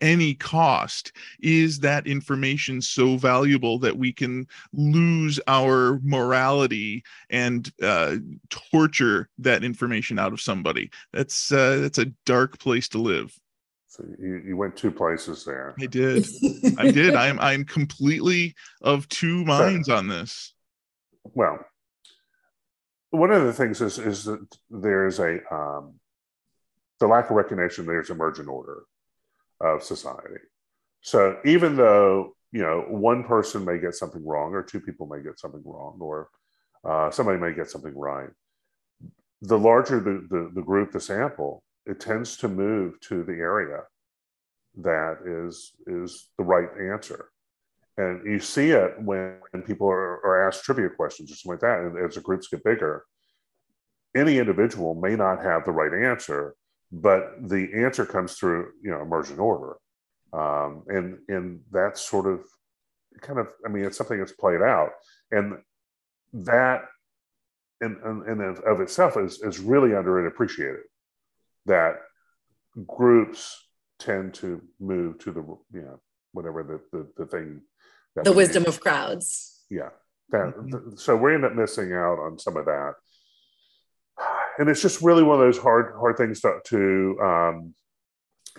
any 0.00 0.34
cost 0.34 1.12
is 1.40 1.80
that 1.80 2.06
information 2.06 2.80
so 2.82 3.16
valuable 3.16 3.78
that 3.78 3.96
we 3.96 4.12
can 4.12 4.46
lose 4.72 5.40
our 5.48 5.98
morality 6.02 7.02
and 7.30 7.72
uh, 7.82 8.16
torture 8.50 9.28
that 9.38 9.64
information 9.64 10.18
out 10.18 10.32
of 10.32 10.40
somebody. 10.40 10.90
That's 11.12 11.50
uh, 11.50 11.78
that's 11.78 11.98
a 11.98 12.12
dark 12.24 12.58
place 12.58 12.88
to 12.90 12.98
live. 12.98 13.34
So 13.88 14.04
you, 14.18 14.42
you 14.46 14.56
went 14.56 14.76
two 14.76 14.90
places 14.90 15.44
there. 15.44 15.74
I 15.80 15.86
did. 15.86 16.26
I 16.78 16.90
did. 16.90 17.14
I'm 17.14 17.40
i'm 17.40 17.64
completely 17.64 18.54
of 18.82 19.08
two 19.08 19.44
minds 19.44 19.88
on 19.88 20.08
this. 20.08 20.52
Well 21.34 21.64
one 23.10 23.30
of 23.30 23.44
the 23.44 23.52
things 23.52 23.80
is 23.80 23.98
is 23.98 24.24
that 24.24 24.40
there's 24.70 25.18
a 25.18 25.38
um, 25.54 25.94
the 27.00 27.06
lack 27.06 27.30
of 27.30 27.36
recognition 27.36 27.86
there's 27.86 28.10
emergent 28.10 28.48
order 28.48 28.82
of 29.60 29.82
society. 29.82 30.40
So 31.00 31.38
even 31.44 31.76
though 31.76 32.34
you 32.52 32.62
know 32.62 32.84
one 32.88 33.24
person 33.24 33.64
may 33.64 33.78
get 33.78 33.94
something 33.94 34.24
wrong, 34.24 34.54
or 34.54 34.62
two 34.62 34.80
people 34.80 35.06
may 35.06 35.22
get 35.22 35.38
something 35.38 35.62
wrong, 35.64 35.98
or 36.00 36.28
uh, 36.84 37.10
somebody 37.10 37.38
may 37.38 37.54
get 37.54 37.70
something 37.70 37.96
right, 37.96 38.30
the 39.42 39.58
larger 39.58 40.00
the, 40.00 40.26
the, 40.30 40.50
the 40.54 40.62
group, 40.62 40.92
the 40.92 41.00
sample, 41.00 41.62
it 41.84 42.00
tends 42.00 42.36
to 42.38 42.48
move 42.48 42.98
to 43.00 43.22
the 43.24 43.32
area 43.32 43.82
that 44.76 45.18
is 45.24 45.72
is 45.86 46.28
the 46.38 46.44
right 46.44 46.68
answer. 46.92 47.30
And 47.98 48.26
you 48.26 48.40
see 48.40 48.70
it 48.70 48.92
when, 49.00 49.38
when 49.50 49.62
people 49.62 49.88
are, 49.88 50.24
are 50.26 50.46
asked 50.46 50.64
trivia 50.64 50.90
questions 50.90 51.32
or 51.32 51.34
something 51.34 51.52
like 51.52 51.60
that. 51.60 51.80
And 51.80 52.04
as 52.04 52.16
the 52.16 52.20
groups 52.20 52.48
get 52.48 52.62
bigger, 52.62 53.04
any 54.14 54.38
individual 54.38 54.94
may 54.94 55.16
not 55.16 55.42
have 55.42 55.64
the 55.64 55.72
right 55.72 56.04
answer, 56.06 56.54
but 57.02 57.48
the 57.48 57.68
answer 57.74 58.06
comes 58.06 58.34
through 58.34 58.72
you 58.82 58.90
know 58.90 59.02
emergent 59.02 59.38
order. 59.38 59.76
Um, 60.32 60.84
and 60.88 61.18
and 61.28 61.60
that's 61.70 62.00
sort 62.00 62.26
of 62.26 62.40
kind 63.20 63.38
of 63.38 63.46
i 63.64 63.68
mean 63.70 63.84
it's 63.84 63.96
something 63.96 64.18
that's 64.18 64.32
played 64.32 64.62
out. 64.62 64.90
And 65.30 65.58
that 66.32 66.84
in, 67.80 67.96
in, 68.04 68.40
in 68.40 68.56
of 68.66 68.80
itself 68.80 69.16
is, 69.16 69.40
is 69.42 69.58
really 69.58 69.90
underappreciated 69.90 70.82
that 71.66 71.96
groups 72.86 73.68
tend 73.98 74.34
to 74.34 74.62
move 74.80 75.18
to 75.18 75.32
the 75.32 75.40
you 75.72 75.82
know 75.82 76.00
whatever 76.32 76.62
the 76.62 76.80
the, 76.96 77.08
the 77.16 77.26
thing 77.26 77.62
the 78.24 78.32
wisdom 78.32 78.62
need. 78.62 78.68
of 78.68 78.80
crowds. 78.80 79.64
Yeah. 79.70 79.90
That, 80.30 80.56
mm-hmm. 80.56 80.96
so 80.96 81.16
we 81.16 81.34
end 81.34 81.44
up 81.44 81.54
missing 81.54 81.92
out 81.92 82.18
on 82.18 82.38
some 82.38 82.56
of 82.56 82.64
that 82.64 82.94
and 84.58 84.68
it's 84.68 84.82
just 84.82 85.02
really 85.02 85.22
one 85.22 85.38
of 85.38 85.44
those 85.44 85.58
hard 85.58 85.94
hard 85.98 86.16
things 86.16 86.40
to, 86.40 86.58
to 86.66 87.18
um, 87.22 87.74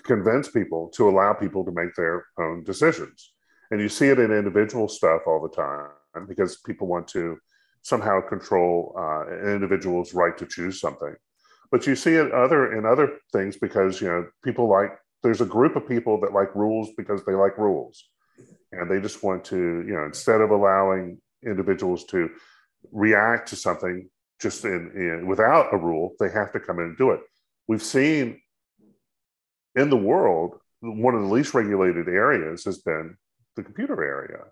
convince 0.03 0.49
people 0.49 0.89
to 0.95 1.09
allow 1.09 1.33
people 1.33 1.65
to 1.65 1.71
make 1.71 1.93
their 1.95 2.25
own 2.39 2.63
decisions. 2.63 3.33
And 3.71 3.81
you 3.81 3.89
see 3.89 4.07
it 4.07 4.19
in 4.19 4.31
individual 4.31 4.87
stuff 4.87 5.21
all 5.27 5.41
the 5.41 5.55
time 5.55 6.27
because 6.27 6.57
people 6.65 6.87
want 6.87 7.07
to 7.09 7.37
somehow 7.81 8.21
control 8.21 8.95
uh, 8.97 9.27
an 9.27 9.53
individual's 9.53 10.13
right 10.13 10.37
to 10.37 10.45
choose 10.45 10.79
something. 10.79 11.15
But 11.71 11.85
you 11.85 11.95
see 11.95 12.13
it 12.13 12.31
other 12.31 12.77
in 12.77 12.85
other 12.85 13.17
things 13.33 13.57
because 13.57 14.01
you 14.01 14.07
know 14.07 14.25
people 14.43 14.69
like 14.69 14.91
there's 15.23 15.41
a 15.41 15.45
group 15.45 15.75
of 15.75 15.87
people 15.87 16.19
that 16.21 16.33
like 16.33 16.55
rules 16.55 16.89
because 16.97 17.25
they 17.25 17.33
like 17.33 17.57
rules. 17.57 18.05
And 18.71 18.91
they 18.91 18.99
just 18.99 19.23
want 19.23 19.43
to 19.45 19.57
you 19.57 19.93
know 19.95 20.05
instead 20.05 20.41
of 20.41 20.51
allowing 20.51 21.19
individuals 21.45 22.05
to 22.05 22.29
react 22.91 23.49
to 23.49 23.55
something 23.55 24.09
just 24.41 24.65
in, 24.65 24.91
in 24.95 25.27
without 25.27 25.73
a 25.73 25.77
rule, 25.77 26.13
they 26.19 26.29
have 26.29 26.51
to 26.53 26.59
come 26.59 26.79
in 26.79 26.85
and 26.85 26.97
do 26.97 27.11
it. 27.11 27.21
We've 27.67 27.83
seen 27.83 28.39
in 29.75 29.89
the 29.89 29.97
world, 29.97 30.55
one 30.81 31.15
of 31.15 31.21
the 31.21 31.27
least 31.27 31.53
regulated 31.53 32.07
areas 32.07 32.65
has 32.65 32.79
been 32.79 33.15
the 33.55 33.63
computer 33.63 34.03
area 34.03 34.43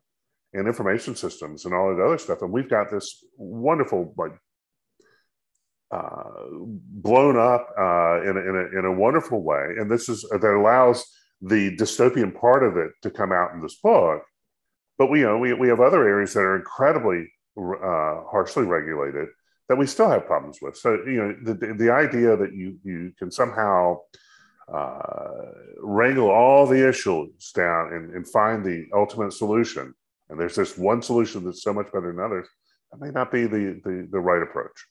and 0.53 0.67
information 0.67 1.15
systems 1.15 1.65
and 1.65 1.73
all 1.73 1.95
that 1.95 2.01
other 2.01 2.17
stuff. 2.17 2.41
And 2.41 2.51
we've 2.51 2.69
got 2.69 2.89
this 2.89 3.23
wonderful, 3.37 4.13
like, 4.17 4.31
uh, 5.91 6.23
blown 6.51 7.37
up 7.37 7.69
uh, 7.77 8.21
in, 8.21 8.37
a, 8.37 8.39
in, 8.39 8.55
a, 8.55 8.79
in 8.79 8.85
a 8.85 8.91
wonderful 8.91 9.43
way. 9.43 9.75
And 9.77 9.89
this 9.89 10.09
is 10.09 10.21
that 10.21 10.43
allows 10.43 11.05
the 11.41 11.75
dystopian 11.77 12.33
part 12.33 12.63
of 12.63 12.77
it 12.77 12.91
to 13.03 13.11
come 13.11 13.31
out 13.31 13.53
in 13.53 13.61
this 13.61 13.75
book. 13.83 14.23
But 14.97 15.11
we, 15.11 15.19
you 15.19 15.25
know, 15.25 15.37
we, 15.37 15.53
we 15.53 15.67
have 15.67 15.79
other 15.79 16.07
areas 16.07 16.33
that 16.33 16.39
are 16.39 16.55
incredibly 16.55 17.31
uh, 17.57 18.23
harshly 18.31 18.63
regulated 18.63 19.27
that 19.67 19.77
we 19.77 19.87
still 19.87 20.09
have 20.09 20.25
problems 20.25 20.59
with. 20.61 20.77
So 20.77 20.93
you 21.05 21.17
know 21.17 21.35
the 21.43 21.73
the 21.73 21.91
idea 21.91 22.35
that 22.37 22.53
you 22.53 22.77
you 22.83 23.13
can 23.17 23.31
somehow 23.31 23.99
uh, 24.71 25.51
wrangle 25.79 26.29
all 26.29 26.65
the 26.65 26.87
issues 26.87 27.51
down 27.53 27.93
and, 27.93 28.13
and 28.13 28.27
find 28.27 28.63
the 28.63 28.85
ultimate 28.93 29.33
solution, 29.33 29.93
and 30.29 30.39
there's 30.39 30.55
this 30.55 30.77
one 30.77 31.01
solution 31.01 31.43
that's 31.45 31.63
so 31.63 31.73
much 31.73 31.91
better 31.91 32.11
than 32.11 32.23
others, 32.23 32.47
that 32.91 33.01
may 33.01 33.11
not 33.11 33.31
be 33.31 33.43
the 33.43 33.81
the, 33.83 34.07
the 34.11 34.19
right 34.19 34.43
approach. 34.43 34.85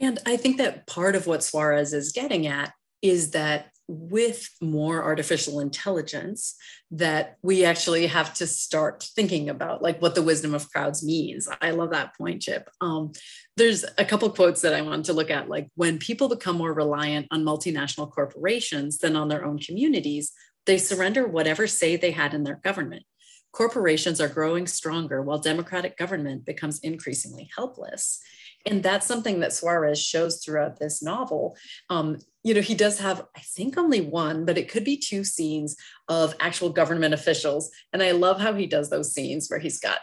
And 0.00 0.18
I 0.26 0.36
think 0.36 0.56
that 0.58 0.86
part 0.86 1.14
of 1.14 1.26
what 1.26 1.44
Suarez 1.44 1.92
is 1.92 2.12
getting 2.12 2.46
at 2.46 2.72
is 3.02 3.32
that 3.32 3.71
with 3.92 4.48
more 4.60 5.02
artificial 5.02 5.60
intelligence 5.60 6.56
that 6.90 7.36
we 7.42 7.64
actually 7.64 8.06
have 8.06 8.34
to 8.34 8.46
start 8.46 9.04
thinking 9.14 9.48
about 9.48 9.82
like 9.82 10.00
what 10.00 10.14
the 10.14 10.22
wisdom 10.22 10.54
of 10.54 10.70
crowds 10.70 11.04
means. 11.04 11.48
I 11.60 11.70
love 11.70 11.90
that 11.90 12.16
point 12.16 12.42
chip. 12.42 12.68
Um, 12.80 13.12
there's 13.56 13.84
a 13.98 14.04
couple 14.04 14.30
quotes 14.30 14.62
that 14.62 14.72
i 14.72 14.80
want 14.80 15.04
to 15.04 15.12
look 15.12 15.30
at 15.30 15.46
like 15.46 15.68
when 15.74 15.98
people 15.98 16.26
become 16.26 16.56
more 16.56 16.72
reliant 16.72 17.26
on 17.30 17.44
multinational 17.44 18.10
corporations 18.10 18.96
than 18.96 19.14
on 19.14 19.28
their 19.28 19.44
own 19.44 19.58
communities 19.58 20.32
they 20.66 20.78
surrender 20.78 21.26
whatever 21.26 21.66
say 21.66 21.96
they 21.96 22.12
had 22.12 22.34
in 22.34 22.44
their 22.44 22.60
government. 22.62 23.04
Corporations 23.52 24.20
are 24.20 24.28
growing 24.28 24.66
stronger 24.66 25.22
while 25.22 25.38
democratic 25.38 25.96
government 25.96 26.44
becomes 26.44 26.80
increasingly 26.80 27.50
helpless 27.54 28.20
and 28.66 28.82
that's 28.82 29.06
something 29.06 29.40
that 29.40 29.52
Suarez 29.52 30.00
shows 30.00 30.42
throughout 30.42 30.78
this 30.78 31.02
novel. 31.02 31.56
Um, 31.90 32.18
you 32.44 32.54
know, 32.54 32.60
he 32.60 32.74
does 32.74 32.98
have, 32.98 33.26
I 33.36 33.40
think, 33.40 33.76
only 33.76 34.00
one, 34.00 34.44
but 34.44 34.58
it 34.58 34.68
could 34.68 34.84
be 34.84 34.96
two 34.96 35.24
scenes 35.24 35.76
of 36.08 36.34
actual 36.40 36.70
government 36.70 37.14
officials. 37.14 37.70
And 37.92 38.02
I 38.02 38.12
love 38.12 38.40
how 38.40 38.54
he 38.54 38.66
does 38.66 38.90
those 38.90 39.12
scenes 39.12 39.48
where 39.48 39.60
he's 39.60 39.80
got 39.80 39.98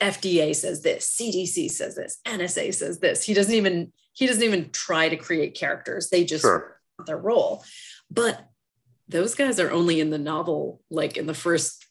FDA 0.00 0.54
says 0.54 0.82
this, 0.82 1.16
CDC 1.16 1.70
says 1.70 1.94
this, 1.94 2.18
NSA 2.26 2.74
says 2.74 2.98
this. 2.98 3.24
He 3.24 3.34
doesn't 3.34 3.54
even 3.54 3.92
he 4.14 4.26
doesn't 4.26 4.42
even 4.42 4.70
try 4.70 5.08
to 5.08 5.16
create 5.16 5.54
characters. 5.54 6.10
They 6.10 6.24
just 6.24 6.42
sure. 6.42 6.78
their 7.06 7.16
role. 7.16 7.64
But 8.10 8.46
those 9.08 9.34
guys 9.34 9.58
are 9.58 9.70
only 9.70 10.00
in 10.00 10.10
the 10.10 10.18
novel, 10.18 10.82
like 10.90 11.16
in 11.16 11.26
the 11.26 11.34
first 11.34 11.86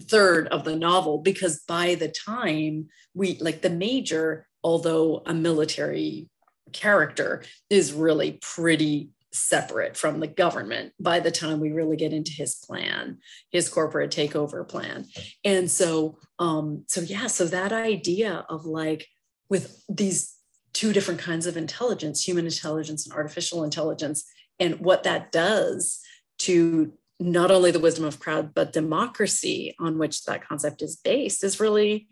third 0.00 0.48
of 0.48 0.64
the 0.64 0.76
novel, 0.76 1.18
because 1.18 1.60
by 1.66 1.94
the 1.94 2.08
time 2.08 2.88
we 3.12 3.38
like 3.38 3.60
the 3.60 3.70
major 3.70 4.46
although 4.62 5.22
a 5.26 5.34
military 5.34 6.28
character, 6.72 7.44
is 7.70 7.92
really 7.92 8.38
pretty 8.40 9.10
separate 9.32 9.96
from 9.96 10.20
the 10.20 10.26
government 10.26 10.92
by 11.00 11.18
the 11.18 11.30
time 11.30 11.58
we 11.58 11.72
really 11.72 11.96
get 11.96 12.12
into 12.12 12.32
his 12.32 12.56
plan 12.56 13.16
his 13.50 13.68
corporate 13.68 14.10
takeover 14.10 14.66
plan. 14.68 15.06
And 15.42 15.70
so 15.70 16.18
um 16.38 16.84
so 16.86 17.00
yeah 17.00 17.28
so 17.28 17.46
that 17.46 17.72
idea 17.72 18.44
of 18.50 18.66
like 18.66 19.08
with 19.48 19.82
these 19.88 20.34
two 20.74 20.92
different 20.92 21.20
kinds 21.20 21.46
of 21.46 21.56
intelligence 21.56 22.22
human 22.22 22.44
intelligence 22.44 23.06
and 23.06 23.14
artificial 23.14 23.64
intelligence 23.64 24.24
and 24.60 24.80
what 24.80 25.04
that 25.04 25.32
does 25.32 26.00
to 26.40 26.92
not 27.18 27.50
only 27.50 27.70
the 27.70 27.80
wisdom 27.80 28.04
of 28.04 28.20
crowd 28.20 28.52
but 28.52 28.74
democracy 28.74 29.74
on 29.80 29.96
which 29.96 30.24
that 30.24 30.46
concept 30.46 30.82
is 30.82 30.96
based 30.96 31.42
is 31.42 31.58
really 31.58 32.06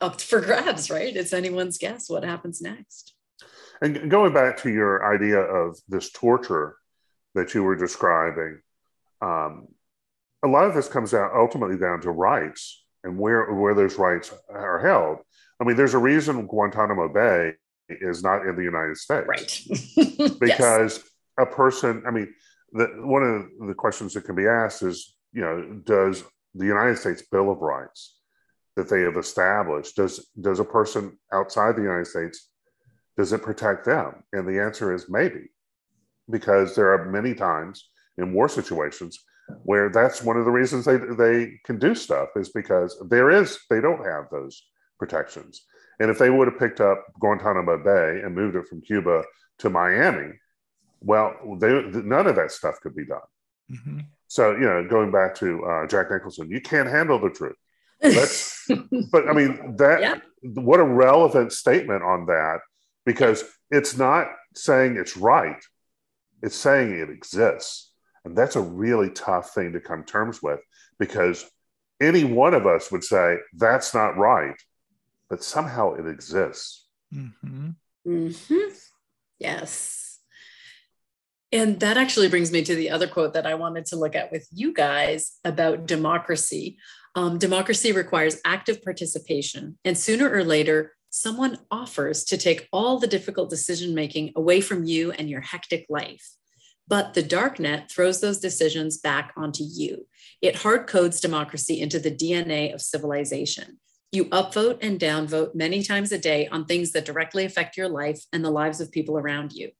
up 0.00 0.20
for 0.20 0.40
grabs, 0.40 0.90
right? 0.90 1.14
It's 1.14 1.32
anyone's 1.32 1.78
guess 1.78 2.08
what 2.08 2.24
happens 2.24 2.60
next. 2.60 3.14
And 3.80 4.10
going 4.10 4.32
back 4.32 4.58
to 4.58 4.70
your 4.70 5.12
idea 5.14 5.38
of 5.38 5.76
this 5.88 6.10
torture 6.10 6.76
that 7.34 7.54
you 7.54 7.62
were 7.62 7.76
describing, 7.76 8.60
um, 9.20 9.66
a 10.44 10.48
lot 10.48 10.66
of 10.66 10.74
this 10.74 10.88
comes 10.88 11.14
out 11.14 11.32
ultimately 11.34 11.76
down 11.76 12.00
to 12.02 12.10
rights 12.10 12.84
and 13.04 13.18
where 13.18 13.52
where 13.52 13.74
those 13.74 13.98
rights 13.98 14.32
are 14.48 14.80
held. 14.80 15.18
I 15.60 15.64
mean, 15.64 15.76
there's 15.76 15.94
a 15.94 15.98
reason 15.98 16.46
Guantanamo 16.46 17.08
Bay 17.12 17.54
is 17.88 18.22
not 18.22 18.46
in 18.46 18.56
the 18.56 18.62
United 18.62 18.96
States, 18.96 19.26
Right. 19.28 20.30
because 20.40 21.02
a 21.38 21.46
person. 21.46 22.02
I 22.06 22.10
mean, 22.10 22.32
the, 22.72 22.86
one 23.00 23.22
of 23.22 23.68
the 23.68 23.74
questions 23.74 24.14
that 24.14 24.24
can 24.24 24.34
be 24.34 24.46
asked 24.46 24.82
is, 24.82 25.14
you 25.32 25.42
know, 25.42 25.80
does 25.84 26.24
the 26.54 26.66
United 26.66 26.98
States 26.98 27.22
Bill 27.30 27.50
of 27.50 27.58
Rights 27.58 28.18
that 28.76 28.88
they 28.88 29.02
have 29.02 29.16
established 29.16 29.96
does 29.96 30.30
does 30.40 30.60
a 30.60 30.64
person 30.64 31.18
outside 31.32 31.76
the 31.76 31.82
United 31.82 32.06
States 32.06 32.48
does 33.16 33.32
it 33.32 33.42
protect 33.42 33.84
them? 33.84 34.22
And 34.32 34.48
the 34.48 34.60
answer 34.60 34.94
is 34.94 35.10
maybe, 35.10 35.50
because 36.30 36.74
there 36.74 36.92
are 36.94 37.10
many 37.10 37.34
times 37.34 37.90
in 38.16 38.32
war 38.32 38.48
situations 38.48 39.18
where 39.64 39.90
that's 39.90 40.22
one 40.22 40.36
of 40.36 40.44
the 40.44 40.50
reasons 40.50 40.84
they 40.84 40.96
they 40.96 41.60
can 41.64 41.78
do 41.78 41.94
stuff 41.94 42.28
is 42.36 42.48
because 42.50 42.96
there 43.10 43.30
is 43.30 43.58
they 43.68 43.80
don't 43.80 44.04
have 44.04 44.24
those 44.30 44.62
protections. 44.98 45.66
And 46.00 46.10
if 46.10 46.18
they 46.18 46.30
would 46.30 46.48
have 46.48 46.58
picked 46.58 46.80
up 46.80 47.04
Guantanamo 47.20 47.82
Bay 47.84 48.22
and 48.24 48.34
moved 48.34 48.56
it 48.56 48.66
from 48.66 48.80
Cuba 48.80 49.22
to 49.58 49.70
Miami, 49.70 50.32
well, 51.00 51.34
they, 51.60 51.82
none 51.82 52.26
of 52.26 52.36
that 52.36 52.50
stuff 52.50 52.80
could 52.80 52.96
be 52.96 53.04
done. 53.04 53.20
Mhm. 53.70 54.06
So 54.26 54.52
you 54.52 54.60
know, 54.64 54.88
going 54.88 55.10
back 55.10 55.34
to 55.36 55.64
uh, 55.64 55.86
Jack 55.86 56.10
Nicholson, 56.10 56.50
you 56.50 56.60
can't 56.60 56.88
handle 56.88 57.18
the 57.18 57.30
truth. 57.30 57.56
Let's, 58.02 58.66
but 59.10 59.28
I 59.28 59.32
mean 59.32 59.76
that. 59.76 60.00
Yeah. 60.00 60.16
What 60.42 60.80
a 60.80 60.84
relevant 60.84 61.52
statement 61.52 62.02
on 62.02 62.26
that, 62.26 62.58
because 63.06 63.44
it's 63.70 63.96
not 63.96 64.26
saying 64.54 64.96
it's 64.96 65.16
right; 65.16 65.62
it's 66.42 66.56
saying 66.56 66.98
it 66.98 67.10
exists, 67.10 67.92
and 68.24 68.36
that's 68.36 68.56
a 68.56 68.60
really 68.60 69.10
tough 69.10 69.54
thing 69.54 69.72
to 69.72 69.80
come 69.80 70.04
terms 70.04 70.42
with. 70.42 70.60
Because 70.98 71.48
any 72.00 72.24
one 72.24 72.54
of 72.54 72.66
us 72.66 72.90
would 72.90 73.04
say 73.04 73.36
that's 73.56 73.94
not 73.94 74.16
right, 74.16 74.56
but 75.30 75.44
somehow 75.44 75.94
it 75.94 76.06
exists. 76.06 76.86
Mhm. 77.14 77.76
hmm 78.04 78.28
Yes. 79.38 80.18
And 81.52 81.78
that 81.80 81.98
actually 81.98 82.28
brings 82.28 82.50
me 82.50 82.62
to 82.64 82.74
the 82.74 82.90
other 82.90 83.06
quote 83.06 83.34
that 83.34 83.46
I 83.46 83.54
wanted 83.54 83.86
to 83.86 83.96
look 83.96 84.14
at 84.16 84.32
with 84.32 84.48
you 84.52 84.72
guys 84.72 85.32
about 85.44 85.86
democracy. 85.86 86.78
Um, 87.14 87.38
democracy 87.38 87.92
requires 87.92 88.40
active 88.44 88.82
participation, 88.82 89.78
and 89.84 89.96
sooner 89.96 90.30
or 90.32 90.44
later, 90.44 90.92
someone 91.10 91.58
offers 91.70 92.24
to 92.24 92.38
take 92.38 92.68
all 92.72 92.98
the 92.98 93.06
difficult 93.06 93.50
decision 93.50 93.94
making 93.94 94.32
away 94.34 94.62
from 94.62 94.84
you 94.84 95.12
and 95.12 95.28
your 95.28 95.42
hectic 95.42 95.84
life. 95.90 96.26
But 96.88 97.14
the 97.14 97.22
dark 97.22 97.60
net 97.60 97.90
throws 97.90 98.20
those 98.20 98.40
decisions 98.40 98.98
back 98.98 99.32
onto 99.36 99.62
you. 99.62 100.06
It 100.40 100.56
hard 100.56 100.86
codes 100.86 101.20
democracy 101.20 101.80
into 101.80 101.98
the 101.98 102.10
DNA 102.10 102.74
of 102.74 102.80
civilization. 102.80 103.78
You 104.10 104.26
upvote 104.26 104.78
and 104.82 104.98
downvote 104.98 105.54
many 105.54 105.82
times 105.82 106.12
a 106.12 106.18
day 106.18 106.48
on 106.48 106.64
things 106.64 106.92
that 106.92 107.04
directly 107.04 107.44
affect 107.44 107.76
your 107.76 107.88
life 107.88 108.22
and 108.32 108.44
the 108.44 108.50
lives 108.50 108.80
of 108.80 108.90
people 108.90 109.16
around 109.16 109.52
you, 109.52 109.70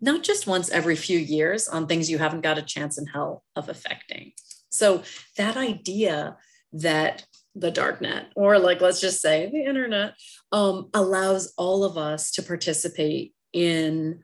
not 0.00 0.22
just 0.22 0.46
once 0.46 0.70
every 0.70 0.96
few 0.96 1.18
years 1.18 1.68
on 1.68 1.86
things 1.86 2.10
you 2.10 2.18
haven't 2.18 2.40
got 2.42 2.58
a 2.58 2.62
chance 2.62 2.98
in 2.98 3.06
hell 3.06 3.44
of 3.56 3.68
affecting. 3.68 4.32
So, 4.70 5.02
that 5.36 5.58
idea 5.58 6.38
that 6.72 7.24
the 7.54 7.72
darknet, 7.72 8.26
or 8.34 8.58
like 8.58 8.80
let's 8.80 9.00
just 9.00 9.20
say 9.20 9.50
the 9.52 9.64
internet, 9.64 10.14
um, 10.52 10.88
allows 10.94 11.52
all 11.58 11.84
of 11.84 11.98
us 11.98 12.30
to 12.32 12.42
participate 12.42 13.34
in 13.52 14.20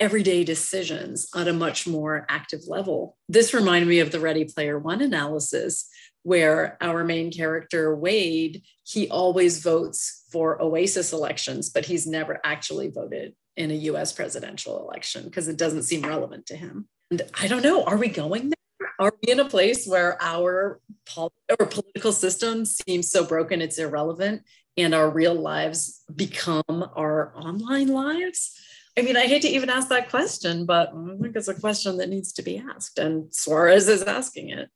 everyday 0.00 0.44
decisions 0.44 1.28
on 1.34 1.48
a 1.48 1.52
much 1.52 1.86
more 1.86 2.24
active 2.28 2.60
level. 2.68 3.16
This 3.28 3.52
reminded 3.52 3.88
me 3.88 4.00
of 4.00 4.12
the 4.12 4.20
Ready 4.20 4.44
Player 4.44 4.78
One 4.78 5.00
analysis, 5.00 5.88
where 6.22 6.76
our 6.80 7.04
main 7.04 7.32
character, 7.32 7.96
Wade, 7.96 8.62
he 8.84 9.08
always 9.08 9.62
votes 9.62 10.24
for 10.30 10.62
Oasis 10.62 11.12
elections, 11.12 11.70
but 11.70 11.86
he's 11.86 12.06
never 12.06 12.40
actually 12.44 12.90
voted 12.90 13.34
in 13.56 13.70
a 13.70 13.74
US 13.74 14.12
presidential 14.12 14.80
election 14.80 15.24
because 15.24 15.48
it 15.48 15.56
doesn't 15.56 15.82
seem 15.82 16.02
relevant 16.02 16.46
to 16.46 16.56
him. 16.56 16.88
And 17.10 17.22
I 17.40 17.48
don't 17.48 17.62
know, 17.62 17.84
are 17.84 17.96
we 17.96 18.08
going 18.08 18.50
there? 18.50 18.57
Are 18.98 19.12
we 19.22 19.32
in 19.32 19.40
a 19.40 19.48
place 19.48 19.86
where 19.86 20.20
our 20.20 20.80
pol- 21.06 21.32
or 21.58 21.66
political 21.66 22.12
system 22.12 22.64
seems 22.64 23.10
so 23.10 23.24
broken 23.24 23.62
it's 23.62 23.78
irrelevant 23.78 24.42
and 24.76 24.94
our 24.94 25.08
real 25.08 25.34
lives 25.34 26.02
become 26.14 26.64
our 26.96 27.32
online 27.36 27.88
lives? 27.88 28.58
I 28.98 29.02
mean, 29.02 29.16
I 29.16 29.26
hate 29.26 29.42
to 29.42 29.48
even 29.48 29.70
ask 29.70 29.88
that 29.90 30.10
question, 30.10 30.66
but 30.66 30.88
I 30.92 31.16
think 31.22 31.36
it's 31.36 31.46
a 31.46 31.54
question 31.54 31.98
that 31.98 32.08
needs 32.08 32.32
to 32.32 32.42
be 32.42 32.58
asked. 32.74 32.98
And 32.98 33.32
Suarez 33.32 33.88
is 33.88 34.02
asking 34.02 34.50
it. 34.50 34.68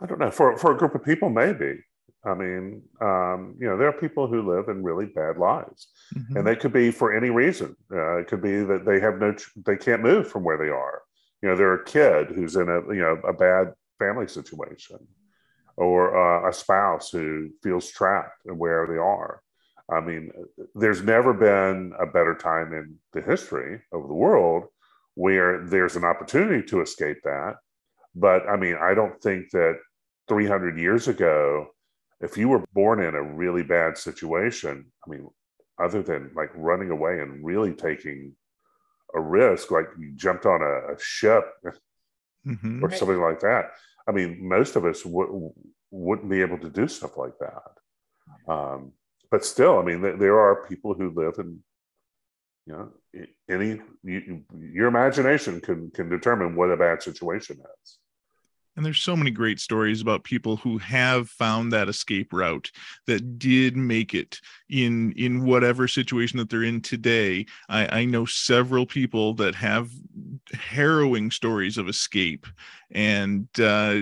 I 0.00 0.06
don't 0.06 0.18
know. 0.18 0.30
For 0.30 0.56
for 0.56 0.72
a 0.72 0.76
group 0.78 0.94
of 0.94 1.04
people, 1.04 1.28
maybe. 1.28 1.80
I 2.24 2.34
mean, 2.34 2.82
um, 3.00 3.54
you 3.60 3.68
know, 3.68 3.76
there 3.76 3.88
are 3.88 3.92
people 3.92 4.26
who 4.26 4.42
live 4.50 4.68
in 4.68 4.82
really 4.82 5.06
bad 5.06 5.36
lives, 5.36 5.88
Mhm. 6.14 6.36
and 6.36 6.46
they 6.46 6.56
could 6.56 6.72
be 6.72 6.90
for 6.90 7.14
any 7.14 7.30
reason. 7.30 7.76
Uh, 7.92 8.16
it 8.16 8.26
could 8.26 8.42
be 8.42 8.62
that 8.64 8.84
they 8.84 8.98
have 9.00 9.18
no, 9.18 9.32
ch- 9.34 9.52
they 9.64 9.76
can't 9.76 10.02
move 10.02 10.28
from 10.28 10.42
where 10.42 10.58
they 10.58 10.68
are. 10.70 11.02
You 11.42 11.50
know, 11.50 11.56
they're 11.56 11.74
a 11.74 11.84
kid 11.84 12.28
who's 12.28 12.56
in 12.56 12.68
a 12.68 12.80
you 12.94 13.00
know 13.00 13.20
a 13.26 13.32
bad 13.32 13.74
family 13.98 14.28
situation, 14.28 14.98
or 15.76 16.16
uh, 16.16 16.48
a 16.48 16.52
spouse 16.52 17.10
who 17.10 17.50
feels 17.62 17.90
trapped 17.90 18.46
in 18.46 18.58
where 18.58 18.86
they 18.86 18.98
are. 18.98 19.42
I 19.90 20.00
mean, 20.00 20.32
there's 20.74 21.02
never 21.02 21.32
been 21.32 21.92
a 21.98 22.06
better 22.06 22.34
time 22.34 22.72
in 22.72 22.96
the 23.12 23.22
history 23.22 23.82
of 23.92 24.08
the 24.08 24.14
world 24.14 24.64
where 25.14 25.64
there's 25.64 25.96
an 25.96 26.04
opportunity 26.04 26.66
to 26.68 26.80
escape 26.80 27.18
that. 27.24 27.54
But 28.14 28.48
I 28.48 28.56
mean, 28.56 28.76
I 28.80 28.94
don't 28.94 29.20
think 29.22 29.50
that 29.52 29.78
300 30.28 30.78
years 30.78 31.08
ago, 31.08 31.68
if 32.20 32.36
you 32.36 32.48
were 32.48 32.64
born 32.72 33.00
in 33.00 33.14
a 33.14 33.22
really 33.22 33.62
bad 33.62 33.96
situation, 33.96 34.86
I 35.06 35.10
mean, 35.10 35.28
other 35.78 36.02
than 36.02 36.30
like 36.34 36.50
running 36.54 36.90
away 36.90 37.20
and 37.20 37.44
really 37.44 37.74
taking 37.74 38.34
a 39.14 39.20
risk, 39.20 39.70
like 39.70 39.86
you 39.98 40.12
jumped 40.12 40.46
on 40.46 40.60
a, 40.62 40.94
a 40.94 40.98
ship 40.98 41.44
Mhm. 42.46 42.82
or 42.82 42.88
Right. 42.88 42.98
something 42.98 43.20
like 43.20 43.40
that. 43.40 43.72
I 44.06 44.12
mean, 44.12 44.46
most 44.48 44.76
of 44.76 44.84
us 44.84 45.02
w- 45.02 45.52
wouldn't 45.90 46.30
be 46.30 46.40
able 46.42 46.58
to 46.58 46.70
do 46.70 46.86
stuff 46.88 47.16
like 47.16 47.36
that. 47.40 47.72
Um, 48.52 48.92
but 49.30 49.44
still, 49.44 49.78
I 49.78 49.82
mean, 49.82 50.00
th- 50.02 50.18
there 50.18 50.38
are 50.38 50.66
people 50.68 50.94
who 50.94 51.10
live 51.10 51.34
in, 51.38 51.62
you 52.66 52.72
know, 52.72 52.92
any 53.48 53.80
you, 54.02 54.44
your 54.76 54.88
imagination 54.88 55.60
can 55.60 55.90
can 55.90 56.08
determine 56.08 56.54
what 56.56 56.70
a 56.70 56.76
bad 56.76 57.02
situation 57.02 57.56
is. 57.82 57.98
And 58.76 58.84
there's 58.84 59.00
so 59.00 59.16
many 59.16 59.30
great 59.30 59.58
stories 59.58 60.02
about 60.02 60.24
people 60.24 60.56
who 60.56 60.76
have 60.78 61.30
found 61.30 61.72
that 61.72 61.88
escape 61.88 62.32
route 62.32 62.70
that 63.06 63.38
did 63.38 63.76
make 63.76 64.14
it 64.14 64.40
in 64.68 65.12
in 65.12 65.44
whatever 65.44 65.88
situation 65.88 66.38
that 66.38 66.50
they're 66.50 66.62
in 66.62 66.82
today. 66.82 67.46
I, 67.70 68.00
I 68.00 68.04
know 68.04 68.26
several 68.26 68.84
people 68.84 69.32
that 69.34 69.54
have 69.54 69.90
harrowing 70.52 71.30
stories 71.30 71.78
of 71.78 71.88
escape, 71.88 72.46
and 72.90 73.48
uh, 73.58 74.00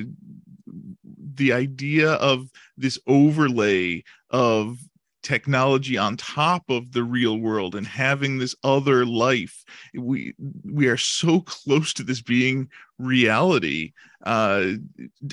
the 1.35 1.53
idea 1.53 2.13
of 2.15 2.51
this 2.77 2.99
overlay 3.07 4.03
of 4.31 4.79
technology 5.25 5.99
on 5.99 6.17
top 6.17 6.63
of 6.69 6.93
the 6.93 7.03
real 7.03 7.39
world 7.39 7.75
and 7.75 7.87
having 7.87 8.39
this 8.39 8.55
other 8.63 9.05
life 9.05 9.65
we 9.95 10.35
we 10.65 10.87
are 10.87 10.97
so 10.97 11.41
close 11.41 11.93
to 11.95 12.05
this 12.05 12.21
being 12.21 12.69
reality. 12.99 13.93
Uh 14.25 14.73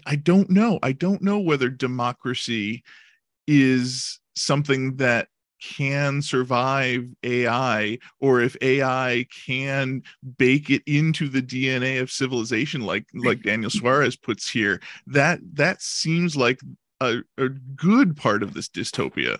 i 0.06 0.16
don't 0.16 0.50
know. 0.50 0.80
I 0.82 0.94
don't 0.94 1.22
know 1.22 1.40
whether 1.40 1.70
democracy 1.70 2.84
is 3.48 4.20
something 4.36 4.96
that 4.96 5.28
can 5.62 6.24
survive 6.24 7.06
ai 7.24 8.00
or 8.20 8.42
if 8.42 8.56
ai 8.62 9.28
can 9.46 10.02
bake 10.38 10.72
it 10.72 10.82
into 10.88 11.30
the 11.30 11.42
dna 11.42 12.02
of 12.02 12.10
civilization 12.10 12.82
like 12.82 13.06
like 13.14 13.44
daniel 13.44 13.70
suarez 13.70 14.16
puts 14.16 14.50
here. 14.50 14.82
That 15.06 15.40
that 15.54 15.82
seems 15.82 16.36
like 16.36 16.62
a, 17.02 17.20
a 17.38 17.50
good 17.50 18.16
part 18.16 18.42
of 18.42 18.54
this 18.54 18.70
dystopia 18.70 19.38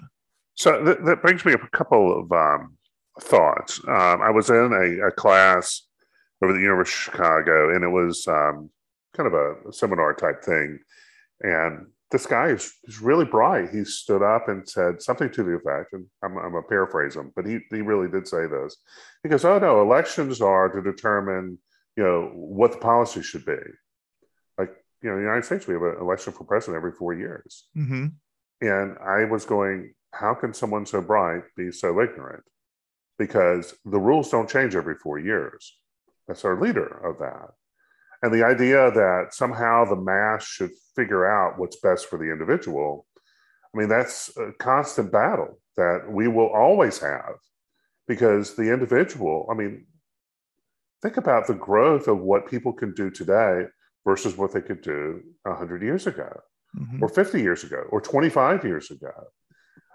So 0.56 0.84
that, 0.84 1.06
that 1.06 1.22
brings 1.22 1.46
me 1.46 1.54
up 1.54 1.64
a 1.64 1.78
couple 1.78 2.20
of 2.20 2.32
um, 2.32 2.78
thoughts. 3.20 3.80
Um, 3.88 4.22
I 4.22 4.30
was 4.30 4.50
in 4.50 4.72
a, 4.74 5.08
a 5.08 5.12
class 5.12 5.84
over 6.42 6.54
at 6.54 6.56
the 6.56 6.62
University 6.62 7.10
of 7.10 7.14
Chicago, 7.16 7.74
and 7.74 7.84
it 7.84 7.90
was 7.90 8.28
um, 8.28 8.70
kind 9.16 9.28
of 9.28 9.34
a 9.34 9.74
seminar 9.74 10.14
type 10.14 10.44
thing. 10.44 10.80
And 11.42 11.88
this 12.12 12.26
guy 12.26 12.48
is, 12.50 12.74
is 12.84 13.02
really 13.02 13.26
bright. 13.26 13.70
He 13.70 13.86
stood 13.86 14.22
up 14.22 14.50
and 14.50 14.68
said 14.68 15.02
something 15.02 15.30
to 15.32 15.44
the 15.44 15.54
effect, 15.54 15.94
and 15.94 16.06
I'm, 16.24 16.38
I'm 16.38 16.52
going 16.52 16.64
to 16.64 16.70
paraphrase 16.70 17.16
him, 17.16 17.32
but 17.36 17.46
he, 17.46 17.60
he 17.70 17.82
really 17.82 18.10
did 18.10 18.28
say 18.28 18.48
this. 18.48 18.78
He 19.24 19.30
goes, 19.30 19.46
Oh, 19.46 19.60
no, 19.60 19.82
elections 19.82 20.42
are 20.42 20.70
to 20.70 20.82
determine, 20.82 21.58
you 21.96 22.04
know, 22.04 22.32
what 22.34 22.74
the 22.74 22.78
policy 22.78 23.24
should 23.24 23.46
be. 23.46 23.58
Like, 24.58 24.72
you 25.02 25.10
know, 25.10 25.16
in 25.16 25.22
the 25.22 25.28
United 25.28 25.46
States, 25.46 25.68
we 25.68 25.74
have 25.74 25.84
an 25.84 25.98
election 26.02 26.34
for 26.34 26.44
president 26.44 26.78
every 26.78 26.92
four 26.92 27.14
years. 27.14 27.68
hmm 27.74 28.08
And 28.60 28.98
I 29.00 29.24
was 29.24 29.46
going, 29.46 29.94
how 30.14 30.34
can 30.34 30.54
someone 30.54 30.86
so 30.86 31.02
bright 31.02 31.44
be 31.56 31.72
so 31.72 32.02
ignorant? 32.02 32.44
because 33.20 33.76
the 33.86 34.00
rules 34.00 34.32
don't 34.32 34.50
change 34.50 34.76
every 34.76 34.96
four 34.96 35.20
years. 35.20 35.78
That's 36.28 36.44
our 36.44 36.60
leader 36.60 36.88
of 37.06 37.20
that. 37.20 37.50
And 38.24 38.34
the 38.34 38.44
idea 38.44 38.90
that 38.90 39.28
somehow 39.32 39.86
the 39.86 39.96
mass 39.96 40.44
should 40.44 40.72
figure 40.96 41.28
out 41.28 41.60
what's 41.60 41.80
best 41.82 42.08
for 42.10 42.18
the 42.18 42.32
individual, 42.32 43.06
I 43.76 43.78
mean, 43.78 43.90
that's 43.90 44.36
a 44.38 44.54
constant 44.58 45.12
battle 45.12 45.60
that 45.78 46.06
we 46.10 46.28
will 46.30 46.48
always 46.50 46.98
have 47.00 47.36
because 48.08 48.56
the 48.56 48.74
individual, 48.74 49.48
I 49.52 49.54
mean, 49.54 49.86
think 51.04 51.18
about 51.18 51.46
the 51.46 51.54
growth 51.54 52.08
of 52.08 52.18
what 52.22 52.50
people 52.50 52.74
can 52.74 52.92
do 52.96 53.12
today 53.12 53.66
versus 54.04 54.36
what 54.36 54.52
they 54.52 54.62
could 54.62 54.82
do 54.82 55.22
100 55.46 55.84
years 55.84 56.08
ago 56.08 56.42
Mhm. 56.76 57.02
or 57.04 57.08
50 57.10 57.40
years 57.40 57.64
ago 57.64 57.84
or 57.92 58.02
25 58.02 58.64
years 58.66 58.90
ago. 58.90 59.28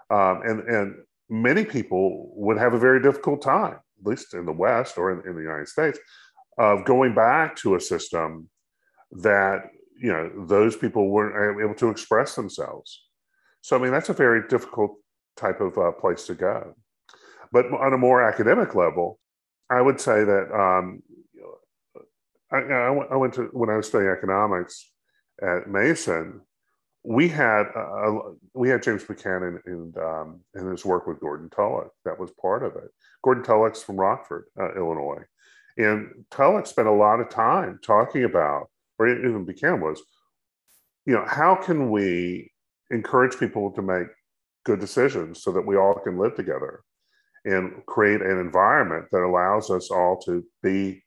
Um, 0.09 0.41
and, 0.43 0.59
and 0.67 0.95
many 1.29 1.65
people 1.65 2.31
would 2.35 2.57
have 2.57 2.73
a 2.73 2.79
very 2.79 3.01
difficult 3.01 3.41
time, 3.41 3.73
at 3.73 4.05
least 4.05 4.33
in 4.33 4.45
the 4.45 4.53
West 4.53 4.97
or 4.97 5.11
in, 5.11 5.27
in 5.27 5.35
the 5.35 5.41
United 5.41 5.67
States, 5.67 5.99
of 6.57 6.85
going 6.85 7.13
back 7.13 7.55
to 7.57 7.75
a 7.75 7.81
system 7.81 8.49
that, 9.11 9.63
you 9.99 10.11
know, 10.11 10.45
those 10.45 10.75
people 10.75 11.09
weren't 11.09 11.61
able 11.61 11.75
to 11.75 11.89
express 11.89 12.35
themselves. 12.35 13.03
So, 13.61 13.75
I 13.75 13.79
mean, 13.79 13.91
that's 13.91 14.09
a 14.09 14.13
very 14.13 14.47
difficult 14.47 14.95
type 15.35 15.59
of 15.59 15.77
uh, 15.77 15.91
place 15.91 16.25
to 16.27 16.35
go. 16.35 16.73
But 17.51 17.65
on 17.67 17.93
a 17.93 17.97
more 17.97 18.23
academic 18.23 18.75
level, 18.75 19.19
I 19.69 19.81
would 19.81 19.99
say 19.99 20.23
that 20.23 20.51
um, 20.53 21.01
I, 22.51 23.15
went 23.15 23.33
to, 23.35 23.49
when 23.51 23.69
I 23.69 23.77
was 23.77 23.87
studying 23.87 24.11
economics 24.11 24.89
at 25.41 25.67
Mason, 25.67 26.41
we 27.03 27.27
had 27.27 27.67
a- 27.75 28.33
we 28.53 28.69
had 28.69 28.83
James 28.83 29.03
Buchanan 29.03 29.61
and 29.65 29.97
um, 29.97 30.41
and 30.53 30.69
his 30.69 30.85
work 30.85 31.07
with 31.07 31.19
Gordon 31.19 31.49
Tullock. 31.49 31.91
That 32.05 32.19
was 32.19 32.31
part 32.31 32.63
of 32.63 32.75
it. 32.75 32.89
Gordon 33.23 33.43
Tullock's 33.43 33.83
from 33.83 33.97
Rockford, 33.97 34.45
uh, 34.59 34.73
Illinois, 34.75 35.23
and 35.77 36.25
Tullock 36.31 36.67
spent 36.67 36.87
a 36.87 36.91
lot 36.91 37.19
of 37.19 37.29
time 37.29 37.79
talking 37.83 38.23
about, 38.23 38.69
or 38.99 39.07
even 39.07 39.45
Buchanan 39.45 39.81
was, 39.81 40.01
you 41.05 41.13
know, 41.13 41.25
how 41.25 41.55
can 41.55 41.91
we 41.91 42.51
encourage 42.91 43.37
people 43.37 43.71
to 43.71 43.81
make 43.81 44.07
good 44.65 44.79
decisions 44.79 45.41
so 45.41 45.51
that 45.51 45.65
we 45.65 45.77
all 45.77 45.99
can 46.03 46.17
live 46.17 46.35
together 46.35 46.81
and 47.45 47.85
create 47.85 48.21
an 48.21 48.37
environment 48.39 49.05
that 49.11 49.21
allows 49.21 49.69
us 49.69 49.89
all 49.89 50.19
to 50.19 50.43
be 50.61 51.01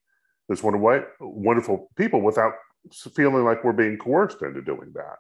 this 0.49 0.63
way, 0.63 1.03
wonderful 1.21 1.91
people 1.97 2.23
without 2.23 2.55
feeling 3.15 3.45
like 3.45 3.63
we're 3.63 3.73
being 3.73 3.99
coerced 3.99 4.43
into 4.43 4.63
doing 4.63 4.93
that. 4.95 5.17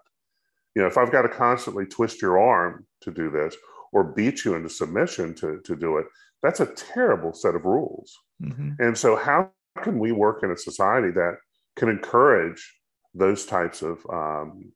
You 0.74 0.82
know, 0.82 0.88
if 0.88 0.96
I've 0.96 1.12
got 1.12 1.22
to 1.22 1.28
constantly 1.28 1.86
twist 1.86 2.22
your 2.22 2.38
arm 2.38 2.86
to 3.02 3.10
do 3.10 3.30
this 3.30 3.56
or 3.92 4.04
beat 4.04 4.44
you 4.44 4.54
into 4.54 4.68
submission 4.68 5.34
to, 5.36 5.60
to 5.64 5.76
do 5.76 5.98
it, 5.98 6.06
that's 6.42 6.60
a 6.60 6.66
terrible 6.66 7.32
set 7.32 7.54
of 7.54 7.64
rules. 7.64 8.16
Mhm. 8.42 8.76
And 8.78 8.96
so, 8.96 9.16
how 9.16 9.50
can 9.82 9.98
we 9.98 10.12
work 10.12 10.42
in 10.42 10.50
a 10.50 10.56
society 10.56 11.10
that 11.12 11.36
can 11.76 11.88
encourage 11.88 12.78
those 13.14 13.44
types 13.46 13.82
of, 13.82 14.04
um, 14.10 14.72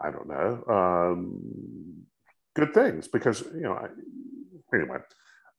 I 0.00 0.10
don't 0.10 0.28
know, 0.28 0.64
um, 0.68 2.06
good 2.54 2.74
things? 2.74 3.08
Because, 3.08 3.42
you 3.54 3.62
know, 3.62 3.74
I, 3.74 3.88
anyway, 4.74 4.98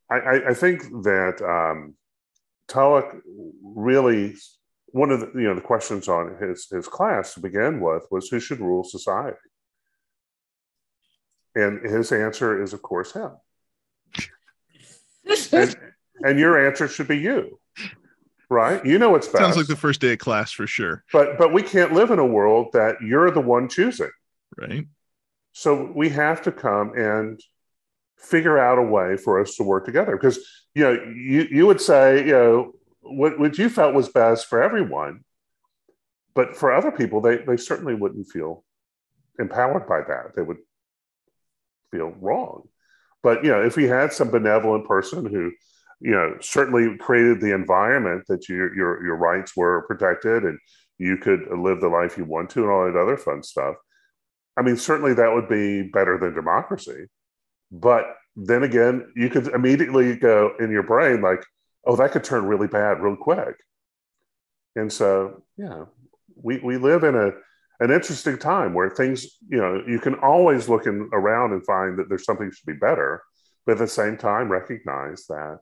I, 0.09 0.15
I, 0.15 0.49
I 0.49 0.53
think 0.53 0.81
that 1.03 1.41
um, 1.41 1.95
Tullock 2.67 3.15
really, 3.63 4.35
one 4.87 5.11
of 5.11 5.19
the, 5.19 5.31
you 5.35 5.47
know, 5.47 5.55
the 5.55 5.61
questions 5.61 6.07
on 6.07 6.37
his, 6.41 6.67
his 6.69 6.87
class 6.87 7.33
to 7.33 7.39
begin 7.39 7.79
with 7.79 8.05
was 8.11 8.27
who 8.29 8.39
should 8.39 8.59
rule 8.59 8.83
society? 8.83 9.37
And 11.57 11.83
his 11.83 12.11
answer 12.11 12.61
is, 12.61 12.73
of 12.73 12.81
course, 12.81 13.13
him. 13.13 13.31
And, 15.51 15.75
and 16.23 16.39
your 16.39 16.67
answer 16.67 16.87
should 16.87 17.07
be 17.07 17.17
you, 17.17 17.59
right? 18.49 18.85
You 18.85 18.97
know 18.97 19.09
what's 19.09 19.27
best. 19.27 19.39
Sounds 19.39 19.57
like 19.57 19.67
the 19.67 19.75
first 19.75 19.99
day 20.01 20.13
of 20.13 20.19
class 20.19 20.51
for 20.51 20.67
sure, 20.67 21.03
but 21.11 21.37
but 21.37 21.51
we 21.51 21.61
can't 21.61 21.93
live 21.93 22.11
in 22.11 22.19
a 22.19 22.25
world 22.25 22.67
that 22.73 23.01
you're 23.01 23.29
the 23.31 23.41
one 23.41 23.67
choosing. 23.69 24.11
right? 24.57 24.85
So 25.51 25.91
we 25.95 26.09
have 26.09 26.41
to 26.43 26.51
come 26.51 26.93
and 26.95 27.39
figure 28.17 28.57
out 28.57 28.77
a 28.77 28.81
way 28.83 29.17
for 29.17 29.39
us 29.41 29.55
to 29.55 29.63
work 29.63 29.85
together. 29.85 30.15
Because 30.15 30.39
you 30.75 30.83
know, 30.83 30.93
you 30.93 31.47
you 31.49 31.67
would 31.67 31.81
say, 31.81 32.25
you 32.25 32.31
know, 32.31 32.71
what 33.01 33.37
what 33.39 33.57
you 33.57 33.69
felt 33.69 33.93
was 33.95 34.09
best 34.09 34.47
for 34.47 34.61
everyone, 34.63 35.23
but 36.35 36.55
for 36.55 36.73
other 36.73 36.91
people, 36.91 37.19
they 37.21 37.37
they 37.37 37.57
certainly 37.57 37.95
wouldn't 37.95 38.27
feel 38.27 38.63
empowered 39.39 39.87
by 39.87 40.01
that. 40.07 40.35
They 40.35 40.41
would 40.41 40.57
feel 41.91 42.13
wrong. 42.19 42.67
But 43.23 43.43
you 43.43 43.51
know, 43.51 43.63
if 43.63 43.75
we 43.75 43.85
had 43.85 44.13
some 44.13 44.29
benevolent 44.29 44.85
person 44.85 45.25
who, 45.25 45.51
you 45.99 46.11
know, 46.11 46.35
certainly 46.41 46.97
created 46.97 47.41
the 47.41 47.53
environment 47.53 48.23
that 48.27 48.47
your 48.47 48.75
your 48.75 49.03
your 49.05 49.15
rights 49.15 49.55
were 49.55 49.85
protected 49.87 50.43
and 50.43 50.59
you 50.97 51.17
could 51.17 51.41
live 51.51 51.81
the 51.81 51.87
life 51.87 52.17
you 52.17 52.25
want 52.25 52.49
to 52.51 52.61
and 52.61 52.71
all 52.71 52.85
that 52.85 52.99
other 52.99 53.17
fun 53.17 53.43
stuff. 53.43 53.75
I 54.57 54.63
mean, 54.63 54.77
certainly 54.77 55.13
that 55.13 55.33
would 55.33 55.47
be 55.47 55.83
better 55.83 56.17
than 56.17 56.33
democracy. 56.33 57.05
But 57.71 58.05
then 58.35 58.63
again, 58.63 59.11
you 59.15 59.29
could 59.29 59.47
immediately 59.47 60.15
go 60.15 60.53
in 60.59 60.71
your 60.71 60.83
brain 60.83 61.21
like, 61.21 61.43
oh, 61.85 61.95
that 61.95 62.11
could 62.11 62.23
turn 62.23 62.45
really 62.45 62.67
bad 62.67 63.01
real 63.01 63.15
quick. 63.15 63.55
And 64.75 64.91
so, 64.91 65.43
yeah, 65.57 65.85
we, 66.35 66.59
we 66.59 66.77
live 66.77 67.03
in 67.03 67.15
a 67.15 67.31
an 67.79 67.91
interesting 67.91 68.37
time 68.37 68.73
where 68.73 68.89
things, 68.89 69.37
you 69.49 69.57
know, 69.57 69.83
you 69.87 69.99
can 69.99 70.15
always 70.15 70.67
look 70.67 70.87
in, 70.87 71.09
around 71.13 71.53
and 71.53 71.65
find 71.65 71.97
that 71.99 72.09
there's 72.09 72.25
something 72.25 72.51
should 72.51 72.65
be 72.65 72.73
better, 72.73 73.21
but 73.65 73.73
at 73.73 73.77
the 73.77 73.87
same 73.87 74.17
time 74.17 74.49
recognize 74.49 75.25
that, 75.27 75.59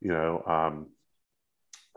you 0.00 0.12
know, 0.12 0.42
um, 0.46 0.86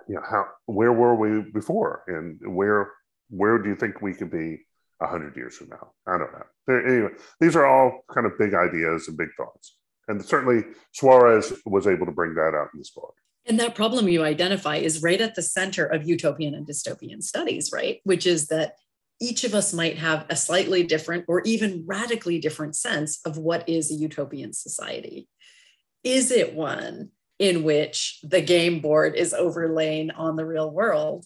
you 0.08 0.16
know, 0.16 0.22
how 0.30 0.46
where 0.66 0.94
were 0.94 1.16
we 1.16 1.50
before, 1.52 2.04
and 2.08 2.40
where 2.56 2.92
where 3.30 3.58
do 3.58 3.70
you 3.70 3.76
think 3.76 4.02
we 4.02 4.14
could 4.14 4.30
be 4.30 4.60
a 5.02 5.08
hundred 5.08 5.36
years 5.36 5.58
from 5.58 5.70
now? 5.70 5.92
I 6.06 6.18
don't 6.18 6.32
know. 6.32 6.76
Anyway, 6.88 7.10
these 7.40 7.56
are 7.56 7.66
all 7.66 8.02
kind 8.14 8.28
of 8.28 8.38
big 8.38 8.54
ideas 8.54 9.08
and 9.08 9.18
big 9.18 9.30
thoughts, 9.36 9.78
and 10.08 10.24
certainly 10.24 10.64
Suarez 10.92 11.54
was 11.66 11.88
able 11.88 12.06
to 12.06 12.12
bring 12.12 12.36
that 12.36 12.54
out 12.54 12.70
in 12.74 12.80
this 12.80 12.92
book. 12.92 13.16
And 13.48 13.60
that 13.60 13.76
problem 13.76 14.08
you 14.08 14.24
identify 14.24 14.78
is 14.78 15.04
right 15.04 15.22
at 15.22 15.36
the 15.36 15.42
center 15.42 15.86
of 15.86 16.08
utopian 16.08 16.56
and 16.56 16.68
dystopian 16.68 17.22
studies, 17.22 17.72
right? 17.72 18.00
Which 18.04 18.26
is 18.26 18.48
that 18.48 18.76
each 19.20 19.44
of 19.44 19.54
us 19.54 19.74
might 19.74 19.98
have 19.98 20.26
a 20.30 20.36
slightly 20.36 20.84
different 20.84 21.26
or 21.28 21.42
even 21.42 21.84
radically 21.86 22.40
different 22.40 22.76
sense 22.76 23.20
of 23.26 23.38
what 23.38 23.68
is 23.70 23.92
a 23.92 23.96
utopian 23.96 24.54
society. 24.54 25.28
Is 26.04 26.32
it 26.32 26.54
one 26.54 27.10
in 27.40 27.64
which 27.64 28.20
the 28.24 28.42
game 28.42 28.80
board 28.82 29.16
is 29.16 29.34
overlaying 29.34 30.12
on 30.12 30.36
the 30.36 30.46
real 30.46 30.70
world 30.70 31.26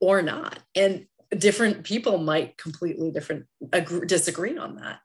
or 0.00 0.22
not? 0.22 0.58
And 0.74 1.06
different 1.36 1.84
people 1.84 2.18
might 2.18 2.56
completely 2.58 3.10
different 3.10 3.46
agree, 3.72 4.06
disagree 4.06 4.56
on 4.56 4.76
that. 4.76 5.00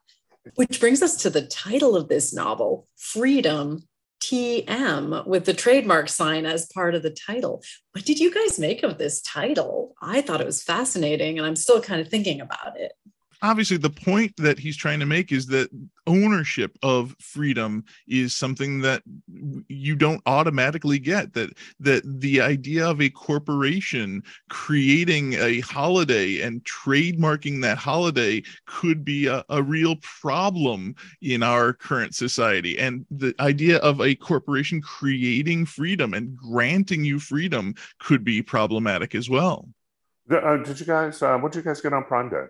Which 0.54 0.80
brings 0.80 1.02
us 1.02 1.16
to 1.18 1.30
the 1.30 1.46
title 1.46 1.96
of 1.96 2.08
this 2.08 2.32
novel, 2.32 2.88
Freedom 2.96 3.82
TM 4.20 5.26
with 5.26 5.44
the 5.44 5.54
trademark 5.54 6.08
sign 6.08 6.46
as 6.46 6.66
part 6.66 6.94
of 6.94 7.02
the 7.02 7.10
title. 7.10 7.62
What 7.92 8.04
did 8.04 8.20
you 8.20 8.32
guys 8.32 8.58
make 8.58 8.82
of 8.82 8.98
this 8.98 9.20
title? 9.22 9.94
I 10.00 10.20
thought 10.20 10.40
it 10.40 10.46
was 10.46 10.62
fascinating 10.62 11.38
and 11.38 11.46
I'm 11.46 11.56
still 11.56 11.80
kind 11.80 12.00
of 12.00 12.08
thinking 12.08 12.40
about 12.40 12.78
it. 12.78 12.92
Obviously 13.42 13.76
the 13.76 13.90
point 13.90 14.32
that 14.36 14.58
he's 14.58 14.76
trying 14.76 15.00
to 15.00 15.06
make 15.06 15.32
is 15.32 15.46
that 15.46 15.70
ownership 16.06 16.76
of 16.82 17.14
freedom 17.20 17.84
is 18.08 18.34
something 18.34 18.80
that 18.80 19.02
you 19.68 19.94
don't 19.96 20.22
automatically 20.26 20.98
get 20.98 21.32
that 21.34 21.50
that 21.78 22.02
the 22.20 22.40
idea 22.40 22.88
of 22.88 23.00
a 23.00 23.10
corporation 23.10 24.22
creating 24.48 25.34
a 25.34 25.60
holiday 25.60 26.40
and 26.40 26.64
trademarking 26.64 27.62
that 27.62 27.78
holiday 27.78 28.42
could 28.66 29.04
be 29.04 29.26
a, 29.26 29.44
a 29.50 29.62
real 29.62 29.96
problem 29.96 30.94
in 31.22 31.42
our 31.42 31.72
current 31.72 32.14
society 32.14 32.78
and 32.78 33.06
the 33.10 33.34
idea 33.40 33.78
of 33.78 34.00
a 34.00 34.14
corporation 34.14 34.80
creating 34.80 35.64
freedom 35.64 36.14
and 36.14 36.36
granting 36.36 37.04
you 37.04 37.18
freedom 37.18 37.74
could 37.98 38.24
be 38.24 38.42
problematic 38.42 39.14
as 39.14 39.30
well 39.30 39.68
Uh, 40.30 40.58
did 40.58 40.78
you 40.78 40.86
guys? 40.86 41.22
Uh, 41.22 41.36
what 41.38 41.50
did 41.50 41.58
you 41.58 41.64
guys 41.64 41.80
get 41.80 41.92
on 41.92 42.04
Prime 42.04 42.28
Day? 42.28 42.46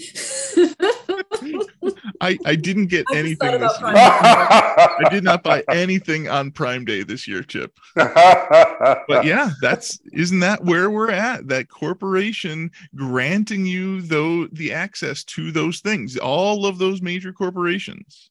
I, 2.20 2.38
I 2.44 2.54
didn't 2.54 2.86
get 2.86 3.06
I 3.10 3.16
anything 3.16 3.60
this 3.60 3.80
year. 3.80 3.92
I 3.94 5.08
did 5.10 5.24
not 5.24 5.42
buy 5.42 5.64
anything 5.70 6.28
on 6.28 6.50
Prime 6.50 6.84
Day 6.84 7.02
this 7.02 7.26
year, 7.26 7.42
Chip. 7.42 7.78
But 7.94 9.04
yeah, 9.24 9.50
that's 9.60 9.98
isn't 10.12 10.40
that 10.40 10.64
where 10.64 10.90
we're 10.90 11.10
at? 11.10 11.48
That 11.48 11.68
corporation 11.68 12.70
granting 12.94 13.66
you 13.66 14.02
though 14.02 14.46
the 14.48 14.72
access 14.72 15.24
to 15.24 15.52
those 15.52 15.80
things, 15.80 16.16
all 16.16 16.66
of 16.66 16.78
those 16.78 17.02
major 17.02 17.32
corporations. 17.32 18.30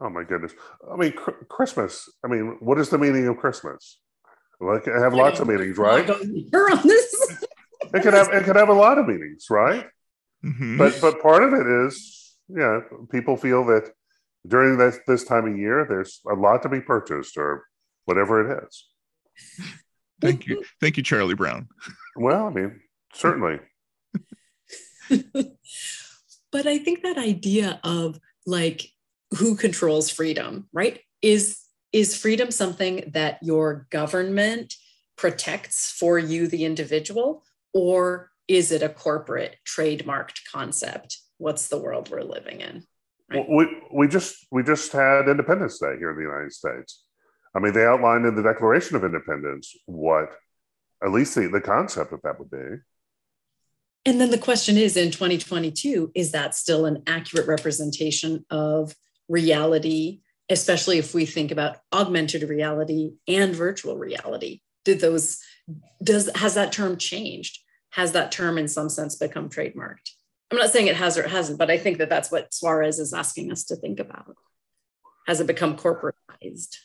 Oh 0.00 0.10
my 0.10 0.24
goodness! 0.24 0.52
I 0.90 0.96
mean, 0.96 1.12
cr- 1.12 1.44
Christmas. 1.48 2.08
I 2.24 2.28
mean, 2.28 2.56
what 2.60 2.78
is 2.78 2.88
the 2.88 2.98
meaning 2.98 3.26
of 3.26 3.36
Christmas? 3.36 3.98
Like, 4.60 4.86
I 4.88 5.00
have 5.00 5.14
lots 5.14 5.40
of 5.40 5.48
meanings, 5.48 5.78
right? 5.78 6.06
You're 6.52 6.70
on 6.70 6.86
this. 6.86 7.44
It 7.94 8.02
could 8.02 8.14
have 8.14 8.28
it 8.28 8.44
could 8.44 8.56
have 8.56 8.68
a 8.68 8.74
lot 8.74 8.98
of 8.98 9.06
meanings, 9.06 9.46
right? 9.50 9.86
Mhm. 10.44 10.78
But 10.78 10.98
but 11.00 11.20
part 11.20 11.42
of 11.42 11.52
it 11.52 11.66
is, 11.86 12.36
yeah, 12.48 12.80
people 13.10 13.36
feel 13.36 13.64
that 13.66 13.92
during 14.46 14.78
this 14.78 14.98
this 15.06 15.24
time 15.24 15.46
of 15.46 15.58
year, 15.58 15.84
there's 15.88 16.20
a 16.30 16.34
lot 16.34 16.62
to 16.62 16.68
be 16.68 16.80
purchased, 16.80 17.36
or 17.36 17.66
whatever 18.06 18.40
it 18.40 18.64
is. 18.64 18.88
Thank 20.20 20.46
you. 20.46 20.64
Thank 20.80 20.96
you, 20.96 21.02
Charlie 21.02 21.34
Brown. 21.34 21.68
Well, 22.16 22.46
I 22.46 22.50
mean, 22.50 22.80
certainly. 23.14 23.60
but 25.08 26.66
I 26.66 26.78
think 26.78 27.02
that 27.02 27.18
idea 27.18 27.80
of 27.84 28.18
like 28.46 28.86
who 29.38 29.56
controls 29.56 30.10
freedom, 30.10 30.68
right? 30.72 31.00
Is 31.22 31.60
is 31.92 32.16
freedom 32.16 32.50
something 32.50 33.10
that 33.14 33.38
your 33.42 33.86
government 33.90 34.74
protects 35.16 35.90
for 35.90 36.18
you, 36.18 36.46
the 36.46 36.64
individual, 36.64 37.44
or 37.74 38.29
is 38.50 38.72
it 38.72 38.82
a 38.82 38.88
corporate 38.88 39.56
trademarked 39.64 40.40
concept? 40.50 41.18
What's 41.38 41.68
the 41.68 41.78
world 41.78 42.10
we're 42.10 42.22
living 42.22 42.60
in? 42.60 42.82
Right. 43.30 43.48
We, 43.48 43.80
we 43.94 44.08
just 44.08 44.44
we 44.50 44.64
just 44.64 44.90
had 44.90 45.28
Independence 45.28 45.78
Day 45.78 45.94
here 45.98 46.10
in 46.10 46.16
the 46.16 46.24
United 46.24 46.52
States. 46.52 47.04
I 47.54 47.60
mean, 47.60 47.72
they 47.72 47.86
outlined 47.86 48.26
in 48.26 48.34
the 48.34 48.42
Declaration 48.42 48.96
of 48.96 49.04
Independence 49.04 49.72
what 49.86 50.30
at 51.02 51.12
least 51.12 51.36
the, 51.36 51.46
the 51.46 51.60
concept 51.60 52.12
of 52.12 52.20
that 52.22 52.40
would 52.40 52.50
be. 52.50 52.82
And 54.04 54.20
then 54.20 54.30
the 54.30 54.38
question 54.38 54.76
is 54.76 54.96
in 54.96 55.12
2022, 55.12 56.10
is 56.16 56.32
that 56.32 56.56
still 56.56 56.86
an 56.86 57.04
accurate 57.06 57.46
representation 57.46 58.44
of 58.50 58.96
reality, 59.28 60.22
especially 60.48 60.98
if 60.98 61.14
we 61.14 61.24
think 61.24 61.52
about 61.52 61.76
augmented 61.92 62.42
reality 62.42 63.12
and 63.28 63.54
virtual 63.54 63.96
reality? 63.96 64.60
Did 64.84 65.00
those, 65.00 65.38
does, 66.02 66.28
has 66.34 66.54
that 66.54 66.72
term 66.72 66.96
changed? 66.96 67.60
Has 67.90 68.12
that 68.12 68.32
term 68.32 68.58
in 68.58 68.68
some 68.68 68.88
sense 68.88 69.16
become 69.16 69.48
trademarked? 69.48 70.10
I'm 70.50 70.58
not 70.58 70.70
saying 70.70 70.88
it 70.88 70.96
has 70.96 71.16
or 71.16 71.22
it 71.22 71.30
hasn't, 71.30 71.58
but 71.58 71.70
I 71.70 71.78
think 71.78 71.98
that 71.98 72.08
that's 72.08 72.30
what 72.30 72.52
Suarez 72.52 72.98
is 72.98 73.12
asking 73.12 73.52
us 73.52 73.64
to 73.64 73.76
think 73.76 74.00
about. 74.00 74.36
Has 75.26 75.40
it 75.40 75.46
become 75.46 75.76
corporatized? 75.76 76.76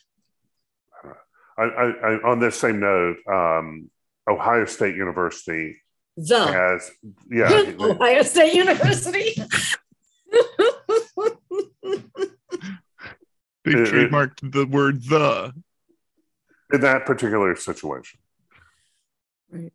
I, 1.58 1.62
I, 1.62 1.84
I, 1.90 2.30
on 2.30 2.38
this 2.38 2.58
same 2.58 2.80
note, 2.80 3.16
um, 3.26 3.90
Ohio 4.28 4.66
State 4.66 4.94
University 4.94 5.76
The 6.16 6.46
has, 6.46 6.90
yeah, 7.30 7.74
Ohio 7.80 8.22
State 8.22 8.54
University. 8.54 9.34
They 13.66 13.72
trademarked 13.72 14.52
the 14.52 14.64
word 14.64 15.02
the. 15.02 15.52
in 16.72 16.80
that 16.82 17.04
particular 17.04 17.56
situation. 17.56 18.20
Right. 19.50 19.72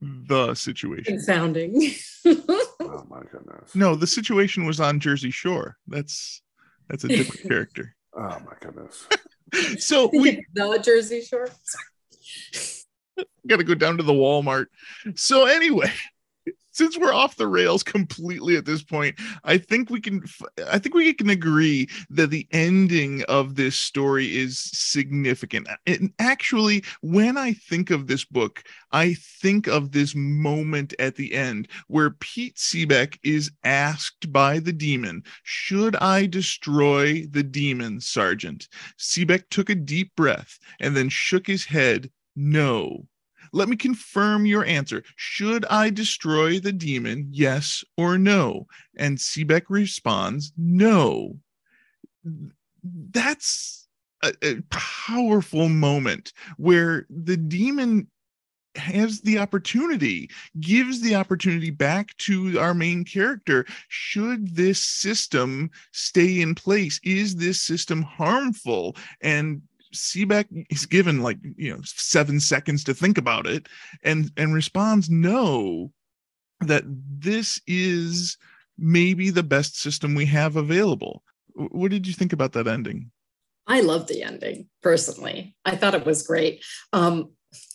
The 0.00 0.54
situation. 0.54 1.16
Confounding. 1.18 1.92
Oh 2.82 3.04
my 3.08 3.20
goodness. 3.30 3.74
No, 3.76 3.94
the 3.94 4.06
situation 4.06 4.64
was 4.64 4.80
on 4.80 5.00
Jersey 5.00 5.30
Shore. 5.30 5.76
That's 5.86 6.42
that's 6.88 7.04
a 7.04 7.08
different 7.08 7.42
character. 7.48 7.94
Oh 8.16 8.38
my 8.40 8.54
goodness. 8.60 9.06
So 9.78 10.08
we 10.12 10.44
the 10.54 10.80
Jersey 10.82 11.22
Shore. 11.22 11.48
got 13.46 13.56
to 13.56 13.64
go 13.64 13.74
down 13.74 13.96
to 13.96 14.02
the 14.02 14.12
Walmart. 14.12 14.66
So 15.16 15.46
anyway, 15.46 15.92
since 16.80 16.96
we're 16.96 17.12
off 17.12 17.36
the 17.36 17.46
rails 17.46 17.82
completely 17.82 18.56
at 18.56 18.64
this 18.64 18.82
point, 18.82 19.14
I 19.44 19.58
think 19.58 19.90
we 19.90 20.00
can 20.00 20.22
I 20.66 20.78
think 20.78 20.94
we 20.94 21.12
can 21.12 21.28
agree 21.28 21.90
that 22.08 22.30
the 22.30 22.48
ending 22.52 23.22
of 23.24 23.54
this 23.54 23.76
story 23.76 24.34
is 24.34 24.58
significant. 24.58 25.68
And 25.86 26.10
actually, 26.18 26.82
when 27.02 27.36
I 27.36 27.52
think 27.52 27.90
of 27.90 28.06
this 28.06 28.24
book, 28.24 28.64
I 28.92 29.12
think 29.12 29.66
of 29.66 29.92
this 29.92 30.14
moment 30.14 30.94
at 30.98 31.16
the 31.16 31.34
end 31.34 31.68
where 31.88 32.12
Pete 32.12 32.56
Sebeck 32.56 33.18
is 33.22 33.50
asked 33.62 34.32
by 34.32 34.58
the 34.58 34.72
daemon, 34.72 35.24
"Should 35.42 35.96
I 35.96 36.24
destroy 36.24 37.26
the 37.26 37.42
daemon, 37.42 38.00
Sergeant?" 38.00 38.68
Sebeck 38.98 39.50
took 39.50 39.68
a 39.68 39.74
deep 39.74 40.16
breath 40.16 40.58
and 40.80 40.96
then 40.96 41.10
shook 41.10 41.46
his 41.46 41.66
head, 41.66 42.10
"No." 42.34 43.09
Let 43.52 43.68
me 43.68 43.76
confirm 43.76 44.46
your 44.46 44.64
answer. 44.64 45.02
Should 45.16 45.64
I 45.66 45.90
destroy 45.90 46.60
the 46.60 46.72
daemon? 46.72 47.28
Yes 47.30 47.84
or 47.96 48.18
no? 48.18 48.66
And 48.96 49.18
Sebeck 49.18 49.64
responds, 49.68 50.52
no. 50.56 51.38
That's 52.82 53.88
a, 54.22 54.32
a 54.42 54.62
powerful 54.70 55.68
moment 55.68 56.32
where 56.56 57.06
the 57.10 57.36
daemon 57.36 58.08
has 58.76 59.20
the 59.22 59.38
opportunity, 59.38 60.30
gives 60.60 61.00
the 61.00 61.16
opportunity 61.16 61.70
back 61.70 62.16
to 62.18 62.58
our 62.58 62.72
main 62.72 63.04
character. 63.04 63.66
Should 63.88 64.54
this 64.54 64.80
system 64.80 65.70
stay 65.92 66.40
in 66.40 66.54
place? 66.54 67.00
Is 67.02 67.36
this 67.36 67.60
system 67.60 68.02
harmful? 68.02 68.96
And 69.20 69.62
Sebeck 69.94 70.46
is 70.70 70.86
given 70.86 71.22
like 71.22 71.38
you 71.56 71.74
know 71.74 71.80
seven 71.84 72.40
seconds 72.40 72.84
to 72.84 72.94
think 72.94 73.18
about 73.18 73.46
it, 73.46 73.68
and 74.02 74.30
and 74.36 74.54
responds 74.54 75.10
no, 75.10 75.92
that 76.60 76.84
this 76.86 77.60
is 77.66 78.36
maybe 78.78 79.30
the 79.30 79.42
best 79.42 79.78
system 79.78 80.14
we 80.14 80.26
have 80.26 80.56
available. 80.56 81.22
What 81.54 81.90
did 81.90 82.06
you 82.06 82.14
think 82.14 82.32
about 82.32 82.52
that 82.52 82.66
ending? 82.66 83.10
I 83.66 83.80
love 83.80 84.06
the 84.06 84.22
ending 84.22 84.68
personally. 84.82 85.54
I 85.64 85.76
thought 85.76 85.94
it 85.94 86.06
was 86.06 86.26
great. 86.26 86.64
Um, 86.92 87.30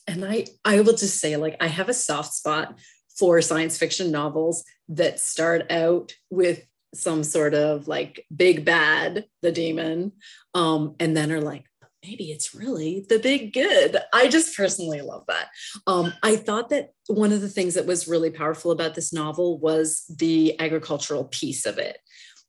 and 0.08 0.26
I, 0.26 0.46
I 0.64 0.82
will 0.82 0.96
just 0.96 1.20
say, 1.20 1.38
like, 1.38 1.56
I 1.62 1.68
have 1.68 1.90
a 1.90 1.94
soft 1.94 2.34
spot 2.34 2.78
for 3.18 3.42
science 3.42 3.78
fiction 3.78 4.12
novels 4.12 4.64
that 4.90 5.20
start 5.20 5.72
out 5.72 6.14
with 6.30 6.66
some 6.94 7.24
sort 7.24 7.54
of 7.54 7.88
like 7.88 8.26
big 8.36 8.66
bad, 8.66 9.26
the 9.42 9.52
daemon, 9.52 10.14
um, 10.54 10.96
and 11.00 11.16
then 11.16 11.32
are 11.32 11.42
like, 11.42 11.66
maybe 12.06 12.32
it's 12.32 12.54
really 12.54 13.06
the 13.08 13.20
big 13.20 13.54
good. 13.54 13.98
I 14.14 14.28
just 14.28 14.56
personally 14.56 15.02
love 15.02 15.24
that. 15.28 15.48
Um, 15.88 16.14
I 16.22 16.36
thought 16.36 16.70
that 16.70 16.92
one 17.08 17.32
of 17.32 17.42
the 17.42 17.50
things 17.50 17.74
that 17.76 17.86
was 17.86 18.08
really 18.08 18.30
powerful 18.30 18.72
about 18.72 18.96
this 18.96 19.14
novel 19.14 19.60
was 19.60 20.06
the 20.10 20.60
agricultural 20.60 21.26
piece 21.26 21.66
of 21.66 21.78
it 21.78 21.98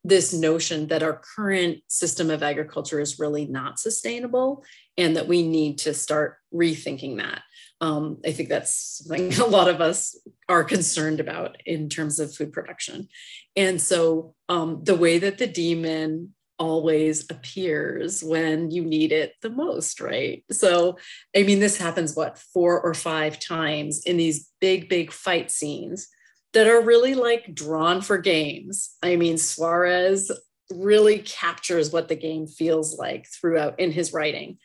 this 0.04 0.32
notion 0.32 0.86
that 0.86 1.02
our 1.02 1.20
current 1.34 1.78
system 1.88 2.30
of 2.30 2.40
agriculture 2.40 3.00
is 3.00 3.18
really 3.18 3.44
not 3.44 3.80
sustainable 3.80 4.64
and 4.96 5.16
that 5.16 5.26
we 5.26 5.42
need 5.42 5.78
to 5.78 5.92
start 5.92 6.36
rethinking 6.54 7.16
that. 7.16 7.42
Um, 7.80 8.18
I 8.24 8.30
think 8.30 8.48
that's 8.48 9.02
something 9.04 9.34
a 9.40 9.46
lot 9.46 9.68
of 9.68 9.80
us 9.80 10.16
are 10.48 10.62
concerned 10.62 11.18
about 11.18 11.56
in 11.66 11.88
terms 11.88 12.20
of 12.20 12.32
food 12.32 12.52
production. 12.52 13.08
And 13.56 13.80
so 13.80 14.34
um, 14.48 14.84
the 14.84 14.94
way 14.94 15.18
that 15.18 15.38
the 15.38 15.48
daemon 15.48 16.34
always 16.58 17.26
appears 17.30 18.22
when 18.22 18.70
you 18.70 18.84
need 18.84 19.12
it 19.12 19.34
the 19.42 19.50
most, 19.50 20.00
right? 20.00 20.44
So, 20.50 20.98
I 21.36 21.42
mean, 21.42 21.60
this 21.60 21.76
happens 21.76 22.14
what, 22.14 22.38
four 22.38 22.80
or 22.80 22.94
five 22.94 23.38
times 23.38 24.02
in 24.04 24.16
these 24.16 24.50
big, 24.60 24.88
big 24.88 25.12
fight 25.12 25.50
scenes 25.50 26.08
that 26.52 26.66
are 26.66 26.80
really 26.80 27.14
like 27.14 27.54
drawn 27.54 28.00
for 28.00 28.18
games. 28.18 28.96
I 29.02 29.16
mean, 29.16 29.38
Suarez 29.38 30.30
really 30.72 31.18
captures 31.20 31.92
what 31.92 32.08
the 32.08 32.16
game 32.16 32.46
feels 32.46 32.98
like 32.98 33.26
throughout 33.28 33.78
in 33.78 33.92
his 33.92 34.12
writing. 34.12 34.58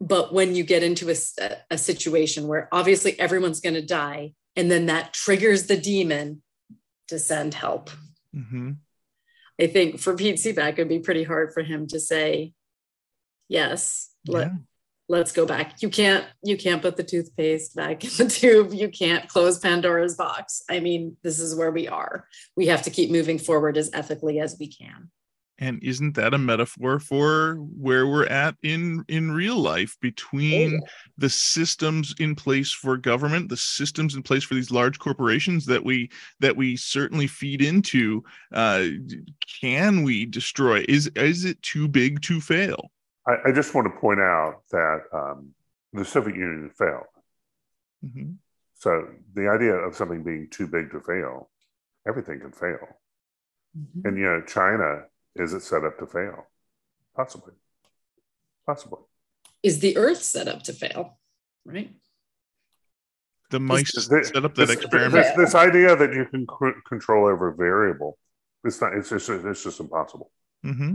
But 0.00 0.32
when 0.32 0.54
you 0.54 0.64
get 0.64 0.82
into 0.82 1.10
a, 1.10 1.14
a 1.70 1.78
situation 1.78 2.46
where 2.46 2.68
obviously 2.72 3.18
everyone's 3.18 3.60
going 3.60 3.74
to 3.74 3.84
die, 3.84 4.34
and 4.56 4.70
then 4.70 4.86
that 4.86 5.12
triggers 5.14 5.66
the 5.66 5.76
daemon 5.76 6.42
to 7.08 7.18
send 7.18 7.54
help, 7.54 7.90
Mm-hmm. 8.34 8.72
I 9.60 9.66
think 9.66 10.00
for 10.00 10.16
Pete 10.16 10.36
Sebeck, 10.36 10.72
it'd 10.72 10.88
be 10.88 11.00
pretty 11.00 11.22
hard 11.22 11.52
for 11.52 11.62
him 11.62 11.86
to 11.88 12.00
say, 12.00 12.54
yes, 13.48 14.10
let, 14.26 14.48
Yeah. 14.48 14.54
let's 15.08 15.32
go 15.32 15.44
back. 15.44 15.82
You 15.82 15.90
can't, 15.90 16.24
you 16.42 16.56
can't 16.56 16.80
put 16.80 16.96
the 16.96 17.02
toothpaste 17.04 17.76
back 17.76 18.02
in 18.04 18.10
the 18.16 18.26
tube. 18.26 18.72
You 18.72 18.88
can't 18.88 19.28
close 19.28 19.58
Pandora's 19.58 20.16
box. 20.16 20.62
I 20.70 20.80
mean, 20.80 21.16
this 21.22 21.38
is 21.40 21.54
where 21.54 21.70
we 21.70 21.88
are. 21.88 22.26
We 22.56 22.68
have 22.68 22.82
to 22.82 22.90
keep 22.90 23.10
moving 23.10 23.38
forward 23.38 23.76
as 23.76 23.90
ethically 23.92 24.40
as 24.40 24.56
we 24.58 24.68
can. 24.68 25.10
And 25.60 25.82
isn't 25.82 26.14
that 26.14 26.32
a 26.32 26.38
metaphor 26.38 26.98
for 26.98 27.56
where 27.56 28.06
we're 28.06 28.26
at 28.26 28.56
in 28.62 29.04
in 29.08 29.30
real 29.30 29.58
life 29.58 29.96
between 30.00 30.80
the 31.18 31.28
systems 31.28 32.14
in 32.18 32.34
place 32.34 32.72
for 32.72 32.96
government, 32.96 33.50
the 33.50 33.58
systems 33.58 34.14
in 34.14 34.22
place 34.22 34.42
for 34.42 34.54
these 34.54 34.70
large 34.70 34.98
corporations 34.98 35.66
that 35.66 35.84
we 35.84 36.10
that 36.40 36.56
we 36.56 36.76
certainly 36.76 37.26
feed 37.26 37.60
into? 37.60 38.24
Uh, 38.54 38.86
can 39.60 40.02
we 40.02 40.24
destroy? 40.24 40.82
Is 40.88 41.08
is 41.14 41.44
it 41.44 41.60
too 41.60 41.86
big 41.86 42.22
to 42.22 42.40
fail? 42.40 42.90
I, 43.28 43.50
I 43.50 43.52
just 43.52 43.74
want 43.74 43.86
to 43.86 44.00
point 44.00 44.20
out 44.20 44.62
that 44.70 45.00
um, 45.12 45.50
the 45.92 46.06
Soviet 46.06 46.36
Union 46.36 46.70
failed. 46.70 47.04
Mhm. 48.02 48.36
So 48.74 49.08
the 49.34 49.48
idea 49.50 49.74
of 49.74 49.94
something 49.94 50.22
being 50.22 50.48
too 50.50 50.66
big 50.66 50.90
to 50.92 51.00
fail, 51.00 51.50
everything 52.08 52.40
can 52.40 52.52
fail. 52.52 52.78
And 54.04 54.16
you 54.16 54.24
know, 54.24 54.42
China 54.42 55.04
is 55.36 55.52
it 55.52 55.62
set 55.62 55.84
up 55.84 55.98
to 55.98 56.06
fail? 56.06 56.46
Possibly. 57.16 57.54
Possibly. 58.66 59.00
Is 59.62 59.80
the 59.80 59.96
earth 59.96 60.22
set 60.22 60.48
up 60.48 60.62
to 60.64 60.72
fail? 60.72 61.18
Right. 61.64 61.92
The 63.50 63.60
mice 63.60 63.92
This- 63.92 64.28
set 64.28 64.44
up 64.44 64.54
that 64.54 64.66
this, 64.66 64.70
experiment. 64.70 65.12
This, 65.12 65.36
this 65.36 65.54
idea 65.54 65.96
that 65.96 66.14
you 66.14 66.24
can 66.26 66.46
c- 66.46 66.80
control 66.88 67.26
over 67.26 67.48
a 67.48 67.54
variable, 67.54 68.16
it's 68.64 68.80
not. 68.80 68.94
It's 68.94 69.10
just. 69.10 69.28
It's 69.28 69.64
just 69.64 69.80
impossible. 69.80 70.30
Mm-hmm. 70.64 70.94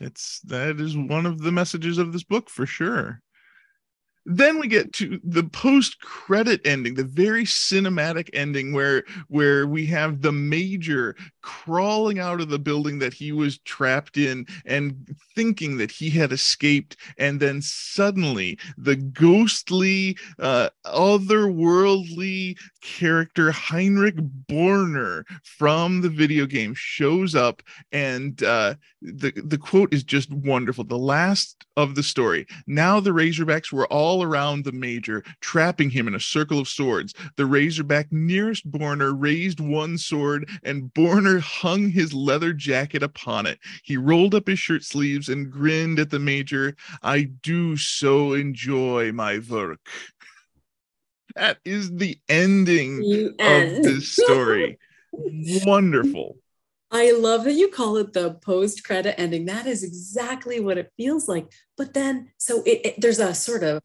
That's 0.00 0.40
that 0.40 0.80
is 0.80 0.96
one 0.96 1.26
of 1.26 1.40
the 1.40 1.52
messages 1.52 1.98
of 1.98 2.12
this 2.12 2.24
book 2.24 2.50
for 2.50 2.66
sure. 2.66 3.20
Then 4.26 4.58
we 4.58 4.68
get 4.68 4.92
to 4.94 5.18
the 5.24 5.44
post-credit 5.44 6.60
ending, 6.66 6.94
the 6.94 7.04
very 7.04 7.44
cinematic 7.44 8.28
ending 8.32 8.72
where 8.72 9.04
where 9.28 9.66
we 9.66 9.86
have 9.86 10.20
the 10.20 10.32
major 10.32 11.16
crawling 11.48 12.18
out 12.18 12.42
of 12.42 12.50
the 12.50 12.58
building 12.58 12.98
that 12.98 13.14
he 13.14 13.32
was 13.32 13.56
trapped 13.60 14.18
in 14.18 14.46
and 14.66 15.16
thinking 15.34 15.78
that 15.78 15.90
he 15.90 16.10
had 16.10 16.30
escaped 16.30 16.94
and 17.16 17.40
then 17.40 17.62
suddenly 17.62 18.58
the 18.76 18.94
ghostly 18.94 20.14
uh, 20.40 20.68
otherworldly 20.84 22.54
character 22.82 23.50
Heinrich 23.50 24.16
Boerner 24.46 25.24
from 25.42 26.02
the 26.02 26.10
video 26.10 26.44
game 26.44 26.74
shows 26.76 27.34
up 27.34 27.62
and 27.92 28.42
uh, 28.42 28.74
the 29.00 29.32
the 29.42 29.56
quote 29.56 29.94
is 29.94 30.04
just 30.04 30.30
wonderful. 30.30 30.84
The 30.84 30.98
last 30.98 31.64
of 31.78 31.94
the 31.94 32.02
story 32.02 32.46
now 32.66 33.00
the 33.00 33.10
razorbacks 33.10 33.72
were 33.72 33.86
all 33.86 34.22
around 34.22 34.64
the 34.64 34.72
major 34.72 35.24
trapping 35.40 35.88
him 35.88 36.08
in 36.08 36.14
a 36.14 36.20
circle 36.20 36.58
of 36.58 36.68
swords. 36.68 37.14
The 37.36 37.46
razorback 37.46 38.12
nearest 38.12 38.70
Boerner 38.70 39.18
raised 39.18 39.60
one 39.60 39.96
sword 39.96 40.46
and 40.62 40.92
Boerner 40.92 41.37
hung 41.38 41.90
his 41.90 42.12
leather 42.12 42.52
jacket 42.52 43.02
upon 43.02 43.46
it. 43.46 43.58
He 43.82 43.96
rolled 43.96 44.34
up 44.34 44.46
his 44.46 44.58
shirt 44.58 44.84
sleeves 44.84 45.28
and 45.28 45.50
grinned 45.50 45.98
at 45.98 46.10
the 46.10 46.18
major. 46.18 46.76
I 47.02 47.22
do 47.22 47.76
so 47.76 48.32
enjoy 48.32 49.12
my 49.12 49.40
work. 49.48 49.80
That 51.34 51.58
is 51.64 51.90
the 51.96 52.18
ending 52.28 53.00
The 53.00 53.34
of 53.38 53.82
this 53.82 54.12
story. 54.12 54.78
Wonderful 55.12 56.36
I 56.90 57.10
love 57.12 57.44
that 57.44 57.52
you 57.52 57.68
call 57.68 57.98
it 57.98 58.14
the 58.14 58.34
post 58.34 58.82
credit 58.82 59.20
ending. 59.20 59.44
That 59.44 59.66
is 59.66 59.84
exactly 59.84 60.58
what 60.58 60.78
it 60.78 60.90
feels 60.96 61.28
like. 61.28 61.52
But 61.76 61.92
then, 61.92 62.30
so 62.38 62.62
it, 62.62 62.80
it- 62.84 63.00
there's 63.00 63.18
a 63.18 63.34
sort 63.34 63.62
of 63.62 63.82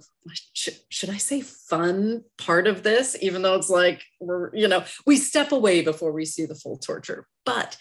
should, 0.53 0.77
should 0.89 1.09
I 1.09 1.17
say 1.17 1.41
fun 1.41 2.23
part 2.37 2.65
of 2.65 2.83
this, 2.83 3.17
even 3.21 3.41
though 3.41 3.55
it's 3.55 3.69
like 3.69 4.01
we're 4.21 4.55
you 4.55 4.67
know 4.67 4.85
we 5.05 5.17
step 5.17 5.51
away 5.51 5.81
before 5.81 6.13
we 6.13 6.25
see 6.25 6.45
the 6.45 6.55
full 6.55 6.77
torture. 6.77 7.27
But 7.45 7.75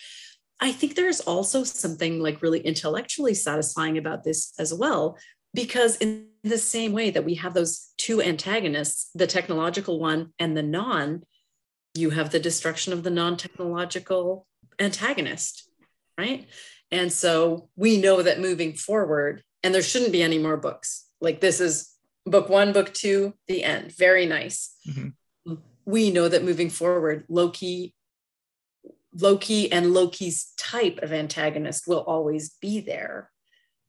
I 0.60 0.72
think 0.72 0.94
there's 0.94 1.20
also 1.20 1.64
something 1.64 2.20
like 2.20 2.42
really 2.42 2.60
intellectually 2.60 3.34
satisfying 3.34 3.98
about 3.98 4.24
this 4.24 4.52
as 4.58 4.74
well, 4.74 5.18
because 5.54 5.96
in 5.98 6.26
the 6.42 6.58
same 6.58 6.92
way 6.92 7.10
that 7.10 7.24
we 7.24 7.36
have 7.36 7.54
those 7.54 7.90
two 7.96 8.20
antagonists, 8.20 9.10
the 9.14 9.26
technological 9.28 10.00
one 10.00 10.32
and 10.40 10.56
the 10.56 10.62
non, 10.62 11.22
you 11.94 12.10
have 12.10 12.30
the 12.30 12.40
destruction 12.40 12.92
of 12.92 13.04
the 13.04 13.10
non-technological 13.10 14.46
antagonist, 14.78 15.68
right? 16.18 16.46
And 16.90 17.12
so 17.12 17.68
we 17.76 17.98
know 17.98 18.22
that 18.22 18.40
moving 18.40 18.74
forward, 18.74 19.42
and 19.62 19.74
there 19.74 19.82
shouldn't 19.82 20.12
be 20.12 20.22
any 20.22 20.38
more 20.38 20.56
books. 20.56 21.06
Like 21.20 21.40
this 21.40 21.60
is 21.60 21.90
book 22.26 22.48
one, 22.48 22.72
book 22.72 22.92
two, 22.92 23.34
the 23.48 23.64
end. 23.64 23.92
Very 23.92 24.26
nice. 24.26 24.74
Mhm. 24.86 25.14
We 25.84 26.10
know 26.10 26.28
that 26.28 26.44
moving 26.44 26.70
forward, 26.70 27.24
Loki, 27.28 27.94
Loki 29.14 29.70
and 29.72 29.92
Loki's 29.92 30.52
type 30.56 31.00
of 31.02 31.12
antagonist 31.12 31.86
will 31.86 32.00
always 32.00 32.50
be 32.60 32.80
there. 32.80 33.30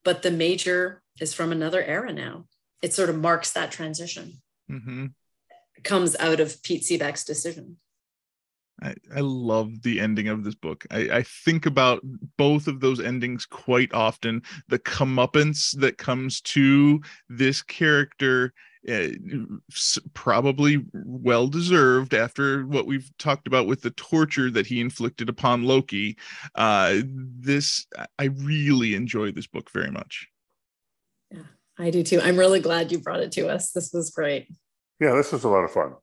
But 0.03 0.21
the 0.21 0.31
major 0.31 1.01
is 1.19 1.33
from 1.33 1.51
another 1.51 1.83
era 1.83 2.11
now. 2.11 2.47
It 2.81 2.93
sort 2.93 3.09
of 3.09 3.17
marks 3.17 3.51
that 3.51 3.71
transition. 3.71 4.41
hmm 4.67 5.07
comes 5.83 6.15
out 6.17 6.39
of 6.39 6.63
Pete 6.63 6.83
Sebeck's 6.83 7.25
decision. 7.25 7.77
I, 8.81 8.95
I 9.15 9.19
love 9.19 9.81
the 9.83 9.99
ending 9.99 10.27
of 10.27 10.43
this 10.43 10.55
book. 10.55 10.85
I, 10.91 11.09
I 11.11 11.23
think 11.23 11.65
about 11.65 12.01
both 12.37 12.67
of 12.67 12.79
those 12.79 12.99
endings 12.99 13.45
quite 13.45 13.93
often. 13.93 14.41
The 14.67 14.79
comeuppance 14.79 15.77
that 15.79 15.97
comes 15.97 16.41
to 16.41 17.01
this 17.29 17.61
character, 17.61 18.53
uh, 18.89 19.09
probably 20.13 20.83
well 20.93 21.47
deserved 21.47 22.13
after 22.13 22.65
what 22.65 22.85
we've 22.85 23.09
talked 23.17 23.47
about 23.47 23.67
with 23.67 23.81
the 23.81 23.91
torture 23.91 24.51
that 24.51 24.65
he 24.65 24.81
inflicted 24.81 25.29
upon 25.29 25.63
Loki. 25.63 26.17
Uh, 26.55 27.01
this, 27.05 27.85
I 28.19 28.25
really 28.25 28.95
enjoy 28.95 29.31
this 29.31 29.47
book 29.47 29.69
very 29.71 29.91
much. 29.91 30.27
Yeah, 31.31 31.43
I 31.77 31.91
do 31.91 32.03
too. 32.03 32.19
I'm 32.21 32.37
really 32.37 32.59
glad 32.59 32.91
you 32.91 32.99
brought 32.99 33.21
it 33.21 33.31
to 33.33 33.47
us. 33.47 33.71
This 33.71 33.93
was 33.93 34.09
great. 34.09 34.47
Yeah, 34.99 35.13
this 35.15 35.31
was 35.31 35.43
a 35.43 35.49
lot 35.49 35.63
of 35.63 35.71
fun. 35.71 35.93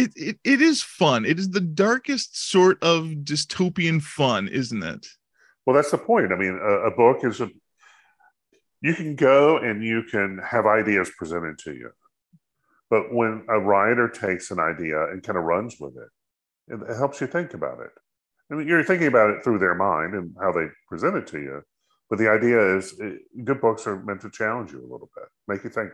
It, 0.00 0.12
it, 0.16 0.38
it 0.44 0.60
is 0.62 0.82
fun. 0.82 1.26
It 1.26 1.38
is 1.38 1.50
the 1.50 1.60
darkest 1.60 2.50
sort 2.50 2.82
of 2.82 3.04
dystopian 3.22 4.00
fun, 4.00 4.48
isn't 4.48 4.82
it? 4.82 5.06
Well, 5.66 5.76
that's 5.76 5.90
the 5.90 5.98
point. 5.98 6.32
I 6.32 6.36
mean, 6.36 6.58
a, 6.62 6.88
a 6.88 6.90
book 6.90 7.18
is 7.22 7.40
a 7.40 7.50
you 8.80 8.94
can 8.94 9.14
go 9.14 9.58
and 9.58 9.84
you 9.84 10.04
can 10.10 10.38
have 10.38 10.64
ideas 10.64 11.10
presented 11.18 11.58
to 11.58 11.74
you, 11.74 11.90
but 12.88 13.12
when 13.12 13.44
a 13.50 13.60
writer 13.60 14.08
takes 14.08 14.50
an 14.50 14.58
idea 14.58 15.10
and 15.10 15.22
kind 15.22 15.36
of 15.36 15.44
runs 15.44 15.76
with 15.78 15.94
it, 15.98 16.74
it, 16.74 16.90
it 16.90 16.96
helps 16.96 17.20
you 17.20 17.26
think 17.26 17.52
about 17.52 17.80
it. 17.80 17.90
I 18.50 18.54
mean, 18.54 18.66
you're 18.66 18.82
thinking 18.82 19.08
about 19.08 19.30
it 19.30 19.44
through 19.44 19.58
their 19.58 19.74
mind 19.74 20.14
and 20.14 20.34
how 20.40 20.50
they 20.50 20.68
present 20.88 21.16
it 21.16 21.26
to 21.28 21.38
you, 21.38 21.62
but 22.08 22.18
the 22.18 22.30
idea 22.30 22.76
is 22.78 22.98
eh, 23.02 23.16
good 23.44 23.60
books 23.60 23.86
are 23.86 24.02
meant 24.02 24.22
to 24.22 24.30
challenge 24.30 24.72
you 24.72 24.80
a 24.80 24.90
little 24.90 25.10
bit, 25.14 25.28
make 25.46 25.62
you 25.62 25.68
think. 25.68 25.92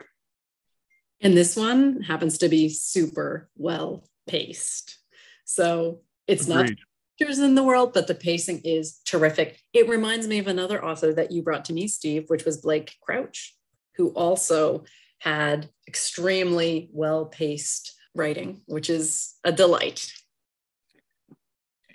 And 1.20 1.36
this 1.36 1.56
one 1.56 2.02
happens 2.02 2.38
to 2.38 2.48
be 2.48 2.68
super 2.68 3.48
well 3.56 4.06
paced. 4.26 4.98
So 5.44 6.00
it's 6.26 6.46
not 6.46 6.64
Agreed. 6.64 6.78
pictures 7.18 7.38
in 7.38 7.54
the 7.54 7.62
world, 7.62 7.92
but 7.94 8.06
the 8.06 8.14
pacing 8.14 8.60
is 8.64 8.98
terrific. 9.04 9.60
It 9.72 9.88
reminds 9.88 10.26
me 10.26 10.38
of 10.38 10.46
another 10.46 10.84
author 10.84 11.12
that 11.14 11.32
you 11.32 11.42
brought 11.42 11.64
to 11.66 11.72
me, 11.72 11.88
Steve, 11.88 12.24
which 12.28 12.44
was 12.44 12.58
Blake 12.58 12.96
Crouch, 13.00 13.54
who 13.96 14.08
also 14.10 14.84
had 15.18 15.68
extremely 15.88 16.90
well 16.92 17.26
paced 17.26 17.94
writing, 18.14 18.60
which 18.66 18.90
is 18.90 19.34
a 19.44 19.52
delight. 19.52 20.12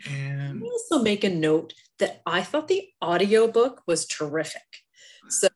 And 0.09 0.63
I 0.63 0.67
also 0.67 1.03
make 1.03 1.24
a 1.24 1.30
note 1.30 1.74
that 1.99 2.22
I 2.26 2.41
thought 2.41 2.67
the 2.67 2.88
audiobook 3.03 3.84
was 3.86 4.07
terrific. 4.07 4.63
So, 5.30 5.47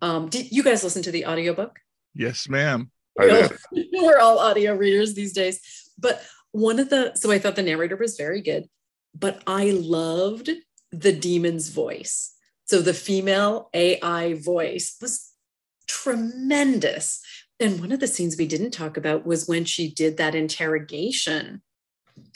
um, 0.00 0.28
did 0.30 0.50
you 0.50 0.62
guys 0.62 0.82
listen 0.82 1.02
to 1.02 1.10
the 1.10 1.26
audiobook? 1.26 1.78
yes, 2.14 2.48
ma'am. 2.48 2.90
We're 3.92 4.18
all 4.18 4.38
audio 4.38 4.74
readers 4.74 5.14
these 5.14 5.32
days. 5.32 5.60
But 5.98 6.22
one 6.52 6.78
of 6.78 6.88
the, 6.88 7.14
so 7.14 7.30
I 7.30 7.38
thought 7.38 7.56
the 7.56 7.62
narrator 7.62 7.96
was 7.96 8.16
very 8.16 8.40
good, 8.40 8.66
but 9.14 9.42
I 9.46 9.70
loved 9.70 10.50
the 10.92 11.12
daemon's 11.12 11.68
voice. 11.68 12.34
So 12.64 12.80
the 12.80 12.94
female 12.94 13.68
AI 13.74 14.34
voice 14.34 14.96
was 15.00 15.32
tremendous. 15.86 17.20
And 17.58 17.80
one 17.80 17.92
of 17.92 18.00
the 18.00 18.06
scenes 18.06 18.36
we 18.38 18.46
didn't 18.46 18.70
talk 18.70 18.96
about 18.96 19.26
was 19.26 19.46
when 19.46 19.64
she 19.64 19.92
did 19.92 20.16
that 20.16 20.34
interrogation 20.34 21.62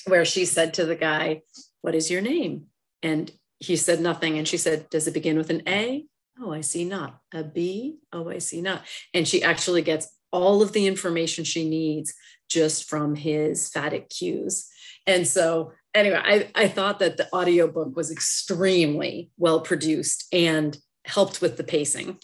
where 0.06 0.24
she 0.24 0.44
said 0.44 0.74
to 0.74 0.84
the 0.84 0.96
guy, 0.96 1.42
What 1.80 1.94
is 1.94 2.10
your 2.10 2.20
name? 2.20 2.66
And 3.02 3.30
he 3.60 3.76
said 3.76 4.00
nothing. 4.00 4.38
And 4.38 4.46
she 4.46 4.56
said, 4.56 4.90
Does 4.90 5.06
it 5.06 5.14
begin 5.14 5.38
with 5.38 5.50
an 5.50 5.62
A? 5.68 6.04
Oh, 6.40 6.52
I 6.52 6.62
see 6.62 6.84
not. 6.84 7.20
A 7.32 7.44
B? 7.44 7.98
Oh, 8.12 8.28
I 8.28 8.38
see 8.38 8.60
not. 8.60 8.82
And 9.12 9.26
she 9.26 9.42
actually 9.42 9.82
gets 9.82 10.08
all 10.34 10.60
of 10.60 10.72
the 10.72 10.86
information 10.88 11.44
she 11.44 11.66
needs 11.66 12.12
just 12.48 12.90
from 12.90 13.14
his 13.14 13.70
phatic 13.70 14.10
cues. 14.10 14.68
And 15.06 15.26
so, 15.28 15.72
anyway, 15.94 16.20
I, 16.22 16.48
I 16.56 16.68
thought 16.68 16.98
that 16.98 17.16
the 17.16 17.32
audiobook 17.32 17.96
was 17.96 18.10
extremely 18.10 19.30
well 19.38 19.60
produced 19.60 20.26
and 20.32 20.76
helped 21.04 21.40
with 21.40 21.56
the 21.56 21.64
pacing. 21.64 22.18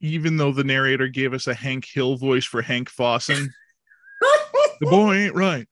Even 0.00 0.36
though 0.36 0.52
the 0.52 0.64
narrator 0.64 1.08
gave 1.08 1.32
us 1.32 1.46
a 1.46 1.54
Hank 1.54 1.86
Hill 1.86 2.16
voice 2.16 2.44
for 2.44 2.60
Hank 2.60 2.90
Fawson, 2.90 3.50
the 4.80 4.86
boy 4.86 5.14
ain't 5.14 5.34
right. 5.34 5.66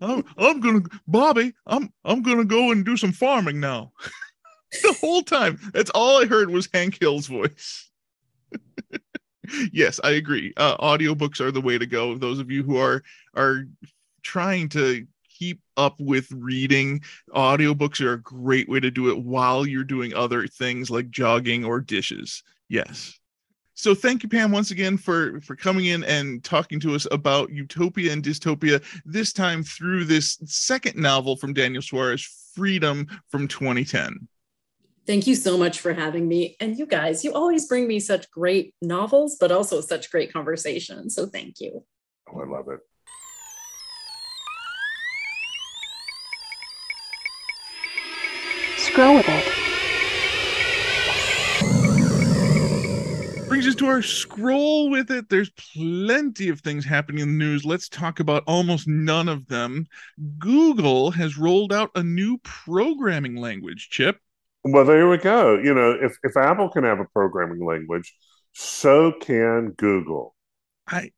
I'm, 0.00 0.24
I'm 0.38 0.60
gonna 0.60 0.82
Bobby, 1.08 1.54
I'm 1.66 1.90
I'm 2.04 2.22
gonna 2.22 2.44
go 2.44 2.70
and 2.70 2.84
do 2.84 2.96
some 2.96 3.12
farming 3.12 3.58
now. 3.58 3.92
the 4.82 4.96
whole 5.00 5.22
time. 5.22 5.58
That's 5.72 5.90
all 5.90 6.22
I 6.22 6.26
heard 6.26 6.50
was 6.50 6.68
Hank 6.72 6.98
Hill's 7.00 7.26
voice. 7.26 7.90
Yes, 9.72 10.00
I 10.02 10.12
agree. 10.12 10.52
Uh, 10.56 10.76
audiobooks 10.78 11.40
are 11.40 11.50
the 11.50 11.60
way 11.60 11.78
to 11.78 11.86
go. 11.86 12.16
Those 12.16 12.38
of 12.38 12.50
you 12.50 12.62
who 12.62 12.76
are 12.78 13.02
are 13.34 13.66
trying 14.22 14.68
to 14.70 15.06
keep 15.28 15.60
up 15.76 16.00
with 16.00 16.30
reading, 16.32 17.02
audiobooks 17.34 18.00
are 18.00 18.14
a 18.14 18.22
great 18.22 18.68
way 18.68 18.80
to 18.80 18.90
do 18.90 19.10
it 19.10 19.18
while 19.18 19.66
you're 19.66 19.84
doing 19.84 20.14
other 20.14 20.46
things 20.46 20.90
like 20.90 21.10
jogging 21.10 21.64
or 21.64 21.80
dishes. 21.80 22.42
Yes. 22.68 23.18
So 23.74 23.94
thank 23.94 24.22
you, 24.22 24.28
Pam, 24.30 24.52
once 24.52 24.70
again 24.70 24.96
for 24.96 25.38
for 25.42 25.54
coming 25.54 25.86
in 25.86 26.02
and 26.04 26.42
talking 26.42 26.80
to 26.80 26.94
us 26.94 27.06
about 27.10 27.50
utopia 27.50 28.10
and 28.10 28.22
dystopia. 28.22 28.82
This 29.04 29.34
time 29.34 29.62
through 29.62 30.04
this 30.04 30.38
second 30.46 30.96
novel 30.96 31.36
from 31.36 31.52
Daniel 31.52 31.82
Suarez, 31.82 32.22
Freedom 32.54 33.06
from 33.28 33.46
2010. 33.46 34.26
Thank 35.06 35.26
you 35.28 35.36
so 35.36 35.56
much 35.56 35.80
for 35.80 35.94
having 35.94 36.26
me. 36.26 36.56
And 36.58 36.76
you 36.76 36.84
guys, 36.84 37.24
you 37.24 37.32
always 37.32 37.68
bring 37.68 37.86
me 37.86 38.00
such 38.00 38.28
great 38.30 38.74
novels, 38.82 39.36
but 39.38 39.52
also 39.52 39.80
such 39.80 40.10
great 40.10 40.32
conversations. 40.32 41.14
So 41.14 41.26
thank 41.26 41.60
you. 41.60 41.84
Oh, 42.32 42.40
I 42.40 42.46
love 42.46 42.68
it. 42.68 42.80
Scroll 48.78 49.14
with 49.14 49.28
it. 49.28 49.66
brings 53.56 53.68
us 53.68 53.74
to 53.74 53.86
our 53.86 54.02
scroll 54.02 54.90
with 54.90 55.10
it. 55.10 55.30
There's 55.30 55.48
plenty 55.50 56.50
of 56.50 56.60
things 56.60 56.84
happening 56.84 57.22
in 57.22 57.38
the 57.38 57.44
news. 57.44 57.64
Let's 57.64 57.88
talk 57.88 58.20
about 58.20 58.44
almost 58.46 58.86
none 58.86 59.30
of 59.30 59.46
them. 59.46 59.86
Google 60.38 61.10
has 61.12 61.38
rolled 61.38 61.72
out 61.72 61.90
a 61.94 62.02
new 62.02 62.36
programming 62.38 63.36
language, 63.36 63.88
Chip. 63.88 64.18
Well, 64.68 64.84
there 64.84 65.08
we 65.08 65.18
go. 65.18 65.56
You 65.58 65.74
know, 65.74 65.92
if, 65.92 66.18
if 66.24 66.36
Apple 66.36 66.68
can 66.68 66.82
have 66.82 66.98
a 66.98 67.04
programming 67.04 67.64
language, 67.64 68.12
so 68.52 69.12
can 69.12 69.70
Google. 69.76 70.34
I 70.88 71.12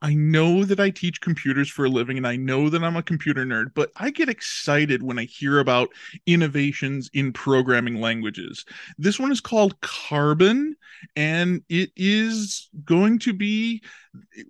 I 0.00 0.14
know 0.14 0.64
that 0.64 0.78
I 0.78 0.90
teach 0.90 1.22
computers 1.22 1.70
for 1.70 1.86
a 1.86 1.88
living 1.88 2.18
and 2.18 2.26
I 2.26 2.36
know 2.36 2.68
that 2.68 2.84
I'm 2.84 2.96
a 2.96 3.02
computer 3.02 3.46
nerd, 3.46 3.68
but 3.74 3.90
I 3.96 4.10
get 4.10 4.28
excited 4.28 5.02
when 5.02 5.18
I 5.18 5.24
hear 5.24 5.58
about 5.58 5.88
innovations 6.26 7.08
in 7.14 7.32
programming 7.32 8.00
languages. 8.00 8.66
This 8.98 9.18
one 9.18 9.32
is 9.32 9.40
called 9.40 9.80
Carbon 9.80 10.76
and 11.16 11.62
it 11.70 11.90
is 11.96 12.68
going 12.84 13.18
to 13.20 13.32
be 13.32 13.82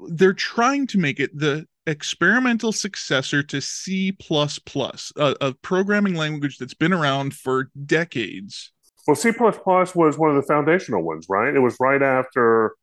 they're 0.09 0.33
trying 0.33 0.89
to 0.89 0.99
make 0.99 1.21
it 1.21 1.31
the 1.39 1.67
experimental 1.87 2.73
successor 2.73 3.43
to 3.43 3.61
C++, 3.61 4.17
a, 4.31 5.37
a 5.41 5.55
programming 5.55 6.15
language 6.15 6.59
that's 6.59 6.75
been 6.75 6.93
around 6.93 7.35
for 7.35 7.71
decades. 7.85 8.73
Well, 9.07 9.17
C++ 9.17 9.31
was 9.31 10.19
one 10.19 10.31
of 10.31 10.37
the 10.37 10.47
foundational 10.49 11.03
ones, 11.03 11.27
right? 11.29 11.55
It 11.55 11.61
was 11.61 11.77
right 11.79 12.03
after 12.03 12.75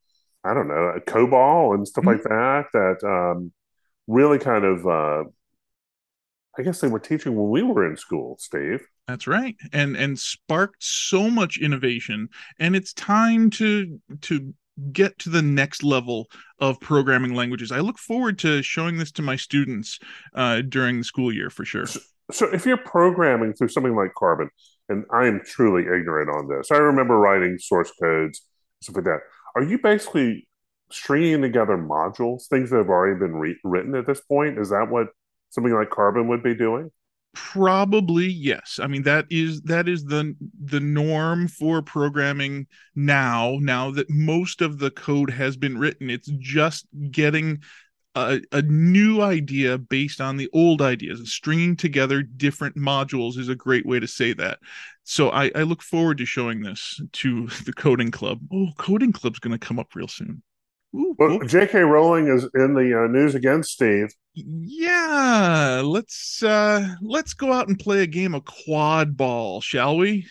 I 0.44 0.54
don't 0.54 0.68
know, 0.68 1.00
COBOL 1.06 1.76
and 1.76 1.88
stuff 1.88 2.06
like 2.06 2.24
that, 2.24 2.66
that 2.74 3.04
um, 3.08 3.52
really 4.08 4.40
kind 4.40 4.66
of, 4.66 4.88
uh, 4.88 5.24
I 6.58 6.64
guess 6.64 6.82
they 6.82 6.88
were 6.88 7.00
teaching 7.00 7.36
when 7.36 7.50
we 7.50 7.62
were 7.62 7.88
in 7.88 7.96
school, 7.96 8.38
Steve. 8.40 8.82
That's 9.08 9.28
right. 9.28 9.56
And 9.72 9.96
and 9.96 10.20
sparked 10.20 10.84
so 10.84 11.30
much 11.30 11.58
innovation. 11.58 12.30
And 12.60 12.76
it's 12.76 12.94
time 12.94 13.50
to 13.52 14.00
to 14.22 14.54
get 14.92 15.18
to 15.20 15.30
the 15.30 15.42
next 15.42 15.84
level 15.84 16.28
of 16.60 16.80
programming 16.80 17.34
languages. 17.34 17.72
I 17.72 17.80
look 17.80 17.98
forward 17.98 18.40
to 18.40 18.62
showing 18.62 18.98
this 18.98 19.12
to 19.14 19.22
my 19.22 19.36
students 19.36 20.00
uh, 20.34 20.62
during 20.62 21.00
the 21.00 21.04
school 21.04 21.34
year 21.34 21.50
for 21.50 21.66
sure. 21.66 21.86
So, 21.86 22.00
so 22.32 22.46
if 22.54 22.66
you're 22.66 22.78
programming 22.78 23.54
through 23.54 23.70
something 23.70 23.96
like 23.96 24.14
Carbon, 24.18 24.50
and 24.90 25.06
I 25.12 25.28
am 25.28 25.42
truly 25.46 25.84
ignorant 25.84 26.30
on 26.30 26.48
this, 26.48 26.72
I 26.72 26.78
remember 26.78 27.18
writing 27.18 27.58
source 27.60 27.92
codes, 28.02 28.42
stuff 28.82 28.96
like 28.96 29.06
that. 29.06 29.20
Are 29.56 29.64
you 29.64 29.80
basically 29.80 30.48
stringing 30.92 31.42
together 31.42 31.78
modules, 31.78 32.48
things 32.48 32.70
that 32.70 32.78
have 32.78 32.90
already 32.90 33.20
been 33.20 33.36
re- 33.36 33.60
written 33.64 33.96
at 33.96 34.08
this 34.08 34.22
point? 34.22 34.60
Is 34.60 34.70
that 34.70 34.88
what 34.90 35.08
something 35.50 35.74
like 35.74 35.90
Carbon 35.90 36.28
would 36.28 36.44
be 36.44 36.56
doing? 36.56 36.92
Probably 37.34 38.28
yes. 38.28 38.80
I 38.82 38.88
mean 38.88 39.04
that 39.04 39.26
is 39.30 39.62
that 39.62 39.88
is 39.88 40.04
the 40.06 40.36
the 40.64 40.80
norm 40.80 41.48
for 41.48 41.82
programming 41.82 42.68
now 42.96 43.58
now 43.62 43.92
that 43.92 44.10
most 44.10 44.62
of 44.62 44.80
the 44.80 44.92
code 44.92 45.30
has 45.30 45.56
been 45.58 45.78
written. 45.78 46.10
It's 46.10 46.30
just 46.40 46.88
getting 47.10 47.62
a, 48.16 48.42
a 48.52 48.62
new 48.64 49.22
idea 49.22 49.78
based 49.78 50.20
on 50.20 50.36
the 50.36 50.50
old 50.54 50.82
ideas. 50.82 51.32
Stringing 51.32 51.78
together 51.78 52.22
different 52.22 52.76
modules 52.76 53.38
is 53.38 53.48
a 53.48 53.56
great 53.56 53.86
way 53.86 54.00
to 54.00 54.08
say 54.08 54.34
that. 54.34 54.60
So 55.04 55.30
i 55.30 55.52
i 55.56 55.64
look 55.64 55.82
forward 55.82 56.18
to 56.20 56.26
showing 56.26 56.62
this 56.62 57.00
to 57.14 57.48
the 57.66 57.74
coding 57.74 58.12
club. 58.12 58.40
Oh 58.52 58.70
coding 58.78 59.14
club's 59.14 59.40
going 59.40 59.58
to 59.58 59.66
come 59.66 59.80
up 59.80 59.96
real 59.96 60.08
soon 60.08 60.44
Ooh, 60.94 61.16
well, 61.18 61.40
cool. 61.40 61.48
J.K. 61.48 61.80
Rowling 61.80 62.28
is 62.28 62.48
in 62.54 62.74
the 62.74 63.04
uh, 63.04 63.08
news 63.08 63.34
again, 63.34 63.64
Steve. 63.64 64.14
Yeah, 64.34 65.82
let's 65.86 66.44
uh 66.44 66.96
let's 67.02 67.34
go 67.34 67.52
out 67.52 67.68
and 67.68 67.80
play 67.80 68.02
a 68.02 68.08
game 68.08 68.34
of 68.34 68.46
quad 68.46 69.16
ball, 69.16 69.62
shall 69.62 69.98
we? 69.98 70.28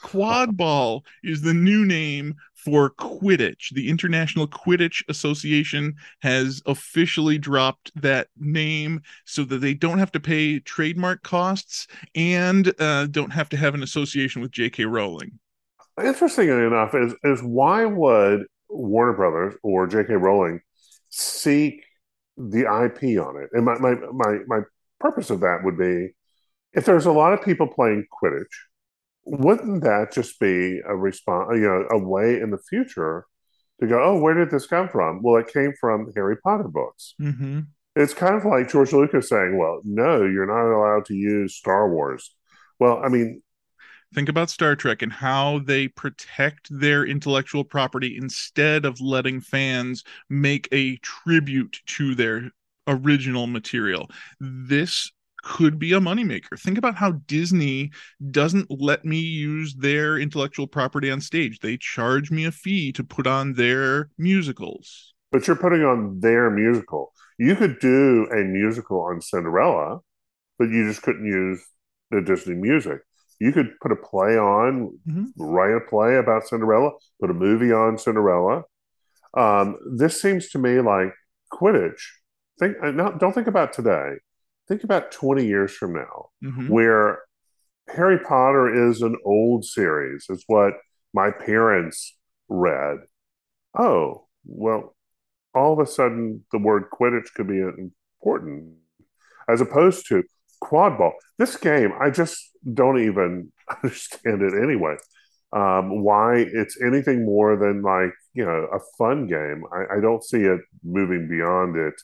Quad 0.00 0.56
ball 0.56 1.04
is 1.22 1.42
the 1.42 1.54
new 1.54 1.84
name 1.84 2.34
for 2.64 2.90
Quidditch. 2.90 3.74
The 3.74 3.88
International 3.88 4.46
Quidditch 4.46 5.02
Association 5.08 5.94
has 6.22 6.62
officially 6.66 7.36
dropped 7.36 7.92
that 8.00 8.28
name 8.38 9.02
so 9.26 9.44
that 9.44 9.58
they 9.58 9.74
don't 9.74 9.98
have 9.98 10.12
to 10.12 10.20
pay 10.20 10.60
trademark 10.60 11.22
costs 11.22 11.86
and 12.14 12.72
uh, 12.80 13.06
don't 13.06 13.32
have 13.32 13.48
to 13.50 13.56
have 13.56 13.74
an 13.74 13.82
association 13.82 14.40
with 14.40 14.50
J.K. 14.52 14.86
Rowling. 14.86 15.38
Interestingly 16.02 16.66
enough, 16.66 16.94
is 16.94 17.14
is 17.22 17.40
why 17.40 17.84
would 17.84 18.46
Warner 18.68 19.12
Brothers 19.12 19.54
or 19.62 19.86
J.K. 19.86 20.14
Rowling 20.14 20.60
seek 21.10 21.84
the 22.36 22.60
IP 22.60 23.18
on 23.20 23.42
it? 23.42 23.50
And 23.52 23.64
my, 23.64 23.78
my, 23.78 23.94
my, 24.12 24.38
my 24.46 24.60
purpose 25.00 25.30
of 25.30 25.40
that 25.40 25.60
would 25.62 25.78
be 25.78 26.14
if 26.72 26.84
there's 26.84 27.06
a 27.06 27.12
lot 27.12 27.32
of 27.32 27.42
people 27.42 27.68
playing 27.68 28.06
Quidditch, 28.12 28.46
wouldn't 29.24 29.84
that 29.84 30.12
just 30.12 30.38
be 30.38 30.80
a 30.86 30.94
response, 30.94 31.50
you 31.54 31.62
know, 31.62 31.86
a 31.90 31.98
way 31.98 32.40
in 32.40 32.50
the 32.50 32.58
future 32.58 33.26
to 33.80 33.86
go, 33.86 34.02
oh, 34.02 34.18
where 34.18 34.34
did 34.34 34.50
this 34.50 34.66
come 34.66 34.88
from? 34.88 35.22
Well, 35.22 35.40
it 35.40 35.52
came 35.52 35.72
from 35.80 36.12
Harry 36.14 36.36
Potter 36.36 36.68
books. 36.68 37.14
Mm-hmm. 37.20 37.60
It's 37.96 38.12
kind 38.12 38.34
of 38.34 38.44
like 38.44 38.70
George 38.70 38.92
Lucas 38.92 39.28
saying, 39.28 39.56
well, 39.56 39.80
no, 39.84 40.24
you're 40.24 40.46
not 40.46 40.76
allowed 40.76 41.04
to 41.06 41.14
use 41.14 41.56
Star 41.56 41.88
Wars. 41.88 42.34
Well, 42.80 43.00
I 43.04 43.08
mean, 43.08 43.42
think 44.14 44.28
about 44.28 44.48
Star 44.48 44.76
Trek 44.76 45.02
and 45.02 45.12
how 45.12 45.60
they 45.64 45.88
protect 45.88 46.68
their 46.70 47.04
intellectual 47.04 47.64
property 47.64 48.16
instead 48.16 48.84
of 48.84 49.00
letting 49.00 49.40
fans 49.40 50.04
make 50.30 50.68
a 50.72 50.96
tribute 50.98 51.80
to 51.86 52.14
their 52.14 52.50
original 52.86 53.46
material. 53.46 54.08
This 54.40 55.10
could 55.42 55.78
be 55.78 55.92
a 55.92 56.00
moneymaker. 56.00 56.58
Think 56.58 56.78
about 56.78 56.94
how 56.94 57.12
Disney 57.26 57.90
doesn't 58.30 58.70
let 58.70 59.04
me 59.04 59.18
use 59.18 59.74
their 59.74 60.18
intellectual 60.18 60.66
property 60.66 61.10
on 61.10 61.20
stage. 61.20 61.58
They 61.58 61.76
charge 61.76 62.30
me 62.30 62.46
a 62.46 62.52
fee 62.52 62.92
to 62.92 63.04
put 63.04 63.26
on 63.26 63.54
their 63.54 64.08
musicals. 64.16 65.12
But 65.32 65.46
you're 65.46 65.56
putting 65.56 65.82
on 65.82 66.20
their 66.20 66.50
musical. 66.50 67.12
You 67.38 67.56
could 67.56 67.78
do 67.80 68.26
a 68.32 68.44
musical 68.44 69.00
on 69.00 69.20
Cinderella, 69.20 69.98
but 70.58 70.70
you 70.70 70.88
just 70.88 71.02
couldn't 71.02 71.26
use 71.26 71.62
the 72.10 72.22
Disney 72.22 72.54
music 72.54 73.00
you 73.40 73.52
could 73.52 73.78
put 73.80 73.92
a 73.92 73.96
play 73.96 74.38
on, 74.38 74.98
mm-hmm. 75.08 75.24
write 75.42 75.76
a 75.76 75.80
play 75.88 76.16
about 76.16 76.46
Cinderella, 76.46 76.90
put 77.20 77.30
a 77.30 77.34
movie 77.34 77.72
on 77.72 77.98
Cinderella. 77.98 78.62
Um, 79.36 79.76
this 79.96 80.20
seems 80.20 80.50
to 80.50 80.58
me 80.58 80.80
like 80.80 81.12
Quidditch. 81.52 82.00
Think 82.58 82.76
uh, 82.82 82.92
not, 82.92 83.18
don't 83.18 83.32
think 83.32 83.48
about 83.48 83.72
today. 83.72 84.12
Think 84.68 84.84
about 84.84 85.12
20 85.12 85.46
years 85.46 85.74
from 85.74 85.94
now, 85.94 86.30
mm-hmm. 86.42 86.68
where 86.68 87.20
Harry 87.88 88.18
Potter 88.18 88.88
is 88.88 89.02
an 89.02 89.16
old 89.24 89.64
series. 89.64 90.26
It's 90.28 90.44
what 90.46 90.74
my 91.12 91.30
parents 91.30 92.16
read. 92.48 92.98
Oh, 93.78 94.26
well, 94.44 94.94
all 95.54 95.72
of 95.72 95.78
a 95.78 95.90
sudden 95.90 96.44
the 96.52 96.58
word 96.58 96.84
Quidditch 96.92 97.34
could 97.34 97.48
be 97.48 97.60
important 97.60 98.74
as 99.48 99.60
opposed 99.60 100.06
to 100.08 100.22
quad 100.64 100.98
ball. 100.98 101.12
This 101.38 101.56
game, 101.56 101.92
I 102.00 102.10
just 102.10 102.38
don't 102.72 103.00
even 103.00 103.52
understand 103.82 104.42
it 104.42 104.54
anyway. 104.54 104.96
Um, 105.52 106.02
why 106.02 106.38
it's 106.38 106.80
anything 106.82 107.24
more 107.24 107.56
than 107.56 107.82
like 107.82 108.12
you 108.32 108.44
know 108.44 108.66
a 108.74 108.80
fun 108.98 109.26
game. 109.28 109.64
I, 109.72 109.98
I 109.98 110.00
don't 110.00 110.24
see 110.24 110.40
it 110.40 110.60
moving 110.82 111.28
beyond 111.28 111.76
it 111.76 111.94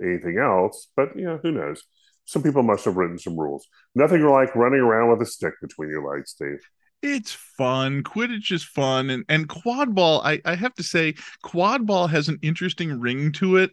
anything 0.00 0.38
else. 0.38 0.88
But 0.96 1.16
you 1.16 1.24
know 1.24 1.40
who 1.42 1.52
knows? 1.52 1.82
Some 2.26 2.42
people 2.42 2.62
must 2.62 2.84
have 2.84 2.96
written 2.96 3.18
some 3.18 3.38
rules. 3.38 3.66
Nothing 3.94 4.22
like 4.22 4.54
running 4.54 4.80
around 4.80 5.10
with 5.10 5.22
a 5.22 5.30
stick 5.30 5.54
between 5.60 5.90
your 5.90 6.14
legs, 6.14 6.30
Steve 6.32 6.60
it's 7.02 7.32
fun. 7.32 8.02
Quidditch 8.02 8.52
is 8.52 8.64
fun, 8.64 9.10
and 9.10 9.24
and 9.28 9.48
quad 9.48 9.94
ball. 9.94 10.22
I 10.22 10.40
I 10.44 10.54
have 10.54 10.74
to 10.74 10.82
say, 10.82 11.14
quad 11.42 11.86
ball 11.86 12.06
has 12.06 12.28
an 12.28 12.38
interesting 12.42 12.98
ring 13.00 13.32
to 13.32 13.56
it. 13.56 13.70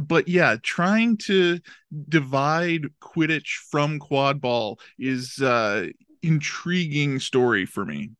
But 0.00 0.28
yeah, 0.28 0.56
trying 0.62 1.16
to 1.18 1.60
divide 2.08 2.84
Quidditch 3.00 3.56
from 3.70 3.98
quad 3.98 4.40
ball 4.40 4.78
is 4.98 5.38
uh 5.40 5.88
intriguing 6.22 7.18
story 7.18 7.66
for 7.66 7.84
me. 7.84 8.10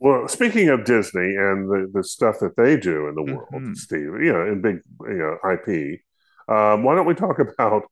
Well, 0.00 0.26
speaking 0.26 0.68
of 0.68 0.84
Disney 0.84 1.36
and 1.36 1.68
the, 1.68 1.90
the 1.94 2.02
stuff 2.02 2.40
that 2.40 2.56
they 2.56 2.76
do 2.76 3.06
in 3.06 3.14
the 3.14 3.22
world, 3.22 3.48
mm-hmm. 3.54 3.74
Steve, 3.74 4.20
you 4.20 4.32
know, 4.32 4.46
in 4.46 4.60
big 4.60 4.80
you 5.02 5.14
know 5.14 5.38
IP, 5.48 6.00
um, 6.48 6.82
why 6.82 6.96
don't 6.96 7.06
we 7.06 7.14
talk 7.14 7.38
about 7.38 7.84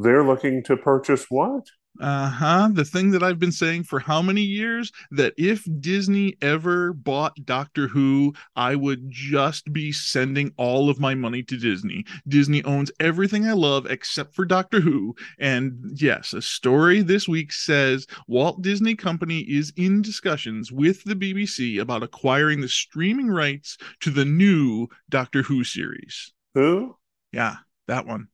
they're 0.00 0.24
looking 0.24 0.64
to 0.64 0.76
purchase 0.76 1.26
what? 1.28 1.64
Uh-huh. 2.00 2.70
The 2.72 2.84
thing 2.84 3.10
that 3.10 3.22
i've 3.22 3.38
been 3.38 3.52
saying 3.52 3.84
for 3.84 4.00
how 4.00 4.22
many 4.22 4.40
years? 4.40 4.92
That 5.10 5.34
if 5.36 5.66
disney 5.80 6.34
ever 6.40 6.92
bought 6.92 7.44
doctor 7.44 7.86
who 7.86 8.34
i 8.56 8.74
would 8.74 9.10
just 9.10 9.72
be 9.72 9.92
sending 9.92 10.52
all 10.56 10.88
of 10.88 11.00
my 11.00 11.14
money 11.14 11.42
to 11.44 11.56
disney. 11.56 12.04
Disney 12.26 12.64
owns 12.64 12.90
everything 13.00 13.46
i 13.46 13.52
love 13.52 13.86
except 13.86 14.34
for 14.34 14.44
doctor 14.44 14.80
who. 14.80 15.14
And 15.38 15.92
yes 15.94 16.32
a 16.32 16.42
story 16.42 17.02
this 17.02 17.28
week 17.28 17.52
says 17.52 18.06
walt 18.26 18.62
disney 18.62 18.94
company 18.94 19.40
is 19.40 19.72
in 19.76 20.02
discussions 20.02 20.72
with 20.72 21.04
the 21.04 21.14
bbc 21.14 21.80
about 21.80 22.02
acquiring 22.02 22.60
the 22.60 22.68
streaming 22.68 23.28
rights 23.28 23.76
to 24.00 24.10
the 24.10 24.24
new 24.24 24.88
doctor 25.10 25.42
who 25.42 25.62
series. 25.64 26.32
Who? 26.54 26.96
Yeah 27.32 27.56
that 27.88 28.06
one 28.06 28.28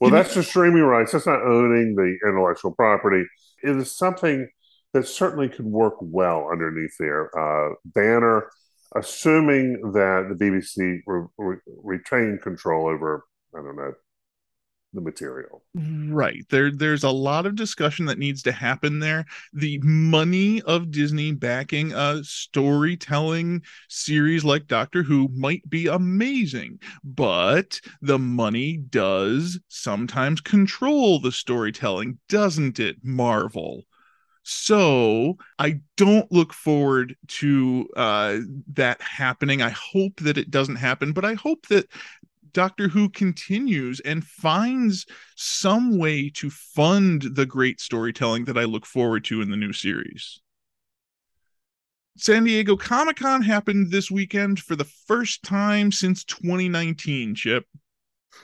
well, 0.00 0.10
that's 0.10 0.34
the 0.34 0.42
streaming 0.42 0.82
rights. 0.82 1.12
That's 1.12 1.26
not 1.26 1.42
owning 1.42 1.94
the 1.94 2.16
intellectual 2.26 2.72
property. 2.72 3.24
It 3.62 3.76
is 3.76 3.96
something 3.96 4.48
that 4.92 5.06
certainly 5.06 5.48
could 5.48 5.66
work 5.66 5.94
well 6.00 6.48
underneath 6.50 6.96
their 6.98 7.30
Uh, 7.38 7.74
Banner, 7.84 8.48
assuming 8.96 9.92
that 9.92 10.26
the 10.28 10.34
BBC 10.34 11.00
re- 11.06 11.26
re- 11.38 11.56
retain 11.84 12.38
control 12.42 12.88
over, 12.88 13.24
I 13.56 13.58
don't 13.62 13.76
know, 13.76 13.92
the 14.92 15.00
material. 15.00 15.62
Right. 15.74 16.44
There 16.50 16.70
there's 16.70 17.04
a 17.04 17.10
lot 17.10 17.46
of 17.46 17.54
discussion 17.54 18.06
that 18.06 18.18
needs 18.18 18.42
to 18.42 18.52
happen 18.52 18.98
there. 18.98 19.24
The 19.52 19.78
money 19.82 20.62
of 20.62 20.90
Disney 20.90 21.32
backing 21.32 21.92
a 21.92 22.22
storytelling 22.24 23.62
series 23.88 24.44
like 24.44 24.66
Doctor 24.66 25.02
Who 25.02 25.28
might 25.28 25.68
be 25.68 25.86
amazing, 25.86 26.80
but 27.04 27.80
the 28.02 28.18
money 28.18 28.78
does 28.78 29.60
sometimes 29.68 30.40
control 30.40 31.20
the 31.20 31.32
storytelling, 31.32 32.18
doesn't 32.28 32.80
it, 32.80 32.96
Marvel? 33.02 33.84
So 34.42 35.36
I 35.58 35.80
don't 35.96 36.30
look 36.32 36.52
forward 36.52 37.14
to 37.28 37.88
uh, 37.94 38.38
that 38.72 39.00
happening. 39.00 39.62
I 39.62 39.68
hope 39.70 40.18
that 40.20 40.38
it 40.38 40.50
doesn't 40.50 40.76
happen, 40.76 41.12
but 41.12 41.24
I 41.24 41.34
hope 41.34 41.66
that 41.68 41.86
Doctor 42.52 42.88
Who 42.88 43.08
continues 43.08 44.00
and 44.00 44.24
finds 44.24 45.06
some 45.36 45.98
way 45.98 46.30
to 46.30 46.50
fund 46.50 47.22
the 47.22 47.46
great 47.46 47.80
storytelling 47.80 48.44
that 48.46 48.58
I 48.58 48.64
look 48.64 48.86
forward 48.86 49.24
to 49.26 49.40
in 49.42 49.50
the 49.50 49.56
new 49.56 49.72
series. 49.72 50.40
San 52.16 52.44
Diego 52.44 52.76
Comic 52.76 53.16
Con 53.16 53.42
happened 53.42 53.90
this 53.90 54.10
weekend 54.10 54.60
for 54.60 54.76
the 54.76 54.84
first 54.84 55.42
time 55.42 55.90
since 55.90 56.24
2019, 56.24 57.34
Chip. 57.34 57.64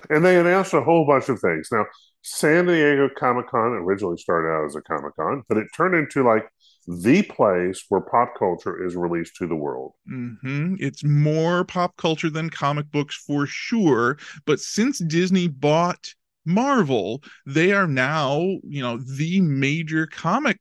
And 0.08 0.24
they 0.24 0.38
announced 0.38 0.72
a 0.72 0.80
whole 0.80 1.06
bunch 1.06 1.28
of 1.28 1.40
things. 1.40 1.68
Now, 1.70 1.84
San 2.22 2.66
Diego 2.66 3.08
Comic 3.16 3.48
Con 3.48 3.72
originally 3.72 4.16
started 4.16 4.48
out 4.48 4.64
as 4.64 4.76
a 4.76 4.82
Comic 4.82 5.14
Con, 5.16 5.42
but 5.48 5.58
it 5.58 5.68
turned 5.76 5.94
into 5.94 6.24
like 6.24 6.48
the 6.86 7.22
place 7.22 7.84
where 7.88 8.00
pop 8.00 8.34
culture 8.38 8.84
is 8.84 8.96
released 8.96 9.36
to 9.36 9.46
the 9.46 9.56
world. 9.56 9.92
Mm-hmm. 10.10 10.76
It's 10.78 11.02
more 11.04 11.64
pop 11.64 11.96
culture 11.96 12.30
than 12.30 12.50
comic 12.50 12.90
books 12.90 13.16
for 13.16 13.46
sure. 13.46 14.18
But 14.44 14.60
since 14.60 14.98
Disney 14.98 15.48
bought 15.48 16.14
Marvel, 16.44 17.22
they 17.44 17.72
are 17.72 17.88
now, 17.88 18.38
you 18.62 18.80
know, 18.80 18.98
the 18.98 19.40
major 19.40 20.06
comic 20.06 20.58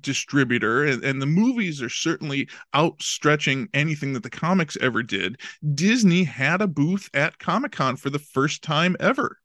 distributor 0.00 0.84
and, 0.84 1.02
and, 1.04 1.22
the 1.22 1.26
movies 1.26 1.80
are 1.80 1.88
certainly 1.88 2.46
outstretching 2.74 3.66
anything 3.72 4.12
that 4.12 4.22
the 4.22 4.28
comics 4.28 4.76
ever 4.82 5.02
did 5.02 5.40
disney 5.74 6.22
had 6.22 6.60
a 6.60 6.66
booth 6.66 7.08
at 7.14 7.38
comic-con 7.38 7.96
for 7.96 8.10
the 8.10 8.18
first 8.18 8.62
time 8.62 8.94
ever 9.00 9.38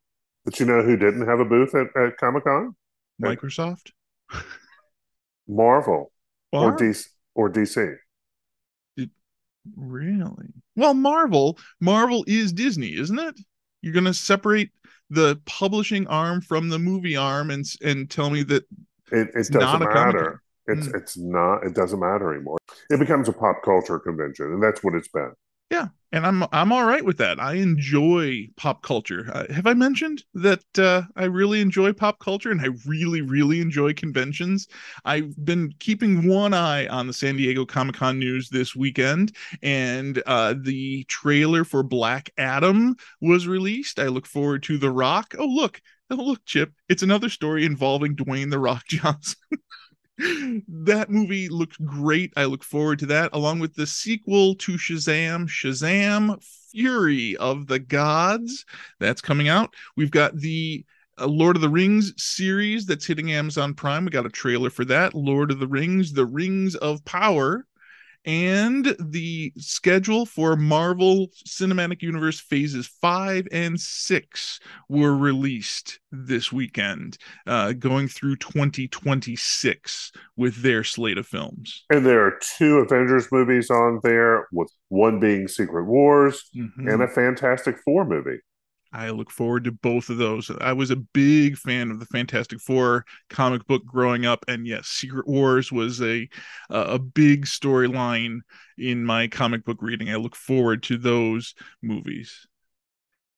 but 0.44 0.60
you 0.60 0.66
know 0.66 0.82
who 0.82 0.98
didn't 0.98 1.26
have 1.26 1.40
a 1.40 1.46
booth 1.46 1.74
at, 1.74 1.88
at 1.96 2.18
comic-con 2.18 2.76
microsoft 3.24 3.92
marvel 5.52 6.12
or 6.52 6.76
DC 6.76 7.06
or 7.36 7.50
DC. 7.50 7.96
really 9.78 10.48
well 10.76 10.94
marvel 10.96 11.58
marvel 11.80 12.24
is 12.28 12.52
disney 12.52 12.96
isn't 12.98 13.20
it 13.20 13.40
you're 13.82 13.94
going 13.94 14.06
to 14.06 14.14
separate 14.14 14.72
the 15.12 15.40
publishing 15.46 16.08
arm 16.08 16.42
from 16.42 16.70
the 16.70 16.80
movie 16.80 17.16
arm 17.16 17.52
and 17.52 17.66
and 17.84 18.10
tell 18.10 18.30
me 18.30 18.44
that 18.44 18.64
It, 19.12 19.30
it 19.36 19.50
doesn't 19.52 19.80
matter. 19.84 20.42
It's 20.68 20.88
Mm. 20.88 20.96
it's 20.96 21.18
not. 21.18 21.64
It 21.66 21.74
doesn't 21.74 22.00
matter 22.00 22.34
anymore. 22.34 22.58
It 22.90 23.00
becomes 23.00 23.28
a 23.28 23.34
pop 23.34 23.58
culture 23.64 24.00
convention, 24.00 24.54
and 24.54 24.64
that's 24.64 24.82
what 24.84 24.96
it's 24.96 25.10
been. 25.10 25.34
Yeah, 25.72 25.88
and 26.12 26.28
I'm 26.28 26.44
I'm 26.52 26.74
all 26.74 26.84
right 26.84 27.04
with 27.06 27.18
that. 27.20 27.40
I 27.40 27.54
enjoy 27.54 28.50
pop 28.58 28.84
culture. 28.84 29.32
Uh, 29.34 29.52
have 29.54 29.66
I 29.66 29.74
mentioned 29.74 30.22
that 30.34 30.64
uh, 30.78 31.04
I 31.16 31.24
really 31.26 31.62
enjoy 31.62 31.94
pop 31.94 32.20
culture 32.20 32.52
and 32.52 32.60
I 32.60 32.68
really 32.86 33.22
really 33.22 33.62
enjoy 33.62 33.94
conventions? 33.94 34.68
I've 35.06 35.34
been 35.46 35.74
keeping 35.80 36.28
one 36.28 36.54
eye 36.54 36.88
on 36.88 37.08
the 37.08 37.14
San 37.14 37.38
Diego 37.38 37.66
Comic 37.66 37.96
Con 37.96 38.20
news 38.20 38.50
this 38.50 38.76
weekend, 38.76 39.34
and 39.64 40.22
uh, 40.26 40.56
the 40.62 41.06
trailer 41.06 41.64
for 41.64 41.84
Black 41.84 42.32
Adam 42.38 42.98
was 43.22 43.48
released. 43.48 43.98
I 43.98 44.08
look 44.08 44.26
forward 44.28 44.64
to 44.64 44.78
The 44.78 44.92
Rock. 44.92 45.36
Oh 45.40 45.46
look, 45.48 45.82
oh 46.10 46.16
look, 46.16 46.44
Chip, 46.46 46.74
it's 46.90 47.04
another 47.04 47.30
story 47.30 47.64
involving 47.66 48.18
Dwayne 48.18 48.52
The 48.52 48.60
Rock 48.60 48.84
Johnson. 48.90 49.38
That 50.68 51.08
movie 51.10 51.50
looked 51.50 51.84
great. 51.86 52.32
I 52.36 52.46
look 52.46 52.64
forward 52.64 53.00
to 53.00 53.06
that, 53.08 53.32
along 53.34 53.60
with 53.60 53.74
the 53.76 53.88
sequel 53.88 54.56
to 54.56 54.74
Shazam, 54.74 55.48
Shazam 55.48 56.44
Fury 56.72 57.36
of 57.38 57.68
the 57.68 57.80
Gods. 57.80 58.66
That's 59.00 59.22
coming 59.22 59.50
out. 59.50 59.74
We've 59.98 60.12
got 60.12 60.36
the 60.36 60.86
uh, 61.20 61.28
Lord 61.28 61.56
of 61.56 61.62
the 61.62 61.70
Rings 61.70 62.14
series 62.18 62.86
that's 62.86 63.06
hitting 63.06 63.32
Amazon 63.32 63.74
Prime. 63.74 64.06
We 64.06 64.12
got 64.12 64.26
a 64.26 64.30
trailer 64.30 64.70
for 64.70 64.86
that. 64.86 65.14
Lord 65.16 65.52
of 65.52 65.60
the 65.60 65.68
Rings, 65.68 66.14
The 66.14 66.26
Rings 66.26 66.76
of 66.76 67.04
Power. 67.06 67.66
And 68.24 68.96
the 69.00 69.52
schedule 69.58 70.28
for 70.28 70.56
Marvel 70.56 71.30
Cinematic 71.48 72.02
Universe 72.04 72.40
phases 72.40 72.88
five 73.02 73.48
and 73.52 73.80
six 73.80 74.60
were 74.90 75.18
released 75.18 76.00
this 76.12 76.52
weekend, 76.52 77.18
uh, 77.48 77.74
going 77.74 78.08
through 78.08 78.36
2026 78.36 80.12
with 80.36 80.62
their 80.62 80.84
slate 80.84 81.18
of 81.18 81.26
films. 81.26 81.84
And 81.90 82.06
there 82.06 82.24
are 82.26 82.40
two 82.58 82.78
Avengers 82.78 83.28
movies 83.32 83.70
on 83.72 84.00
there, 84.04 84.48
with 84.52 84.72
one 84.90 85.20
being 85.20 85.48
Secret 85.48 85.86
Wars 85.86 86.50
Mhm. 86.56 86.92
and 86.94 87.02
a 87.02 87.08
Fantastic 87.08 87.78
Four 87.84 88.06
movie. 88.06 88.40
I 88.94 89.10
look 89.12 89.32
forward 89.32 89.64
to 89.64 89.72
both 89.72 90.10
of 90.10 90.18
those. 90.18 90.52
I 90.60 90.74
was 90.74 90.92
a 90.92 90.98
big 90.98 91.58
fan 91.58 91.92
of 91.92 92.00
the 92.00 92.06
Fantastic 92.06 92.60
Four 92.60 93.06
comic 93.30 93.66
book 93.66 93.86
growing 93.86 94.26
up, 94.26 94.44
and 94.48 94.68
yes, 94.68 94.88
Secret 94.88 95.28
Wars 95.28 95.72
was 95.72 96.02
a 96.02 96.28
a 96.70 97.00
big 97.00 97.46
storyline 97.46 98.40
in 98.78 99.06
my 99.06 99.28
comic 99.28 99.64
book 99.64 99.78
reading. 99.82 100.10
I 100.10 100.16
look 100.16 100.36
forward 100.36 100.84
to 100.84 100.98
those 100.98 101.56
movies. 101.82 102.48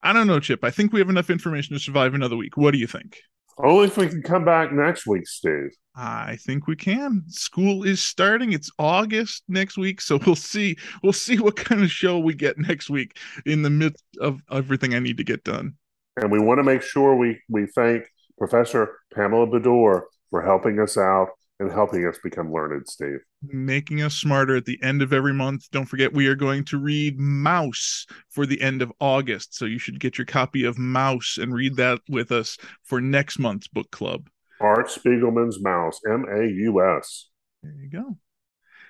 I 0.02 0.12
don't 0.12 0.28
know, 0.28 0.40
Chip. 0.40 0.64
I 0.64 0.72
think 0.72 0.92
we 0.92 1.00
have 1.00 1.10
enough 1.10 1.30
information 1.30 1.76
to 1.76 1.80
survive 1.80 2.14
another 2.14 2.36
week. 2.36 2.58
What 2.58 2.72
do 2.72 2.78
you 2.78 2.88
think? 2.88 3.22
Only 3.58 3.86
if 3.86 3.98
we 3.98 4.08
can 4.08 4.24
come 4.24 4.46
back 4.46 4.72
next 4.72 5.06
week, 5.06 5.28
Steve. 5.28 5.70
I 5.96 6.38
think 6.38 6.68
we 6.68 6.76
can. 6.76 7.24
School 7.28 7.84
is 7.84 8.02
starting. 8.02 8.52
It's 8.52 8.72
August 8.80 9.44
next 9.48 9.78
week, 9.78 10.02
so 10.02 10.20
we'll 10.26 10.36
see. 10.36 10.76
We'll 11.04 11.14
see 11.14 11.38
what 11.38 11.56
kind 11.56 11.84
of 11.84 11.92
show 11.92 12.18
we 12.20 12.34
get 12.34 12.58
next 12.58 12.90
week 12.90 13.18
in 13.46 13.62
the 13.62 13.70
midst 13.70 14.04
of 14.20 14.42
everything 14.52 14.96
I 14.96 15.00
need 15.00 15.18
to 15.18 15.24
get 15.24 15.44
done. 15.44 15.76
And 16.18 16.32
we 16.32 16.40
want 16.40 16.60
to 16.60 16.64
make 16.64 16.82
sure 16.82 17.16
we, 17.16 17.40
we 17.50 17.68
thank 17.68 18.06
Professor 18.38 18.98
Pamela 19.14 19.48
Bedore 19.48 20.04
for 20.30 20.42
helping 20.42 20.80
us 20.80 20.98
out 20.98 21.30
and 21.60 21.72
helping 21.72 22.06
us 22.08 22.18
become 22.24 22.52
learned, 22.52 22.88
Steve. 22.88 23.20
making 23.44 24.02
us 24.02 24.16
smarter 24.16 24.56
at 24.56 24.66
the 24.66 24.82
end 24.82 25.02
of 25.02 25.14
every 25.14 25.34
month. 25.34 25.70
Don't 25.72 25.86
forget, 25.86 26.14
we 26.14 26.28
are 26.28 26.36
going 26.36 26.66
to 26.66 26.78
read 26.78 27.20
Maus 27.20 28.06
for 28.30 28.46
the 28.46 28.62
end 28.62 28.82
of 28.82 28.92
August. 29.00 29.56
So 29.56 29.66
you 29.66 29.80
should 29.80 30.00
get 30.00 30.18
your 30.18 30.26
copy 30.26 30.64
of 30.64 30.78
Maus 30.78 31.42
and 31.42 31.54
read 31.54 31.76
that 31.78 32.00
with 32.10 32.32
us 32.32 32.58
for 32.84 33.00
next 33.00 33.40
month's 33.40 33.68
book 33.68 33.92
club. 33.92 34.30
Art 34.60 34.88
Spiegelman's 34.88 35.60
Maus, 35.60 35.96
M 36.10 36.26
A 36.30 36.48
U 36.48 36.98
S. 36.98 37.30
There 37.62 37.76
you 37.82 37.90
go. 37.90 38.18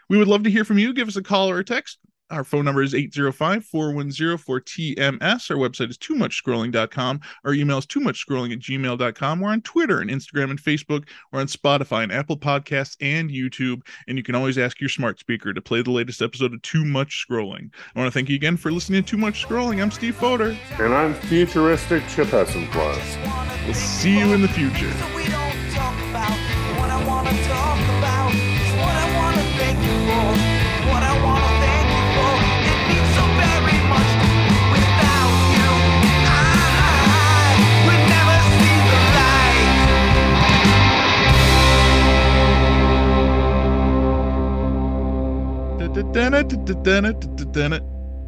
We 0.10 0.18
would 0.18 0.27
love 0.27 0.44
to 0.44 0.52
hear 0.52 0.65
from 0.65 0.77
you. 0.77 0.94
Give 0.94 1.07
us 1.07 1.15
a 1.15 1.23
call 1.23 1.49
or 1.49 1.60
a 1.60 1.64
text. 1.64 1.98
Our 2.34 2.43
phone 2.43 2.65
number 2.65 2.81
is 2.81 2.95
805 2.95 3.64
410 3.64 4.38
4TMS. 4.38 5.51
Our 5.51 5.57
website 5.57 5.91
is 5.91 5.97
too 5.97 6.15
much 6.15 6.43
scrolling.com. 6.43 7.22
Our 7.45 7.53
email 7.53 7.77
is 7.77 7.85
too 7.85 7.99
much 7.99 8.26
scrolling 8.26 8.51
at 8.51 8.60
gmail.com. 8.60 9.39
We're 9.39 9.51
on 9.51 9.61
Twitter 9.61 9.99
and 9.99 10.10
Instagram 10.10 10.49
and 10.49 10.61
Facebook. 10.61 11.07
We're 11.31 11.41
on 11.41 11.47
Spotify 11.47 12.03
and 12.03 12.11
Apple 12.11 12.38
Podcasts 12.38 12.97
and 13.01 13.30
YouTube. 13.30 13.84
And 14.07 14.18
you 14.18 14.23
can 14.23 14.34
always 14.34 14.57
ask 14.57 14.81
your 14.81 14.89
smart 14.89 15.19
speaker 15.19 15.53
to 15.53 15.61
play 15.61 15.84
the 15.84 15.91
latest 15.91 16.22
episode 16.22 16.53
of 16.53 16.61
Too 16.64 16.84
Much 16.84 17.26
Scrolling. 17.30 17.69
I 17.95 17.99
want 17.99 18.07
to 18.07 18.11
thank 18.11 18.30
you 18.30 18.35
again 18.35 18.57
for 18.57 18.72
listening 18.72 19.03
to 19.03 19.10
Too 19.11 19.18
Much 19.18 19.45
Scrolling. 19.45 19.81
I'm 19.81 19.91
Steve 19.91 20.15
Foder. 20.15 20.57
And 20.80 20.93
I'm 20.93 21.14
futuristic 21.14 22.01
Chip 22.07 22.30
Hessen 22.30 22.68
Plus. 22.72 23.18
We'll 23.65 23.76
see 23.76 24.18
you 24.18 24.34
in 24.34 24.41
the 24.41 24.47
future. 24.47 25.52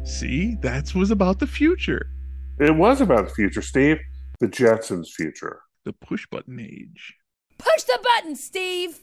See, 0.04 0.56
that 0.62 0.92
was 0.94 1.10
about 1.10 1.38
the 1.38 1.46
future, 1.46 2.10
It 2.58 2.74
was 2.74 3.00
about 3.00 3.28
the 3.28 3.34
future, 3.34 3.62
Steve. 3.62 3.98
The 4.40 4.48
Jetsons' 4.48 5.10
future. 5.10 5.60
the 5.84 5.92
push 5.92 6.26
button 6.26 6.58
age. 6.58 7.14
Push 7.58 7.84
the 7.84 7.98
button, 8.02 8.34
Steve! 8.34 8.98